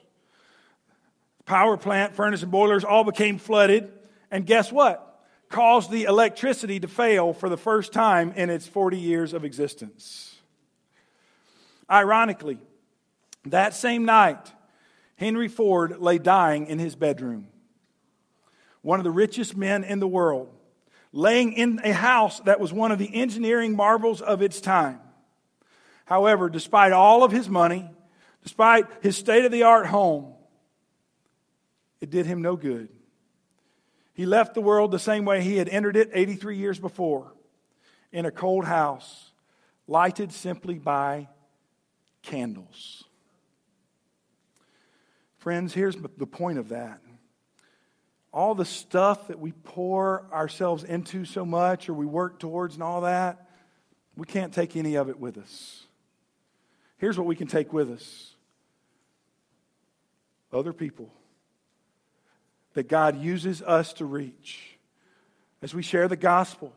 Power 1.44 1.76
plant, 1.76 2.14
furnace, 2.14 2.42
and 2.42 2.50
boilers 2.50 2.84
all 2.84 3.04
became 3.04 3.38
flooded. 3.38 3.92
And 4.30 4.46
guess 4.46 4.72
what? 4.72 5.02
Caused 5.48 5.90
the 5.90 6.04
electricity 6.04 6.80
to 6.80 6.88
fail 6.88 7.32
for 7.32 7.48
the 7.48 7.56
first 7.56 7.92
time 7.92 8.32
in 8.32 8.50
its 8.50 8.66
40 8.66 8.98
years 8.98 9.32
of 9.32 9.44
existence. 9.44 10.35
Ironically, 11.90 12.58
that 13.46 13.74
same 13.74 14.04
night, 14.04 14.52
Henry 15.16 15.48
Ford 15.48 15.98
lay 15.98 16.18
dying 16.18 16.66
in 16.66 16.78
his 16.78 16.94
bedroom. 16.94 17.48
One 18.82 19.00
of 19.00 19.04
the 19.04 19.10
richest 19.10 19.56
men 19.56 19.84
in 19.84 20.00
the 20.00 20.08
world, 20.08 20.48
laying 21.12 21.52
in 21.52 21.80
a 21.82 21.92
house 21.92 22.40
that 22.40 22.60
was 22.60 22.72
one 22.72 22.92
of 22.92 22.98
the 22.98 23.14
engineering 23.14 23.74
marvels 23.74 24.20
of 24.20 24.42
its 24.42 24.60
time. 24.60 25.00
However, 26.04 26.48
despite 26.48 26.92
all 26.92 27.24
of 27.24 27.32
his 27.32 27.48
money, 27.48 27.88
despite 28.42 28.86
his 29.02 29.16
state 29.16 29.44
of 29.44 29.52
the 29.52 29.64
art 29.64 29.86
home, 29.86 30.34
it 32.00 32.10
did 32.10 32.26
him 32.26 32.42
no 32.42 32.56
good. 32.56 32.88
He 34.12 34.26
left 34.26 34.54
the 34.54 34.60
world 34.60 34.90
the 34.90 34.98
same 34.98 35.24
way 35.24 35.42
he 35.42 35.56
had 35.56 35.68
entered 35.68 35.96
it 35.96 36.10
83 36.12 36.56
years 36.56 36.78
before 36.78 37.32
in 38.12 38.24
a 38.24 38.30
cold 38.30 38.64
house, 38.64 39.32
lighted 39.86 40.32
simply 40.32 40.78
by 40.78 41.28
candles. 42.26 43.04
Friends, 45.38 45.72
here's 45.72 45.96
the 45.96 46.26
point 46.26 46.58
of 46.58 46.70
that. 46.70 47.00
All 48.32 48.54
the 48.54 48.64
stuff 48.64 49.28
that 49.28 49.38
we 49.38 49.52
pour 49.52 50.26
ourselves 50.32 50.84
into 50.84 51.24
so 51.24 51.46
much 51.46 51.88
or 51.88 51.94
we 51.94 52.04
work 52.04 52.38
towards 52.38 52.74
and 52.74 52.82
all 52.82 53.02
that, 53.02 53.48
we 54.16 54.26
can't 54.26 54.52
take 54.52 54.76
any 54.76 54.96
of 54.96 55.08
it 55.08 55.18
with 55.18 55.38
us. 55.38 55.84
Here's 56.98 57.16
what 57.16 57.26
we 57.26 57.36
can 57.36 57.46
take 57.46 57.72
with 57.72 57.90
us 57.90 58.32
other 60.52 60.72
people 60.72 61.10
that 62.74 62.88
God 62.88 63.20
uses 63.20 63.62
us 63.62 63.92
to 63.94 64.04
reach 64.04 64.78
as 65.62 65.74
we 65.74 65.82
share 65.82 66.08
the 66.08 66.16
gospel 66.16 66.72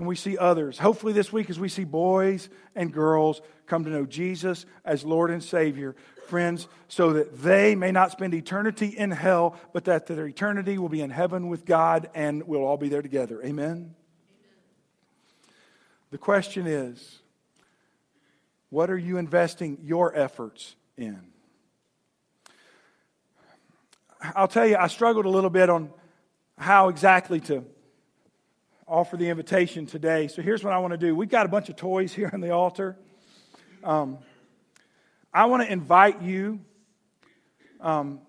and 0.00 0.08
we 0.08 0.16
see 0.16 0.38
others. 0.38 0.78
Hopefully, 0.78 1.12
this 1.12 1.30
week, 1.30 1.50
as 1.50 1.60
we 1.60 1.68
see 1.68 1.84
boys 1.84 2.48
and 2.74 2.90
girls 2.90 3.42
come 3.66 3.84
to 3.84 3.90
know 3.90 4.06
Jesus 4.06 4.64
as 4.82 5.04
Lord 5.04 5.30
and 5.30 5.44
Savior, 5.44 5.94
friends, 6.26 6.68
so 6.88 7.12
that 7.12 7.42
they 7.42 7.74
may 7.74 7.92
not 7.92 8.10
spend 8.10 8.32
eternity 8.32 8.86
in 8.86 9.10
hell, 9.10 9.56
but 9.74 9.84
that 9.84 10.06
their 10.06 10.26
eternity 10.26 10.78
will 10.78 10.88
be 10.88 11.02
in 11.02 11.10
heaven 11.10 11.48
with 11.48 11.66
God 11.66 12.08
and 12.14 12.44
we'll 12.44 12.64
all 12.64 12.78
be 12.78 12.88
there 12.88 13.02
together. 13.02 13.42
Amen? 13.44 13.66
Amen. 13.68 13.94
The 16.10 16.18
question 16.18 16.66
is 16.66 17.18
what 18.70 18.88
are 18.88 18.96
you 18.96 19.18
investing 19.18 19.80
your 19.82 20.16
efforts 20.16 20.76
in? 20.96 21.20
I'll 24.34 24.48
tell 24.48 24.66
you, 24.66 24.76
I 24.78 24.86
struggled 24.86 25.26
a 25.26 25.30
little 25.30 25.50
bit 25.50 25.68
on 25.68 25.90
how 26.56 26.88
exactly 26.88 27.40
to 27.40 27.66
offer 28.90 29.16
the 29.16 29.28
invitation 29.28 29.86
today. 29.86 30.26
So 30.26 30.42
here's 30.42 30.64
what 30.64 30.72
I 30.72 30.78
want 30.78 30.90
to 30.90 30.98
do. 30.98 31.14
We've 31.14 31.28
got 31.28 31.46
a 31.46 31.48
bunch 31.48 31.68
of 31.68 31.76
toys 31.76 32.12
here 32.12 32.28
on 32.34 32.40
the 32.40 32.50
altar. 32.50 32.96
Um, 33.84 34.18
I 35.32 35.44
want 35.46 35.62
to 35.62 35.72
invite 35.72 36.20
you 36.20 36.58
um, 37.80 38.20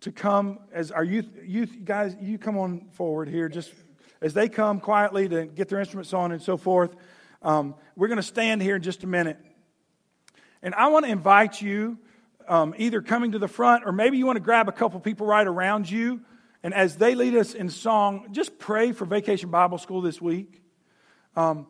to 0.00 0.10
come 0.10 0.58
as 0.72 0.90
our 0.90 1.04
youth, 1.04 1.28
youth 1.44 1.84
guys, 1.84 2.16
you 2.18 2.38
come 2.38 2.56
on 2.56 2.88
forward 2.92 3.28
here 3.28 3.50
just 3.50 3.74
as 4.22 4.32
they 4.32 4.48
come 4.48 4.80
quietly 4.80 5.28
to 5.28 5.44
get 5.44 5.68
their 5.68 5.80
instruments 5.80 6.14
on 6.14 6.32
and 6.32 6.40
so 6.40 6.56
forth. 6.56 6.96
Um, 7.42 7.74
we're 7.94 8.08
going 8.08 8.16
to 8.16 8.22
stand 8.22 8.62
here 8.62 8.76
in 8.76 8.82
just 8.82 9.04
a 9.04 9.06
minute. 9.06 9.36
And 10.62 10.74
I 10.74 10.86
want 10.86 11.04
to 11.04 11.12
invite 11.12 11.60
you 11.60 11.98
um, 12.48 12.74
either 12.78 13.02
coming 13.02 13.32
to 13.32 13.38
the 13.38 13.48
front 13.48 13.84
or 13.84 13.92
maybe 13.92 14.16
you 14.16 14.24
want 14.24 14.36
to 14.36 14.42
grab 14.42 14.66
a 14.66 14.72
couple 14.72 14.98
people 14.98 15.26
right 15.26 15.46
around 15.46 15.90
you 15.90 16.22
and 16.66 16.74
as 16.74 16.96
they 16.96 17.14
lead 17.14 17.36
us 17.36 17.54
in 17.54 17.70
song, 17.70 18.26
just 18.32 18.58
pray 18.58 18.90
for 18.90 19.04
Vacation 19.04 19.52
Bible 19.52 19.78
School 19.78 20.00
this 20.00 20.20
week. 20.20 20.60
Um, 21.36 21.68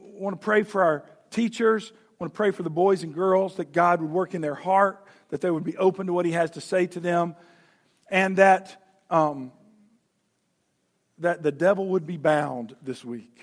want 0.00 0.40
to 0.40 0.44
pray 0.44 0.62
for 0.62 0.84
our 0.84 1.04
teachers. 1.32 1.92
want 2.20 2.32
to 2.32 2.36
pray 2.36 2.52
for 2.52 2.62
the 2.62 2.70
boys 2.70 3.02
and 3.02 3.12
girls 3.12 3.56
that 3.56 3.72
God 3.72 4.00
would 4.00 4.12
work 4.12 4.34
in 4.34 4.40
their 4.40 4.54
heart, 4.54 5.04
that 5.30 5.40
they 5.40 5.50
would 5.50 5.64
be 5.64 5.76
open 5.76 6.06
to 6.06 6.12
what 6.12 6.24
He 6.24 6.30
has 6.30 6.52
to 6.52 6.60
say 6.60 6.86
to 6.86 7.00
them, 7.00 7.34
and 8.12 8.36
that 8.36 8.80
um, 9.10 9.50
that 11.18 11.42
the 11.42 11.50
devil 11.50 11.88
would 11.88 12.06
be 12.06 12.16
bound 12.16 12.76
this 12.80 13.04
week. 13.04 13.40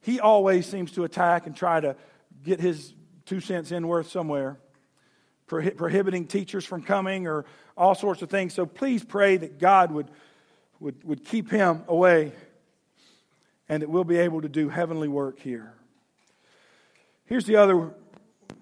He 0.00 0.20
always 0.20 0.66
seems 0.66 0.92
to 0.92 1.02
attack 1.02 1.48
and 1.48 1.56
try 1.56 1.80
to 1.80 1.96
get 2.44 2.60
his 2.60 2.94
two 3.24 3.40
cents 3.40 3.72
in 3.72 3.88
worth 3.88 4.12
somewhere 4.12 4.60
prohibiting 5.46 6.26
teachers 6.26 6.64
from 6.64 6.82
coming 6.82 7.26
or 7.26 7.44
all 7.76 7.94
sorts 7.94 8.22
of 8.22 8.30
things. 8.30 8.54
So 8.54 8.66
please 8.66 9.04
pray 9.04 9.36
that 9.36 9.58
God 9.58 9.92
would, 9.92 10.10
would, 10.80 11.04
would 11.04 11.24
keep 11.24 11.50
him 11.50 11.84
away 11.88 12.32
and 13.68 13.82
that 13.82 13.88
we'll 13.88 14.04
be 14.04 14.18
able 14.18 14.42
to 14.42 14.48
do 14.48 14.68
heavenly 14.68 15.08
work 15.08 15.40
here. 15.40 15.72
Here's 17.26 17.44
the 17.44 17.56
other 17.56 17.92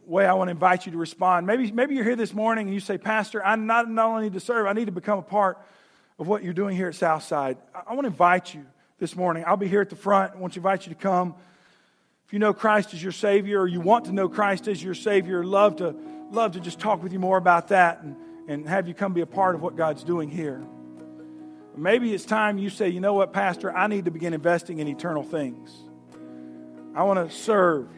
way 0.06 0.26
I 0.26 0.32
want 0.34 0.48
to 0.48 0.52
invite 0.52 0.86
you 0.86 0.92
to 0.92 0.98
respond. 0.98 1.46
Maybe, 1.46 1.70
maybe 1.70 1.94
you're 1.94 2.04
here 2.04 2.16
this 2.16 2.34
morning 2.34 2.66
and 2.66 2.74
you 2.74 2.80
say, 2.80 2.98
Pastor, 2.98 3.44
I 3.44 3.56
not, 3.56 3.88
not 3.90 4.06
only 4.06 4.24
need 4.24 4.32
to 4.34 4.40
serve, 4.40 4.66
I 4.66 4.72
need 4.72 4.86
to 4.86 4.92
become 4.92 5.18
a 5.18 5.22
part 5.22 5.58
of 6.18 6.26
what 6.26 6.42
you're 6.42 6.54
doing 6.54 6.76
here 6.76 6.88
at 6.88 6.94
Southside. 6.94 7.58
I, 7.74 7.82
I 7.88 7.94
want 7.94 8.04
to 8.04 8.08
invite 8.08 8.54
you 8.54 8.64
this 8.98 9.14
morning. 9.14 9.44
I'll 9.46 9.56
be 9.56 9.68
here 9.68 9.80
at 9.80 9.90
the 9.90 9.96
front. 9.96 10.34
I 10.34 10.38
want 10.38 10.54
to 10.54 10.60
invite 10.60 10.86
you 10.86 10.94
to 10.94 10.98
come. 10.98 11.34
If 12.26 12.32
you 12.32 12.38
know 12.38 12.54
Christ 12.54 12.94
as 12.94 13.02
your 13.02 13.12
Savior 13.12 13.60
or 13.60 13.68
you 13.68 13.80
want 13.80 14.06
to 14.06 14.12
know 14.12 14.28
Christ 14.28 14.66
as 14.66 14.82
your 14.82 14.94
Savior, 14.94 15.44
love 15.44 15.76
to 15.76 15.94
love 16.30 16.52
to 16.52 16.60
just 16.60 16.80
talk 16.80 17.02
with 17.02 17.12
you 17.12 17.18
more 17.18 17.36
about 17.36 17.68
that 17.68 18.02
and, 18.02 18.16
and 18.48 18.68
have 18.68 18.88
you 18.88 18.94
come 18.94 19.12
be 19.12 19.20
a 19.20 19.26
part 19.26 19.54
of 19.54 19.62
what 19.62 19.76
God's 19.76 20.04
doing 20.04 20.28
here. 20.28 20.62
Maybe 21.76 22.14
it's 22.14 22.24
time 22.24 22.58
you 22.58 22.70
say, 22.70 22.88
you 22.88 23.00
know 23.00 23.14
what, 23.14 23.32
Pastor, 23.32 23.76
I 23.76 23.88
need 23.88 24.04
to 24.04 24.10
begin 24.10 24.32
investing 24.32 24.78
in 24.78 24.86
eternal 24.86 25.24
things. 25.24 25.72
I 26.94 27.02
want 27.02 27.28
to 27.28 27.34
serve. 27.34 27.88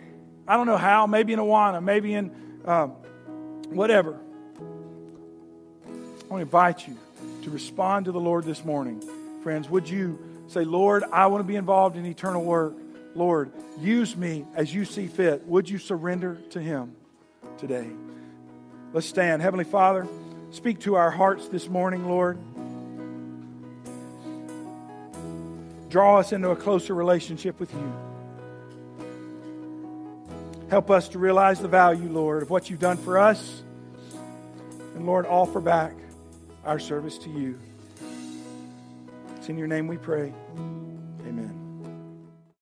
I 0.49 0.57
don't 0.57 0.67
know 0.67 0.79
how, 0.79 1.07
maybe 1.07 1.35
in 1.35 1.39
Awana, 1.39 1.83
maybe 1.83 2.15
in 2.15 2.35
um, 2.65 2.91
whatever. 3.69 4.19
I 5.87 5.91
want 6.29 6.31
to 6.31 6.37
invite 6.39 6.89
you 6.89 6.97
to 7.43 7.51
respond 7.51 8.07
to 8.07 8.13
the 8.13 8.21
Lord 8.21 8.45
this 8.45 8.65
morning. 8.65 9.03
Friends, 9.43 9.69
would 9.69 9.89
you 9.89 10.19
say, 10.49 10.65
Lord, 10.65 11.05
I 11.13 11.27
want 11.27 11.43
to 11.43 11.47
be 11.47 11.57
involved 11.57 11.97
in 11.97 12.07
eternal 12.07 12.43
work. 12.45 12.75
Lord, 13.15 13.53
use 13.81 14.17
me 14.17 14.45
as 14.55 14.73
you 14.73 14.85
see 14.85 15.07
fit. 15.07 15.47
Would 15.47 15.69
you 15.69 15.79
surrender 15.79 16.39
to 16.51 16.61
Him 16.61 16.95
today? 17.59 17.89
Let's 18.93 19.07
stand. 19.07 19.43
Heavenly 19.43 19.65
Father, 19.65 20.07
speak 20.57 20.81
to 20.81 20.95
our 20.95 21.11
hearts 21.11 21.49
this 21.49 21.69
morning, 21.69 22.09
Lord. 22.09 22.39
Draw 25.91 26.19
us 26.19 26.33
into 26.33 26.49
a 26.49 26.57
closer 26.57 26.95
relationship 26.95 27.61
with 27.61 27.71
you. 27.75 27.93
Help 30.71 30.91
us 30.91 31.09
to 31.09 31.19
realize 31.19 31.61
the 31.61 31.69
value, 31.69 32.09
Lord, 32.09 32.43
of 32.43 32.49
what 32.49 32.71
you've 32.71 32.81
done 32.81 32.97
for 32.97 33.19
us. 33.19 33.63
And 34.95 35.07
Lord, 35.07 35.27
offer 35.27 35.61
back 35.61 35.93
our 36.65 36.79
service 36.79 37.19
to 37.19 37.29
you. 37.29 37.59
It's 39.37 39.51
in 39.51 39.59
your 39.59 39.69
name 39.69 39.87
we 39.87 39.99
pray. 39.99 40.33